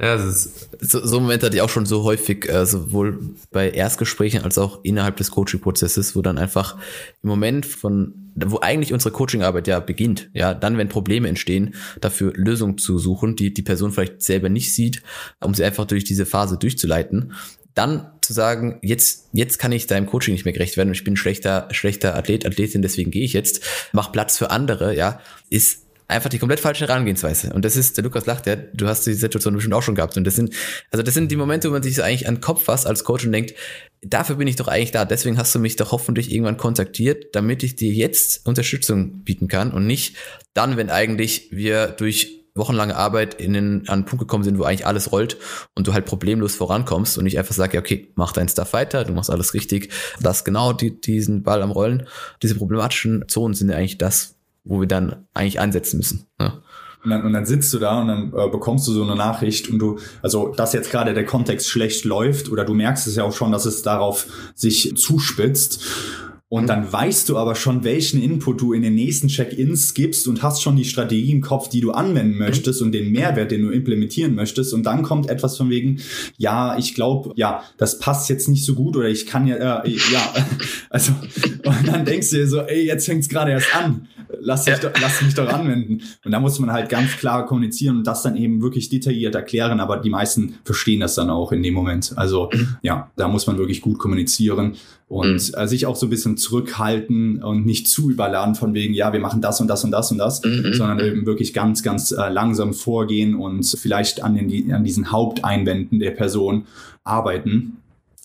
ja, 0.00 0.14
es 0.14 0.24
ist. 0.24 0.68
So, 0.80 1.04
so 1.04 1.20
Moment 1.20 1.42
hatte 1.42 1.56
ich 1.56 1.62
auch 1.62 1.70
schon 1.70 1.86
so 1.86 2.04
häufig, 2.04 2.46
äh, 2.48 2.66
sowohl 2.66 3.18
bei 3.50 3.70
Erstgesprächen 3.70 4.42
als 4.42 4.58
auch 4.58 4.80
innerhalb 4.82 5.16
des 5.16 5.30
Coaching-Prozesses, 5.30 6.14
wo 6.14 6.20
dann 6.20 6.36
einfach 6.36 6.76
im 7.22 7.30
Moment 7.30 7.64
von, 7.64 8.32
wo 8.36 8.60
eigentlich 8.60 8.92
unsere 8.92 9.12
Coaching-Arbeit 9.12 9.66
ja 9.66 9.80
beginnt, 9.80 10.30
ja, 10.34 10.52
dann, 10.52 10.76
wenn 10.76 10.90
Probleme 10.90 11.26
entstehen, 11.26 11.74
dafür 12.02 12.32
Lösungen 12.34 12.76
zu 12.76 12.98
suchen, 12.98 13.34
die 13.34 13.54
die 13.54 13.62
Person 13.62 13.92
vielleicht 13.92 14.22
selber 14.22 14.50
nicht 14.50 14.74
sieht, 14.74 15.02
um 15.40 15.54
sie 15.54 15.64
einfach 15.64 15.86
durch 15.86 16.04
diese 16.04 16.26
Phase 16.26 16.58
durchzuleiten, 16.58 17.32
dann 17.74 18.10
zu 18.28 18.34
sagen, 18.34 18.78
jetzt, 18.82 19.28
jetzt 19.32 19.58
kann 19.58 19.72
ich 19.72 19.86
deinem 19.86 20.04
Coaching 20.04 20.34
nicht 20.34 20.44
mehr 20.44 20.52
gerecht 20.52 20.76
werden 20.76 20.90
und 20.90 20.94
ich 20.94 21.02
bin 21.02 21.16
schlechter, 21.16 21.66
schlechter 21.70 22.14
Athlet, 22.14 22.44
Athletin, 22.44 22.82
deswegen 22.82 23.10
gehe 23.10 23.24
ich 23.24 23.32
jetzt, 23.32 23.64
mach 23.92 24.12
Platz 24.12 24.36
für 24.36 24.50
andere, 24.50 24.94
ja, 24.94 25.22
ist 25.48 25.86
einfach 26.08 26.28
die 26.28 26.38
komplett 26.38 26.60
falsche 26.60 26.86
Herangehensweise. 26.86 27.54
Und 27.54 27.64
das 27.64 27.74
ist, 27.74 27.96
der 27.96 28.04
Lukas 28.04 28.26
lacht, 28.26 28.46
ja, 28.46 28.56
du 28.56 28.86
hast 28.86 29.06
die 29.06 29.14
Situation 29.14 29.54
bestimmt 29.54 29.72
auch 29.72 29.82
schon 29.82 29.94
gehabt. 29.94 30.18
Und 30.18 30.24
das 30.24 30.36
sind, 30.36 30.54
also 30.90 31.02
das 31.02 31.14
sind 31.14 31.30
die 31.30 31.36
Momente, 31.36 31.68
wo 31.68 31.72
man 31.72 31.82
sich 31.82 31.94
so 31.94 32.02
eigentlich 32.02 32.28
an 32.28 32.36
den 32.36 32.40
Kopf 32.42 32.64
fasst 32.64 32.86
als 32.86 33.04
Coach 33.04 33.24
und 33.24 33.32
denkt, 33.32 33.54
dafür 34.02 34.36
bin 34.36 34.46
ich 34.46 34.56
doch 34.56 34.68
eigentlich 34.68 34.90
da. 34.90 35.06
Deswegen 35.06 35.38
hast 35.38 35.54
du 35.54 35.58
mich 35.58 35.76
doch 35.76 35.90
hoffentlich 35.92 36.30
irgendwann 36.30 36.58
kontaktiert, 36.58 37.34
damit 37.34 37.62
ich 37.62 37.76
dir 37.76 37.92
jetzt 37.92 38.46
Unterstützung 38.46 39.22
bieten 39.22 39.48
kann 39.48 39.72
und 39.72 39.86
nicht 39.86 40.16
dann, 40.52 40.76
wenn 40.76 40.90
eigentlich 40.90 41.48
wir 41.50 41.88
durch 41.88 42.37
wochenlange 42.58 42.96
Arbeit 42.96 43.34
in 43.34 43.52
den, 43.52 43.88
an 43.88 43.94
einen 43.94 44.04
Punkt 44.04 44.20
gekommen 44.20 44.44
sind, 44.44 44.58
wo 44.58 44.64
eigentlich 44.64 44.86
alles 44.86 45.12
rollt 45.12 45.38
und 45.74 45.86
du 45.86 45.92
halt 45.92 46.04
problemlos 46.04 46.54
vorankommst 46.56 47.18
und 47.18 47.26
ich 47.26 47.38
einfach 47.38 47.54
sage, 47.54 47.74
ja, 47.74 47.80
okay, 47.80 48.12
mach 48.14 48.32
dein 48.32 48.48
Stuff 48.48 48.72
weiter, 48.72 49.04
du 49.04 49.12
machst 49.12 49.30
alles 49.30 49.54
richtig, 49.54 49.92
lass 50.20 50.44
genau 50.44 50.72
die, 50.72 51.00
diesen 51.00 51.42
Ball 51.42 51.62
am 51.62 51.70
Rollen. 51.70 52.06
Diese 52.42 52.54
problematischen 52.54 53.24
Zonen 53.28 53.54
sind 53.54 53.70
ja 53.70 53.76
eigentlich 53.76 53.98
das, 53.98 54.36
wo 54.64 54.80
wir 54.80 54.88
dann 54.88 55.26
eigentlich 55.34 55.60
ansetzen 55.60 55.96
müssen. 55.96 56.26
Ja. 56.40 56.62
Und 57.04 57.10
dann, 57.10 57.24
und 57.24 57.32
dann 57.32 57.46
sitzt 57.46 57.72
du 57.72 57.78
da 57.78 58.00
und 58.00 58.08
dann 58.08 58.32
äh, 58.36 58.50
bekommst 58.50 58.88
du 58.88 58.92
so 58.92 59.04
eine 59.04 59.14
Nachricht 59.14 59.70
und 59.70 59.78
du, 59.78 59.98
also 60.20 60.48
dass 60.48 60.72
jetzt 60.72 60.90
gerade 60.90 61.14
der 61.14 61.24
Kontext 61.24 61.68
schlecht 61.68 62.04
läuft 62.04 62.50
oder 62.50 62.64
du 62.64 62.74
merkst 62.74 63.06
es 63.06 63.14
ja 63.14 63.22
auch 63.22 63.32
schon, 63.32 63.52
dass 63.52 63.66
es 63.66 63.82
darauf 63.82 64.26
sich 64.54 64.96
zuspitzt 64.96 65.84
Und 66.50 66.66
dann 66.68 66.90
weißt 66.90 67.28
du 67.28 67.36
aber 67.36 67.54
schon, 67.54 67.84
welchen 67.84 68.22
Input 68.22 68.62
du 68.62 68.72
in 68.72 68.82
den 68.82 68.94
nächsten 68.94 69.28
Check-ins 69.28 69.92
gibst 69.92 70.26
und 70.26 70.42
hast 70.42 70.62
schon 70.62 70.76
die 70.76 70.86
Strategie 70.86 71.30
im 71.30 71.42
Kopf, 71.42 71.68
die 71.68 71.82
du 71.82 71.90
anwenden 71.90 72.38
möchtest 72.38 72.80
und 72.80 72.92
den 72.92 73.12
Mehrwert, 73.12 73.50
den 73.50 73.62
du 73.62 73.70
implementieren 73.70 74.34
möchtest. 74.34 74.72
Und 74.72 74.84
dann 74.84 75.02
kommt 75.02 75.28
etwas 75.28 75.58
von 75.58 75.68
wegen, 75.68 76.00
ja, 76.38 76.78
ich 76.78 76.94
glaube, 76.94 77.32
ja, 77.36 77.64
das 77.76 77.98
passt 77.98 78.30
jetzt 78.30 78.48
nicht 78.48 78.64
so 78.64 78.74
gut 78.74 78.96
oder 78.96 79.08
ich 79.08 79.26
kann 79.26 79.46
ja, 79.46 79.82
äh, 79.82 79.90
ja, 79.90 80.34
also, 80.90 81.12
und 81.64 81.86
dann 81.86 82.06
denkst 82.06 82.30
du 82.30 82.36
dir 82.36 82.48
so, 82.48 82.60
ey, 82.62 82.86
jetzt 82.86 83.04
fängt's 83.04 83.28
gerade 83.28 83.50
erst 83.50 83.76
an. 83.76 84.08
Lass, 84.40 84.64
dich 84.64 84.74
ja. 84.74 84.80
doch, 84.80 85.00
lass 85.00 85.22
mich 85.22 85.34
doch 85.34 85.48
anwenden. 85.48 86.02
Und 86.24 86.32
da 86.32 86.40
muss 86.40 86.58
man 86.58 86.72
halt 86.72 86.88
ganz 86.88 87.16
klar 87.16 87.46
kommunizieren 87.46 87.98
und 87.98 88.06
das 88.06 88.22
dann 88.22 88.36
eben 88.36 88.60
wirklich 88.62 88.88
detailliert 88.88 89.34
erklären. 89.34 89.80
Aber 89.80 89.98
die 89.98 90.10
meisten 90.10 90.54
verstehen 90.64 91.00
das 91.00 91.14
dann 91.14 91.30
auch 91.30 91.52
in 91.52 91.62
dem 91.62 91.74
Moment. 91.74 92.12
Also, 92.16 92.50
mhm. 92.52 92.76
ja, 92.82 93.10
da 93.16 93.28
muss 93.28 93.46
man 93.46 93.58
wirklich 93.58 93.80
gut 93.80 93.98
kommunizieren 93.98 94.76
und 95.08 95.48
mhm. 95.48 95.54
äh, 95.54 95.66
sich 95.66 95.86
auch 95.86 95.96
so 95.96 96.06
ein 96.06 96.10
bisschen 96.10 96.36
zurückhalten 96.36 97.42
und 97.42 97.64
nicht 97.64 97.88
zu 97.88 98.10
überladen 98.10 98.54
von 98.54 98.74
wegen, 98.74 98.94
ja, 98.94 99.12
wir 99.12 99.20
machen 99.20 99.40
das 99.40 99.60
und 99.60 99.68
das 99.68 99.84
und 99.84 99.90
das 99.90 100.12
und 100.12 100.18
das, 100.18 100.42
mhm. 100.44 100.72
sondern 100.74 101.00
eben 101.00 101.26
wirklich 101.26 101.54
ganz, 101.54 101.82
ganz 101.82 102.12
äh, 102.12 102.28
langsam 102.28 102.74
vorgehen 102.74 103.34
und 103.34 103.64
vielleicht 103.64 104.22
an, 104.22 104.34
den, 104.34 104.72
an 104.72 104.84
diesen 104.84 105.10
Haupteinwänden 105.10 105.98
der 105.98 106.10
Person 106.10 106.66
arbeiten 107.04 107.78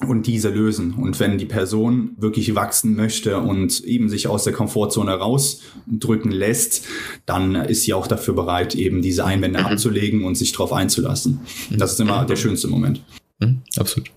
und 0.04 0.28
diese 0.28 0.50
lösen. 0.50 0.94
Und 0.94 1.20
wenn 1.20 1.38
die 1.38 1.46
Person 1.46 2.12
wirklich 2.18 2.56
wachsen 2.56 2.96
möchte 2.96 3.40
und 3.40 3.82
eben 3.82 4.10
sich 4.10 4.28
aus 4.28 4.44
der 4.44 4.54
Komfortzone 4.54 5.14
rausdrücken 5.14 6.32
lässt, 6.32 6.86
dann 7.26 7.56
ist 7.56 7.84
sie 7.84 7.94
auch 7.94 8.08
dafür 8.08 8.34
bereit, 8.34 8.76
eben 8.76 9.02
diese 9.02 9.26
Einwände 9.26 9.60
mhm. 9.60 9.66
abzulegen 9.66 10.26
und 10.26 10.36
sich 10.36 10.52
darauf 10.52 10.74
einzulassen. 10.74 11.42
Das 11.72 11.94
ist 11.94 12.00
immer 12.00 12.26
der 12.26 12.36
schönste 12.36 12.68
Moment. 12.68 13.02
Mhm, 13.40 13.62
absolut. 13.78 14.12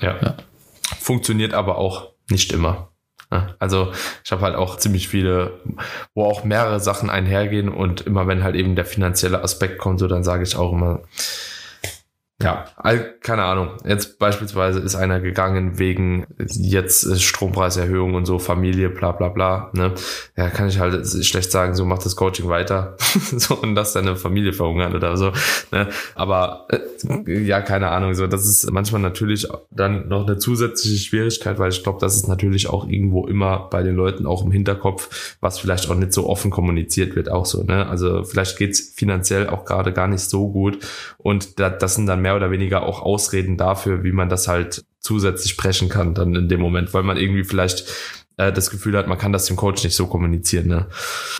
ja. 0.00 0.16
ja. 0.20 0.36
Funktioniert 1.00 1.54
aber 1.54 1.78
auch 1.78 2.10
nicht 2.30 2.52
immer. 2.52 2.90
Also 3.58 3.92
ich 4.24 4.32
habe 4.32 4.42
halt 4.42 4.54
auch 4.54 4.76
ziemlich 4.76 5.08
viele, 5.08 5.60
wo 6.14 6.24
auch 6.24 6.44
mehrere 6.44 6.80
Sachen 6.80 7.10
einhergehen 7.10 7.68
und 7.68 8.02
immer 8.02 8.26
wenn 8.26 8.44
halt 8.44 8.54
eben 8.54 8.76
der 8.76 8.84
finanzielle 8.84 9.42
Aspekt 9.42 9.78
kommt, 9.78 9.98
so 9.98 10.06
dann 10.06 10.24
sage 10.24 10.44
ich 10.44 10.56
auch 10.56 10.72
immer, 10.72 11.00
ja, 12.42 12.64
keine 13.20 13.44
Ahnung. 13.44 13.76
Jetzt 13.86 14.18
beispielsweise 14.18 14.80
ist 14.80 14.96
einer 14.96 15.20
gegangen 15.20 15.78
wegen 15.78 16.26
jetzt 16.36 17.22
Strompreiserhöhung 17.22 18.14
und 18.14 18.26
so, 18.26 18.40
Familie, 18.40 18.90
bla 18.90 19.12
bla 19.12 19.28
bla. 19.28 19.70
Ne? 19.72 19.94
Ja, 20.36 20.50
kann 20.50 20.66
ich 20.66 20.80
halt 20.80 21.06
schlecht 21.24 21.52
sagen, 21.52 21.76
so 21.76 21.84
macht 21.84 22.04
das 22.04 22.16
Coaching 22.16 22.48
weiter 22.48 22.96
so 23.36 23.54
und 23.54 23.76
lass 23.76 23.92
deine 23.92 24.16
Familie 24.16 24.52
verhungern 24.52 24.96
oder 24.96 25.16
so. 25.16 25.30
Ne? 25.70 25.88
Aber 26.16 26.66
äh, 26.70 27.40
ja, 27.44 27.60
keine 27.60 27.90
Ahnung. 27.90 28.14
So, 28.14 28.26
das 28.26 28.46
ist 28.46 28.68
manchmal 28.68 29.00
natürlich 29.00 29.46
dann 29.70 30.08
noch 30.08 30.26
eine 30.26 30.36
zusätzliche 30.36 30.98
Schwierigkeit, 30.98 31.60
weil 31.60 31.70
ich 31.70 31.84
glaube, 31.84 32.00
das 32.00 32.16
ist 32.16 32.26
natürlich 32.26 32.68
auch 32.68 32.88
irgendwo 32.88 33.28
immer 33.28 33.68
bei 33.70 33.84
den 33.84 33.94
Leuten 33.94 34.26
auch 34.26 34.44
im 34.44 34.50
Hinterkopf, 34.50 35.36
was 35.40 35.60
vielleicht 35.60 35.88
auch 35.88 35.94
nicht 35.94 36.12
so 36.12 36.28
offen 36.28 36.50
kommuniziert 36.50 37.14
wird, 37.14 37.30
auch 37.30 37.46
so. 37.46 37.62
Ne? 37.62 37.86
Also 37.86 38.24
vielleicht 38.24 38.58
geht's 38.58 38.92
finanziell 38.96 39.48
auch 39.48 39.64
gerade 39.64 39.92
gar 39.92 40.08
nicht 40.08 40.28
so 40.28 40.50
gut 40.50 40.78
und 41.16 41.60
da, 41.60 41.70
das 41.70 41.94
sind 41.94 42.06
dann 42.06 42.23
mehr 42.24 42.34
oder 42.34 42.50
weniger 42.50 42.82
auch 42.84 43.02
Ausreden 43.02 43.56
dafür, 43.58 44.02
wie 44.02 44.12
man 44.12 44.30
das 44.30 44.48
halt 44.48 44.84
zusätzlich 44.98 45.52
sprechen 45.52 45.90
kann 45.90 46.14
dann 46.14 46.34
in 46.34 46.48
dem 46.48 46.60
Moment, 46.60 46.94
weil 46.94 47.02
man 47.02 47.18
irgendwie 47.18 47.44
vielleicht 47.44 47.86
äh, 48.38 48.50
das 48.50 48.70
Gefühl 48.70 48.96
hat, 48.96 49.06
man 49.06 49.18
kann 49.18 49.32
das 49.32 49.44
dem 49.44 49.56
Coach 49.56 49.84
nicht 49.84 49.94
so 49.94 50.06
kommunizieren. 50.06 50.66
Ne? 50.66 50.86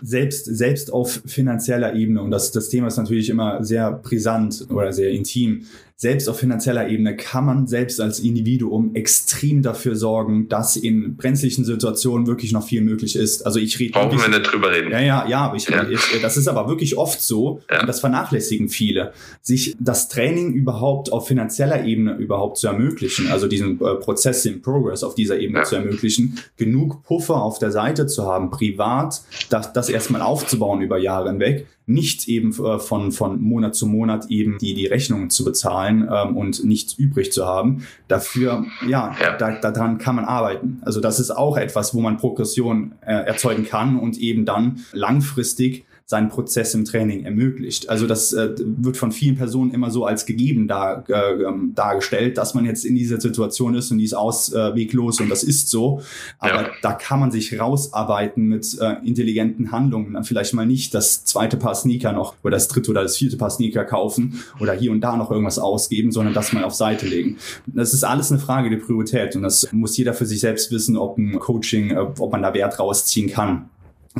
Selbst, 0.03 0.45
selbst 0.45 0.93
auf 0.93 1.23
finanzieller 1.27 1.95
Ebene, 1.95 2.21
und 2.23 2.31
das, 2.31 2.53
das 2.53 2.69
Thema 2.69 2.89
ist 2.89 2.99
natürlich 2.99 3.31
immer 3.31 3.65
sehr 3.65 3.91
brisant 3.93 4.67
oder 4.69 4.93
sehr 4.93 5.11
intim, 5.11 5.65
selbst 5.97 6.29
auf 6.29 6.39
finanzieller 6.39 6.89
Ebene 6.89 7.17
kann 7.17 7.47
man 7.47 7.67
selbst 7.69 8.01
als 8.01 8.19
Individuum 8.19 8.95
extrem 8.95 9.63
dafür 9.63 9.95
sorgen, 9.95 10.49
dass 10.49 10.75
in 10.75 11.17
brenzlichen 11.17 11.65
Situationen 11.65 12.27
wirklich 12.27 12.53
noch 12.53 12.67
viel 12.67 12.83
möglich 12.83 13.15
ist. 13.15 13.47
Also 13.47 13.61
ich 13.61 13.79
rede. 13.79 13.93
Brauchen 13.93 14.21
wir 14.21 14.29
nicht 14.29 14.53
drüber 14.53 14.73
reden. 14.73 14.91
Ja, 14.91 15.01
ja, 15.01 15.29
ja. 15.29 15.55
Ich, 15.55 15.69
ja. 15.69 15.89
Ich, 15.89 16.21
das 16.21 16.37
ist 16.37 16.49
aber 16.49 16.69
wirklich 16.69 16.99
oft 16.99 17.21
so, 17.21 17.61
ja. 17.71 17.81
und 17.81 17.87
das 17.87 18.01
vernachlässigen 18.01 18.69
viele, 18.69 19.13
sich 19.41 19.77
das 19.79 20.09
Training 20.09 20.53
überhaupt 20.53 21.13
auf 21.13 21.29
finanzieller 21.29 21.85
Ebene 21.85 22.17
überhaupt 22.17 22.59
zu 22.59 22.67
ermöglichen, 22.67 23.31
also 23.31 23.47
diesen 23.47 23.81
äh, 23.81 23.95
Prozess 23.95 24.45
in 24.47 24.63
Progress 24.63 25.05
auf 25.05 25.15
dieser 25.15 25.39
Ebene 25.39 25.61
ja. 25.61 25.65
zu 25.65 25.77
ermöglichen, 25.77 26.41
genug 26.57 27.05
Puffer 27.05 27.41
auf 27.41 27.61
der 27.61 27.71
Seite 27.71 28.07
zu 28.07 28.27
haben, 28.27 28.51
privat, 28.51 29.23
das, 29.49 29.73
das 29.73 29.89
erstmal 29.89 30.23
aufzubauen 30.23 30.81
über 30.81 30.99
Jahre 30.99 31.31
hinweg, 31.31 31.67
nicht 31.87 32.29
eben 32.29 32.51
äh, 32.51 32.79
von, 32.79 33.13
von 33.13 33.41
Monat 33.43 33.75
zu 33.75 33.87
Monat 33.87 34.27
eben 34.31 34.59
die, 34.59 34.75
die 34.75 34.87
Rechnungen 34.87 35.31
zu 35.31 35.45
bezahlen 35.45 36.09
ähm, 36.11 36.37
und 36.37 36.65
nichts 36.65 36.95
übrig 36.95 37.33
zu 37.33 37.45
haben. 37.47 37.87
Dafür, 38.09 38.65
ja, 38.89 39.15
ja. 39.21 39.37
Da, 39.37 39.59
daran 39.61 39.99
kann 39.99 40.17
man 40.17 40.25
arbeiten. 40.25 40.81
Also 40.85 41.01
das 41.01 41.21
ist 41.21 41.31
auch 41.31 41.57
etwas, 41.57 41.95
wo 41.95 42.01
man 42.01 42.17
Progression 42.17 42.95
äh, 43.03 43.13
erzeugen 43.13 43.65
kann 43.65 43.99
und 43.99 44.19
eben 44.19 44.45
dann 44.45 44.81
langfristig 44.93 45.85
seinen 46.07 46.29
Prozess 46.29 46.75
im 46.75 46.85
Training 46.85 47.25
ermöglicht. 47.25 47.89
Also 47.89 48.07
das 48.07 48.35
äh, 48.35 48.51
wird 48.59 48.99
von 48.99 49.11
vielen 49.11 49.37
Personen 49.37 49.73
immer 49.73 49.91
so 49.91 50.05
als 50.05 50.27
gegeben 50.27 50.69
dar, 50.69 51.05
äh, 51.09 51.43
ähm, 51.43 51.73
dargestellt, 51.75 52.37
dass 52.37 52.53
man 52.53 52.67
jetzt 52.67 52.85
in 52.85 52.95
dieser 52.95 53.19
Situation 53.19 53.75
ist 53.75 53.91
und 53.91 53.99
die 53.99 54.05
ist 54.05 54.13
ausweglos 54.13 55.21
und 55.21 55.31
das 55.31 55.43
ist 55.43 55.71
so. 55.71 56.03
Aber 56.39 56.63
ja. 56.63 56.71
da 56.83 56.93
kann 56.93 57.21
man 57.21 57.31
sich 57.31 57.59
rausarbeiten 57.59 58.45
mit 58.45 58.79
äh, 58.79 58.97
intelligenten 59.03 59.73
Handlungen. 59.73 60.13
Dann 60.13 60.25
vielleicht 60.25 60.53
mal 60.53 60.67
nicht 60.67 60.93
das 60.93 61.25
zweite 61.25 61.57
Paar 61.57 61.75
Sneaker 61.75 62.13
noch 62.13 62.35
oder 62.43 62.57
das 62.57 62.69
dritte 62.69 62.91
oder 62.91 63.03
das 63.03 63.17
vierte 63.17 63.39
Paar 63.39 63.51
Sneaker 63.51 63.85
kaufen 63.85 64.45
oder 64.61 64.75
hier 64.75 64.93
und 64.93 65.01
da 65.01 65.17
noch 65.17 65.31
irgendwas 65.31 65.59
ausgeben, 65.59 66.13
sondern 66.13 66.35
das 66.35 66.53
mal 66.53 66.65
auf 66.65 66.75
Seite 66.75 67.07
legen. 67.07 67.39
Das 67.67 67.95
ist 67.95 68.05
alles 68.05 68.31
eine 68.31 68.41
Frage 68.41 68.69
der 68.69 68.77
Priorität 68.77 69.37
und 69.37 69.43
das 69.43 69.69
muss 69.73 69.97
jeder 69.97 70.13
für 70.13 70.27
sich 70.27 70.41
selbst 70.41 70.71
wissen, 70.71 70.99
ob 70.99 71.17
ein 71.17 71.39
Coaching, 71.39 71.93
äh, 71.93 71.97
ob 71.97 72.31
man 72.31 72.43
da 72.43 72.53
Wert 72.53 72.79
rausziehen 72.79 73.31
kann. 73.31 73.71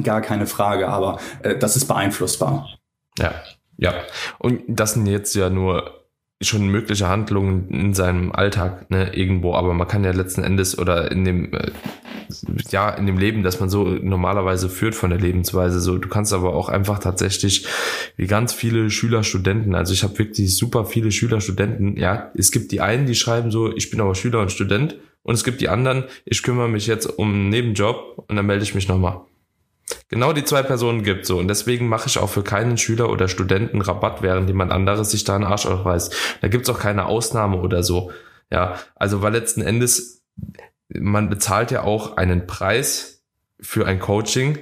Gar 0.03 0.21
keine 0.21 0.47
Frage, 0.47 0.89
aber 0.89 1.19
äh, 1.43 1.57
das 1.57 1.77
ist 1.77 1.87
beeinflussbar. 1.87 2.69
Ja, 3.19 3.35
ja. 3.77 3.95
Und 4.39 4.63
das 4.67 4.95
sind 4.95 5.07
jetzt 5.07 5.35
ja 5.35 5.51
nur 5.51 6.05
schon 6.43 6.69
mögliche 6.69 7.09
Handlungen 7.09 7.69
in 7.69 7.95
seinem 7.95 8.33
Alltag, 8.33 8.91
ne, 8.91 9.15
irgendwo, 9.15 9.55
aber 9.55 9.73
man 9.73 9.89
kann 9.89 10.05
ja 10.05 10.11
letzten 10.11 10.43
Endes 10.43 10.79
oder 10.79 11.11
in 11.11 11.25
dem, 11.25 11.53
äh, 11.55 11.71
ja, 12.71 12.91
in 12.91 13.07
dem 13.07 13.19
Leben, 13.19 13.43
das 13.43 13.61
man 13.61 13.71
so 13.71 13.85
normalerweise 13.85 14.69
führt 14.69 14.95
von 14.95 15.11
der 15.11 15.21
Lebensweise, 15.21 15.81
so, 15.81 15.97
du 15.97 16.09
kannst 16.09 16.33
aber 16.33 16.55
auch 16.55 16.69
einfach 16.69 16.99
tatsächlich, 16.99 17.67
wie 18.17 18.27
ganz 18.27 18.53
viele 18.53 18.91
Schüler, 18.91 19.23
Studenten, 19.23 19.75
also 19.75 19.93
ich 19.93 20.03
habe 20.03 20.19
wirklich 20.19 20.57
super 20.57 20.85
viele 20.85 21.13
Schüler, 21.13 21.41
Studenten, 21.41 21.97
ja, 21.97 22.31
es 22.35 22.51
gibt 22.51 22.73
die 22.73 22.81
einen, 22.81 23.07
die 23.07 23.15
schreiben 23.15 23.51
so, 23.51 23.75
ich 23.75 23.91
bin 23.91 24.01
aber 24.01 24.15
Schüler 24.15 24.41
und 24.41 24.53
Student, 24.53 24.97
und 25.23 25.35
es 25.35 25.45
gibt 25.45 25.63
die 25.63 25.71
anderen, 25.71 26.05
ich 26.27 26.43
kümmere 26.43 26.69
mich 26.69 26.87
jetzt 26.87 27.07
um 27.07 27.33
einen 27.33 27.49
Nebenjob 27.49 28.25
und 28.29 28.37
dann 28.37 28.45
melde 28.45 28.63
ich 28.63 28.75
mich 28.75 28.89
nochmal. 28.89 29.23
Genau 30.09 30.33
die 30.33 30.45
zwei 30.45 30.63
Personen 30.63 31.03
gibt 31.03 31.27
so 31.27 31.39
und 31.39 31.49
deswegen 31.49 31.89
mache 31.89 32.09
ich 32.09 32.19
auch 32.19 32.31
für 32.31 32.43
keinen 32.43 32.79
Schüler 32.79 33.11
oder 33.11 33.29
Studenten 33.29 33.81
Rabatt, 33.81 34.23
während 34.23 34.49
jemand 34.49 34.73
anderes 34.73 35.11
sich 35.11 35.25
da 35.25 35.35
einen 35.35 35.45
Arsch 35.45 35.67
aufreißt. 35.67 36.15
Da 36.41 36.49
gibt's 36.49 36.71
auch 36.71 36.79
keine 36.79 37.07
Ausnahme 37.07 37.59
oder 37.61 37.83
so. 37.83 38.13
Ja, 38.51 38.79
also 38.95 39.23
weil 39.23 39.33
letzten 39.33 39.63
Endes 39.63 40.23
man 40.89 41.31
bezahlt 41.31 41.71
ja 41.71 41.83
auch 41.83 42.17
einen 42.17 42.47
Preis 42.47 43.23
für 43.61 43.87
ein 43.87 43.99
Coaching 43.99 44.59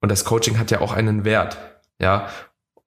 und 0.00 0.10
das 0.10 0.24
Coaching 0.24 0.58
hat 0.58 0.70
ja 0.70 0.80
auch 0.80 0.92
einen 0.92 1.24
Wert. 1.24 1.58
Ja, 2.00 2.28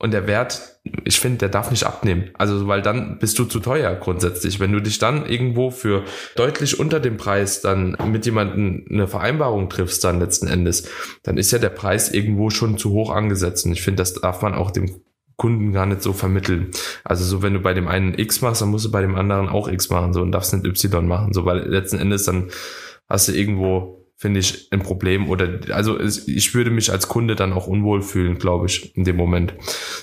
und 0.06 0.12
der 0.12 0.28
Wert, 0.28 0.78
ich 1.03 1.20
finde, 1.20 1.39
der 1.39 1.49
darf 1.49 1.72
nicht 1.72 1.84
abnehmen. 1.84 2.30
Also, 2.36 2.68
weil 2.68 2.84
dann 2.84 3.18
bist 3.18 3.39
du 3.39 3.45
zu 3.45 3.60
teuer 3.60 3.95
grundsätzlich. 3.95 4.60
Wenn 4.60 4.72
du 4.72 4.80
dich 4.80 4.99
dann 4.99 5.26
irgendwo 5.26 5.72
für 5.72 6.03
deutlich 6.36 6.80
unter 6.80 6.99
dem 6.99 7.18
Preis 7.18 7.62
dann 7.62 7.97
mit 8.06 8.24
jemandem 8.28 8.86
eine 8.88 9.08
Vereinbarung 9.08 9.68
triffst, 9.68 10.03
dann 10.03 10.20
letzten 10.20 10.45
Endes, 10.45 10.88
dann 11.24 11.38
ist 11.39 11.49
ja 11.49 11.58
der 11.58 11.70
Preis 11.70 12.12
irgendwo 12.12 12.51
schon 12.51 12.78
zu 12.78 12.91
hoch 12.91 13.10
angesetzt. 13.10 13.66
Und 13.66 13.72
ich 13.72 13.82
finde, 13.82 14.03
das 14.03 14.14
darf 14.14 14.43
man 14.43 14.53
auch 14.53 14.70
dem 14.70 15.01
Kunden 15.38 15.74
gar 15.74 15.88
nicht 15.88 16.03
so 16.03 16.14
vermitteln. 16.14 16.70
Also 17.03 17.26
so, 17.26 17.41
wenn 17.41 17.56
du 17.56 17.62
bei 17.62 17.74
dem 17.74 17.88
einen 17.88 18.14
X 18.14 18.41
machst, 18.41 18.62
dann 18.62 18.70
musst 18.70 18.86
du 18.86 18.91
bei 18.91 19.01
dem 19.01 19.16
anderen 19.16 19.49
auch 19.49 19.68
X 19.68 19.89
machen, 19.89 20.14
so 20.14 20.22
und 20.22 20.32
darfst 20.32 20.53
nicht 20.53 20.68
Y 20.68 21.08
machen. 21.08 21.34
So, 21.34 21.45
weil 21.45 21.68
letzten 21.68 21.97
Endes 21.97 22.26
dann 22.26 22.51
hast 23.10 23.28
du 23.28 23.32
irgendwo 23.32 24.05
finde 24.18 24.39
ich 24.39 24.72
ein 24.72 24.82
Problem 24.82 25.30
oder 25.30 25.59
also 25.72 25.99
ich 25.99 26.53
würde 26.53 26.72
mich 26.72 26.91
als 26.91 27.07
Kunde 27.07 27.36
dann 27.36 27.53
auch 27.53 27.68
unwohl 27.68 28.01
fühlen, 28.01 28.39
glaube 28.39 28.68
ich, 28.68 28.95
in 28.95 29.03
dem 29.03 29.18
Moment. 29.18 29.53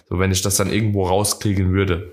So 0.09 0.19
wenn 0.19 0.31
ich 0.31 0.43
das 0.43 0.57
dann 0.57 0.71
irgendwo 0.71 1.07
rauskriegen 1.07 1.73
würde. 1.73 2.13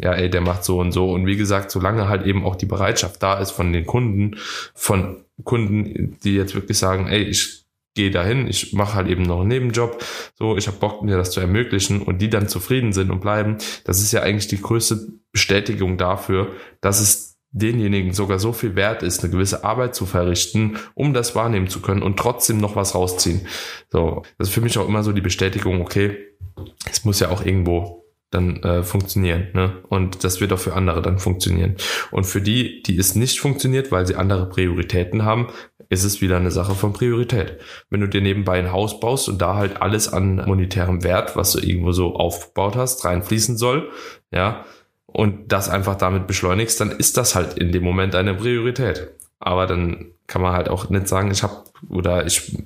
Ja, 0.00 0.12
ey, 0.12 0.30
der 0.30 0.42
macht 0.42 0.64
so 0.64 0.78
und 0.78 0.92
so. 0.92 1.10
Und 1.12 1.26
wie 1.26 1.36
gesagt, 1.36 1.70
solange 1.70 2.08
halt 2.08 2.26
eben 2.26 2.44
auch 2.44 2.56
die 2.56 2.66
Bereitschaft 2.66 3.22
da 3.22 3.38
ist 3.38 3.50
von 3.50 3.72
den 3.72 3.86
Kunden, 3.86 4.36
von 4.74 5.24
Kunden, 5.44 6.18
die 6.22 6.34
jetzt 6.34 6.54
wirklich 6.54 6.78
sagen, 6.78 7.08
ey, 7.08 7.22
ich 7.22 7.64
gehe 7.94 8.10
dahin, 8.12 8.46
ich 8.46 8.72
mache 8.74 8.94
halt 8.94 9.08
eben 9.08 9.22
noch 9.22 9.40
einen 9.40 9.48
Nebenjob, 9.48 10.04
so, 10.34 10.56
ich 10.56 10.68
habe 10.68 10.76
Bock, 10.76 11.02
mir 11.02 11.16
das 11.16 11.32
zu 11.32 11.40
ermöglichen 11.40 12.00
und 12.00 12.22
die 12.22 12.30
dann 12.30 12.46
zufrieden 12.46 12.92
sind 12.92 13.10
und 13.10 13.20
bleiben, 13.20 13.58
das 13.82 14.00
ist 14.00 14.12
ja 14.12 14.22
eigentlich 14.22 14.46
die 14.46 14.60
größte 14.60 15.08
Bestätigung 15.32 15.98
dafür, 15.98 16.52
dass 16.80 17.00
es 17.00 17.37
denjenigen 17.50 18.12
sogar 18.12 18.38
so 18.38 18.52
viel 18.52 18.76
wert 18.76 19.02
ist, 19.02 19.22
eine 19.22 19.30
gewisse 19.30 19.64
Arbeit 19.64 19.94
zu 19.94 20.06
verrichten, 20.06 20.78
um 20.94 21.14
das 21.14 21.34
wahrnehmen 21.34 21.68
zu 21.68 21.80
können 21.80 22.02
und 22.02 22.18
trotzdem 22.18 22.58
noch 22.58 22.76
was 22.76 22.94
rausziehen. 22.94 23.46
So, 23.90 24.22
das 24.38 24.48
ist 24.48 24.54
für 24.54 24.60
mich 24.60 24.78
auch 24.78 24.88
immer 24.88 25.02
so 25.02 25.12
die 25.12 25.20
Bestätigung, 25.20 25.80
okay, 25.80 26.16
es 26.90 27.04
muss 27.04 27.20
ja 27.20 27.30
auch 27.30 27.44
irgendwo 27.44 28.04
dann 28.30 28.62
äh, 28.62 28.82
funktionieren. 28.82 29.48
Ne? 29.54 29.82
Und 29.88 30.22
das 30.24 30.40
wird 30.40 30.52
auch 30.52 30.58
für 30.58 30.74
andere 30.74 31.00
dann 31.00 31.18
funktionieren. 31.18 31.76
Und 32.10 32.24
für 32.24 32.42
die, 32.42 32.82
die 32.82 32.98
es 32.98 33.14
nicht 33.14 33.40
funktioniert, 33.40 33.90
weil 33.90 34.06
sie 34.06 34.16
andere 34.16 34.48
Prioritäten 34.48 35.24
haben, 35.24 35.48
ist 35.88 36.04
es 36.04 36.20
wieder 36.20 36.36
eine 36.36 36.50
Sache 36.50 36.74
von 36.74 36.92
Priorität. 36.92 37.58
Wenn 37.88 38.00
du 38.00 38.08
dir 38.08 38.20
nebenbei 38.20 38.58
ein 38.58 38.72
Haus 38.72 39.00
baust 39.00 39.28
und 39.30 39.40
da 39.40 39.56
halt 39.56 39.80
alles 39.80 40.12
an 40.12 40.44
monetärem 40.46 41.02
Wert, 41.02 41.36
was 41.36 41.52
du 41.52 41.60
irgendwo 41.60 41.92
so 41.92 42.14
aufgebaut 42.14 42.76
hast, 42.76 43.04
reinfließen 43.06 43.56
soll, 43.56 43.90
ja, 44.30 44.66
und 45.12 45.52
das 45.52 45.68
einfach 45.68 45.96
damit 45.96 46.26
beschleunigst, 46.26 46.80
dann 46.80 46.90
ist 46.92 47.16
das 47.16 47.34
halt 47.34 47.58
in 47.58 47.72
dem 47.72 47.82
Moment 47.82 48.14
eine 48.14 48.34
Priorität. 48.34 49.08
Aber 49.40 49.66
dann 49.66 50.12
kann 50.26 50.42
man 50.42 50.52
halt 50.52 50.68
auch 50.68 50.90
nicht 50.90 51.08
sagen, 51.08 51.30
ich 51.30 51.42
habe 51.42 51.64
oder 51.88 52.26
ich 52.26 52.56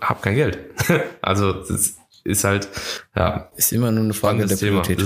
habe 0.00 0.20
kein 0.22 0.34
Geld. 0.34 0.58
also 1.22 1.52
das 1.52 1.96
ist 2.24 2.44
halt, 2.44 2.68
ja. 3.14 3.50
Ist 3.56 3.72
immer 3.72 3.90
nur 3.90 4.04
eine 4.04 4.14
Frage 4.14 4.46
der 4.46 4.56
Priorität. 4.56 5.02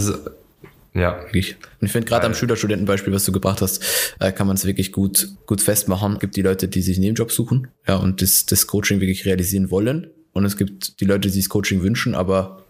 Ja. 0.93 1.23
Wirklich. 1.23 1.57
Und 1.81 1.87
ich 1.87 1.93
finde 1.93 2.09
gerade 2.09 2.27
am 2.27 2.35
Schülerstudentenbeispiel, 2.35 3.13
was 3.13 3.25
du 3.25 3.33
gebracht 3.33 3.61
hast, 3.63 4.15
äh, 4.19 4.33
kann 4.33 4.47
man 4.47 4.57
es 4.57 4.65
wirklich 4.65 4.91
gut, 4.91 5.29
gut 5.47 5.61
festmachen. 5.61 6.15
Es 6.15 6.21
gibt 6.21 6.37
die 6.37 6.43
Leute, 6.43 6.67
die 6.67 6.83
sich 6.83 6.97
einen 6.97 7.05
Nebenjob 7.05 7.31
suchen, 7.31 7.69
ja, 7.87 7.97
und 7.97 8.23
das, 8.23 8.47
das 8.47 8.67
Coaching 8.67 9.01
wirklich 9.01 9.25
realisieren 9.25 9.71
wollen. 9.71 10.09
Und 10.33 10.45
es 10.45 10.57
gibt 10.57 11.01
die 11.01 11.05
Leute, 11.05 11.21
die 11.21 11.31
sich 11.31 11.45
das 11.45 11.49
Coaching 11.49 11.83
wünschen, 11.83 12.15
aber 12.15 12.65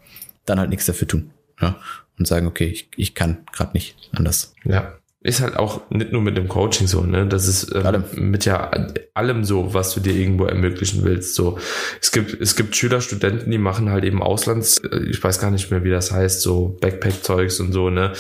dann 0.45 0.59
halt 0.59 0.70
nichts 0.70 0.86
dafür 0.86 1.09
tun. 1.09 1.30
Ja. 1.61 1.76
Und 2.21 2.27
sagen, 2.27 2.47
okay, 2.47 2.66
ich, 2.66 2.89
ich 2.97 3.14
kann 3.16 3.45
gerade 3.53 3.73
nicht 3.73 3.97
anders. 4.12 4.55
Ja 4.64 5.01
ist 5.23 5.43
halt 5.43 5.57
auch 5.57 5.83
nicht 5.91 6.12
nur 6.12 6.23
mit 6.23 6.39
dem 6.39 6.49
Coaching 6.49 6.87
so, 6.87 7.03
ne? 7.03 7.27
Das 7.27 7.47
ist 7.47 7.75
ähm, 7.75 8.05
mit 8.14 8.47
ja 8.47 8.71
allem 9.12 9.45
so, 9.45 9.75
was 9.75 9.93
du 9.93 10.01
dir 10.01 10.14
irgendwo 10.14 10.47
ermöglichen 10.47 11.05
willst. 11.05 11.35
So, 11.35 11.59
es 12.01 12.11
gibt 12.11 12.41
es 12.41 12.57
gibt 12.57 12.75
Schüler, 12.75 13.03
Studenten, 13.03 13.51
die 13.51 13.59
machen 13.59 13.91
halt 13.91 14.05
eben 14.05 14.23
Auslands, 14.23 14.79
äh, 14.79 15.01
ich 15.11 15.23
weiß 15.23 15.39
gar 15.39 15.51
nicht 15.51 15.71
mehr, 15.71 15.85
wie 15.85 15.91
das 15.91 16.11
heißt, 16.11 16.41
so 16.41 16.79
Backpack-Zeugs 16.81 17.61
und 17.61 17.73
so, 17.73 17.91
ne? 17.91 18.14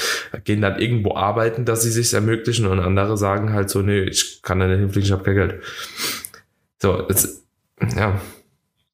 Gehen 0.44 0.60
dann 0.60 0.78
irgendwo 0.78 1.14
arbeiten, 1.14 1.64
dass 1.64 1.82
sie 1.82 1.90
sich 1.90 2.12
ermöglichen 2.12 2.66
und 2.66 2.80
andere 2.80 3.16
sagen 3.16 3.54
halt 3.54 3.70
so, 3.70 3.80
nee, 3.80 4.00
ich 4.00 4.42
kann 4.42 4.60
da 4.60 4.66
nicht 4.66 4.80
hinfliegen, 4.80 5.06
ich 5.06 5.12
habe 5.12 5.24
kein 5.24 5.36
Geld. 5.36 5.62
So, 6.82 7.08
es, 7.08 7.46
ja, 7.96 8.20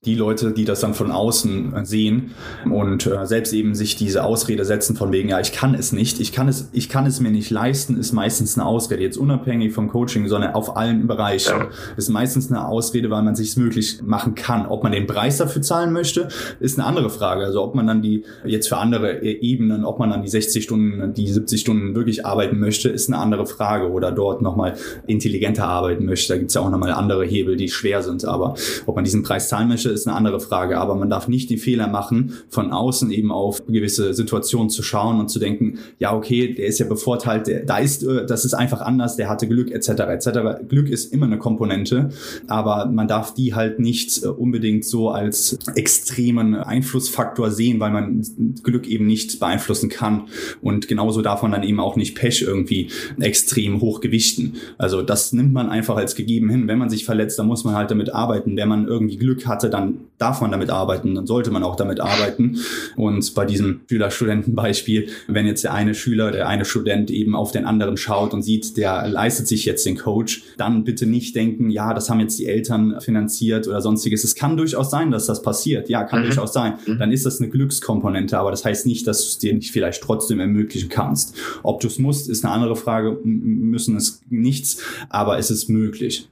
die 0.07 0.15
Leute, 0.15 0.53
die 0.53 0.65
das 0.65 0.81
dann 0.81 0.95
von 0.95 1.11
außen 1.11 1.75
äh, 1.75 1.85
sehen 1.85 2.31
und 2.71 3.07
äh, 3.07 3.27
selbst 3.27 3.53
eben 3.53 3.75
sich 3.75 3.97
diese 3.97 4.25
Ausrede 4.25 4.65
setzen 4.65 4.97
von 4.97 5.13
wegen, 5.13 5.29
ja, 5.29 5.41
ich 5.41 5.53
kann 5.53 5.75
es 5.75 5.93
nicht, 5.93 6.21
ich 6.21 6.33
kann 6.33 6.49
es, 6.49 6.69
ich 6.73 6.89
kann 6.89 7.07
es 7.07 7.21
mir 7.21 7.31
nicht 7.31 7.51
leisten, 7.51 7.97
ist 7.97 8.13
meistens 8.13 8.57
eine 8.57 8.67
Ausrede, 8.67 9.03
jetzt 9.03 9.17
unabhängig 9.17 9.73
vom 9.73 9.89
Coaching, 9.89 10.29
sondern 10.29 10.55
auf 10.55 10.77
allen 10.77 11.07
Bereichen. 11.07 11.59
Ja. 11.59 11.69
Ist 11.97 12.09
meistens 12.09 12.51
eine 12.51 12.67
Ausrede, 12.67 13.11
weil 13.11 13.23
man 13.23 13.35
sich 13.35 13.49
es 13.51 13.57
möglich 13.57 14.01
machen 14.03 14.35
kann. 14.35 14.67
Ob 14.67 14.83
man 14.83 14.93
den 14.93 15.07
Preis 15.07 15.39
dafür 15.39 15.63
zahlen 15.63 15.93
möchte, 15.93 16.29
ist 16.61 16.79
eine 16.79 16.87
andere 16.87 17.11
Frage. 17.11 17.45
Also 17.45 17.63
ob 17.63 17.75
man 17.75 17.87
dann 17.87 18.03
die, 18.03 18.25
jetzt 18.45 18.69
für 18.69 18.77
andere 18.77 19.23
e-, 19.23 19.41
Ebenen, 19.41 19.85
ob 19.85 19.99
man 19.99 20.11
dann 20.11 20.23
die 20.23 20.29
60 20.29 20.63
Stunden, 20.63 21.13
die 21.15 21.29
70 21.29 21.61
Stunden 21.61 21.95
wirklich 21.97 22.25
arbeiten 22.25 22.59
möchte, 22.59 22.89
ist 22.89 23.09
eine 23.09 23.19
andere 23.19 23.47
Frage. 23.47 23.91
Oder 23.91 24.13
dort 24.13 24.43
nochmal 24.43 24.75
intelligenter 25.07 25.67
arbeiten 25.67 26.05
möchte. 26.05 26.33
Da 26.33 26.39
gibt 26.39 26.51
es 26.51 26.55
ja 26.55 26.61
auch 26.61 26.71
nochmal 26.71 26.93
andere 26.93 27.25
Hebel, 27.25 27.57
die 27.57 27.69
schwer 27.69 28.03
sind. 28.03 28.25
Aber 28.25 28.55
ob 28.87 28.95
man 28.95 29.05
diesen 29.05 29.23
Preis 29.23 29.49
zahlen 29.49 29.69
möchte, 29.69 29.96
ist 29.97 30.07
eine 30.07 30.17
andere 30.17 30.41
Frage. 30.41 30.79
Aber 30.79 30.95
man 30.95 31.11
darf 31.11 31.29
nicht 31.29 31.51
den 31.51 31.59
Fehler 31.59 31.89
machen, 31.89 32.35
von 32.49 32.71
außen 32.73 33.11
eben 33.11 33.33
auf 33.33 33.67
gewisse 33.67 34.15
Situationen 34.15 34.71
zu 34.71 34.83
schauen 34.83 35.19
und 35.19 35.29
zu 35.29 35.39
denken, 35.39 35.79
ja, 35.99 36.15
okay, 36.15 36.55
der 36.55 36.67
ist 36.67 36.79
ja 36.79 36.87
bevorteilt, 36.87 37.47
der, 37.47 37.65
da 37.65 37.79
ist, 37.79 38.03
äh, 38.03 38.27
das 38.27 38.45
ist 38.45 38.55
einfach 38.55 38.81
anders, 38.81 39.17
der 39.17 39.29
hatte 39.29 39.49
Glück, 39.49 39.71
etc. 39.71 39.89
etc. 39.89 40.29
Glück 40.69 40.89
ist 40.89 41.13
immer 41.13 41.27
eine 41.27 41.39
Komponente, 41.39 42.11
aber 42.47 42.87
man 42.87 43.09
darf 43.09 43.35
die 43.35 43.55
halt 43.55 43.79
nicht 43.79 44.23
äh, 44.23 44.29
unbedingt 44.29 44.85
so 44.85 45.11
als 45.11 45.59
extremen 45.75 46.55
Einflussfaktor 46.55 47.51
sehen, 47.51 47.81
weil 47.81 47.91
man 47.91 48.23
Glück 48.63 48.87
eben 48.87 49.07
nicht 49.07 49.41
beeinflussen 49.41 49.89
kann. 49.89 50.29
Und 50.61 50.89
genauso 50.89 51.23
darf 51.23 51.43
man 51.43 51.53
dann 51.53 51.63
eben 51.63 51.81
auch 51.81 51.97
nicht 51.97 52.15
Pech 52.15 52.43
irgendwie 52.43 52.91
extrem 53.21 53.81
hoch 53.81 54.01
gewichten. 54.01 54.55
Also 54.79 55.03
das 55.03 55.33
nimmt 55.33 55.53
man 55.53 55.69
einfach 55.69 55.97
als 55.97 56.15
gegeben 56.15 56.51
hin. 56.51 56.69
Wenn 56.69 56.79
man 56.79 56.91
sich 56.91 57.05
verletzt, 57.05 57.39
dann 57.39 57.47
muss 57.47 57.65
man 57.65 57.75
halt 57.75 57.91
damit 57.91 58.13
arbeiten. 58.13 58.57
Wenn 58.57 58.69
man 58.69 58.87
irgendwie 58.87 59.17
Glück 59.17 59.47
hatte, 59.47 59.71
dann 59.71 59.86
darf 60.19 60.41
man 60.41 60.51
damit 60.51 60.71
arbeiten, 60.71 61.15
dann 61.15 61.27
sollte 61.27 61.51
man 61.51 61.63
auch 61.63 61.77
damit 61.77 62.01
arbeiten. 62.01 62.59
Und 62.97 63.35
bei 63.35 63.45
diesem 63.45 63.81
Schüler-Studenten-Beispiel, 63.89 65.09
wenn 65.29 65.47
jetzt 65.47 65.65
der 65.65 65.75
eine 65.75 65.95
Schüler, 65.95 66.31
der 66.31 66.49
eine 66.49 66.65
Student 66.65 67.11
eben 67.11 67.35
auf 67.35 67.53
den 67.53 67.67
anderen 67.67 67.97
schaut 67.97 68.33
und 68.33 68.43
sieht, 68.43 68.77
der 68.77 69.09
leistet 69.09 69.47
sich 69.47 69.65
jetzt 69.65 69.85
den 69.85 69.97
Coach, 69.97 70.43
dann 70.57 70.85
bitte 70.85 71.07
nicht 71.07 71.37
denken, 71.37 71.71
ja, 71.71 71.93
das 71.93 72.09
haben 72.09 72.21
jetzt 72.21 72.39
die 72.39 72.47
Eltern 72.47 73.01
finanziert 73.01 73.69
oder 73.69 73.81
sonstiges. 73.81 74.25
Es 74.25 74.35
kann 74.35 74.57
durchaus 74.57 74.91
sein, 74.91 75.11
dass 75.11 75.27
das 75.27 75.43
passiert. 75.43 75.89
Ja, 75.89 76.05
kann 76.05 76.21
mhm. 76.21 76.27
durchaus 76.27 76.53
sein. 76.53 76.75
Mhm. 76.87 76.99
Dann 76.99 77.13
ist 77.13 77.27
das 77.27 77.41
eine 77.41 77.51
Glückskomponente, 77.51 78.39
aber 78.39 78.51
das 78.51 78.65
heißt 78.65 78.87
nicht, 78.87 79.07
dass 79.07 79.21
du 79.21 79.27
es 79.27 79.39
dir 79.39 79.55
nicht 79.55 79.71
vielleicht 79.71 80.03
trotzdem 80.03 80.41
ermöglichen 80.41 80.89
kannst. 80.89 81.37
Ob 81.63 81.81
du 81.81 81.89
es 81.89 81.99
musst, 81.99 82.29
ist 82.29 82.45
eine 82.45 82.55
andere 82.55 82.77
Frage. 82.77 83.19
Müssen 83.23 83.97
es 83.97 84.23
nichts, 84.31 84.83
aber 85.11 85.39
es 85.39 85.51
ist 85.51 85.69
möglich. 85.69 86.29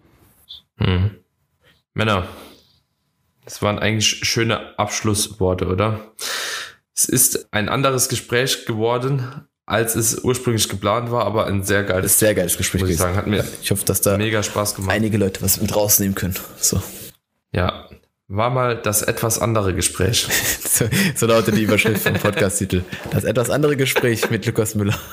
Mhm. 0.79 1.11
Männer, 1.93 2.27
das 3.45 3.63
waren 3.63 3.79
eigentlich 3.79 4.21
schöne 4.23 4.79
Abschlussworte, 4.79 5.67
oder? 5.67 6.01
Es 6.95 7.05
ist 7.05 7.49
ein 7.51 7.69
anderes 7.69 8.09
Gespräch 8.09 8.67
geworden, 8.67 9.47
als 9.67 9.97
es 9.97 10.23
ursprünglich 10.23 10.69
geplant 10.69 11.11
war, 11.11 11.25
aber 11.25 11.47
ein 11.47 11.63
sehr 11.63 11.85
geiles, 11.85 12.19
sehr 12.19 12.35
geiles 12.35 12.57
Gespräch. 12.57 12.83
Muss 12.83 12.91
ich 12.91 12.97
sagen, 12.97 13.17
hat 13.17 13.27
mir 13.27 13.45
ich 13.63 13.71
hoffe, 13.71 13.85
dass 13.85 14.01
da 14.01 14.17
mega 14.17 14.43
Spaß 14.43 14.77
gemacht. 14.77 14.95
Einige 14.95 15.19
Leute 15.19 15.43
was 15.43 15.61
mit 15.61 15.75
rausnehmen 15.75 16.15
können. 16.15 16.37
So. 16.61 16.83
Ja, 17.53 17.89
war 18.29 18.51
mal 18.51 18.77
das 18.77 19.03
etwas 19.03 19.39
andere 19.39 19.75
Gespräch. 19.75 20.27
so, 20.69 20.87
so 21.15 21.27
lautet 21.27 21.57
die 21.57 21.63
Überschrift 21.63 22.03
vom 22.03 22.15
Podcast-Titel. 22.15 22.83
Das 23.11 23.25
etwas 23.25 23.51
andere 23.51 23.77
Gespräch 23.77 24.31
mit 24.31 24.47
Lukas 24.47 24.75
Müller. 24.75 24.99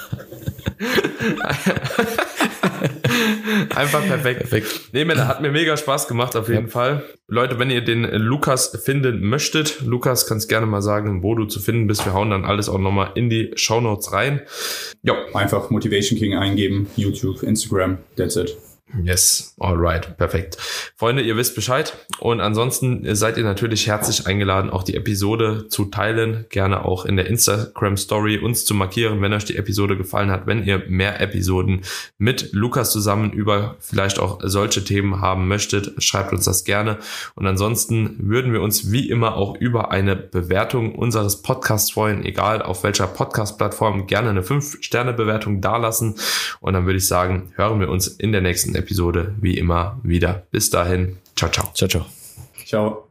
Einfach 3.75 4.05
perfekt. 4.05 4.39
perfekt. 4.39 4.81
Nee, 4.93 5.05
man, 5.05 5.27
hat 5.27 5.41
mir 5.41 5.51
mega 5.51 5.77
Spaß 5.77 6.07
gemacht, 6.07 6.35
auf 6.35 6.49
jeden 6.49 6.65
ja. 6.65 6.71
Fall. 6.71 7.03
Leute, 7.27 7.59
wenn 7.59 7.69
ihr 7.69 7.81
den 7.81 8.03
Lukas 8.03 8.77
finden 8.83 9.21
möchtet, 9.21 9.81
Lukas 9.81 10.27
kannst 10.27 10.49
gerne 10.49 10.65
mal 10.65 10.81
sagen, 10.81 11.23
wo 11.23 11.35
du 11.35 11.45
zu 11.45 11.59
finden 11.59 11.87
bist. 11.87 12.05
Wir 12.05 12.13
hauen 12.13 12.29
dann 12.29 12.45
alles 12.45 12.69
auch 12.69 12.79
nochmal 12.79 13.11
in 13.15 13.29
die 13.29 13.51
Shownotes 13.55 14.11
rein. 14.11 14.41
Ja. 15.03 15.15
Einfach 15.33 15.69
Motivation 15.69 16.19
King 16.19 16.35
eingeben, 16.35 16.87
YouTube, 16.95 17.43
Instagram, 17.43 17.97
that's 18.15 18.35
it. 18.35 18.57
Yes, 19.03 19.55
alright, 19.57 20.17
perfekt. 20.17 20.57
Freunde, 20.95 21.21
ihr 21.21 21.37
wisst 21.37 21.55
Bescheid. 21.55 21.97
Und 22.19 22.41
ansonsten 22.41 23.15
seid 23.15 23.37
ihr 23.37 23.43
natürlich 23.43 23.87
herzlich 23.87 24.27
eingeladen, 24.27 24.69
auch 24.69 24.83
die 24.83 24.95
Episode 24.95 25.67
zu 25.69 25.85
teilen. 25.85 26.45
Gerne 26.49 26.83
auch 26.83 27.05
in 27.05 27.15
der 27.15 27.27
Instagram 27.27 27.95
Story 27.95 28.37
uns 28.37 28.65
zu 28.65 28.73
markieren, 28.73 29.21
wenn 29.21 29.33
euch 29.33 29.45
die 29.45 29.55
Episode 29.55 29.95
gefallen 29.95 30.29
hat. 30.29 30.45
Wenn 30.45 30.65
ihr 30.65 30.83
mehr 30.87 31.21
Episoden 31.21 31.81
mit 32.17 32.49
Lukas 32.51 32.91
zusammen 32.91 33.31
über 33.31 33.77
vielleicht 33.79 34.19
auch 34.19 34.39
solche 34.43 34.83
Themen 34.83 35.21
haben 35.21 35.47
möchtet, 35.47 36.03
schreibt 36.03 36.33
uns 36.33 36.45
das 36.45 36.65
gerne. 36.65 36.97
Und 37.35 37.47
ansonsten 37.47 38.17
würden 38.19 38.51
wir 38.51 38.61
uns 38.61 38.91
wie 38.91 39.09
immer 39.09 39.35
auch 39.35 39.55
über 39.55 39.91
eine 39.91 40.15
Bewertung 40.17 40.95
unseres 40.95 41.41
Podcasts 41.41 41.91
freuen, 41.91 42.25
egal 42.25 42.61
auf 42.61 42.83
welcher 42.83 43.07
Podcast-Plattform, 43.07 44.07
gerne 44.07 44.29
eine 44.29 44.41
5-Sterne-Bewertung 44.41 45.61
dalassen. 45.61 46.15
Und 46.59 46.73
dann 46.73 46.85
würde 46.85 46.97
ich 46.97 47.07
sagen, 47.07 47.53
hören 47.55 47.79
wir 47.79 47.89
uns 47.89 48.07
in 48.07 48.31
der 48.33 48.41
nächsten 48.41 48.80
Episode 48.81 49.35
wie 49.39 49.57
immer 49.57 49.99
wieder. 50.03 50.43
Bis 50.51 50.69
dahin. 50.69 51.17
Ciao, 51.35 51.49
ciao. 51.49 51.71
Ciao, 51.73 51.87
ciao. 51.87 52.05
Ciao. 52.65 53.10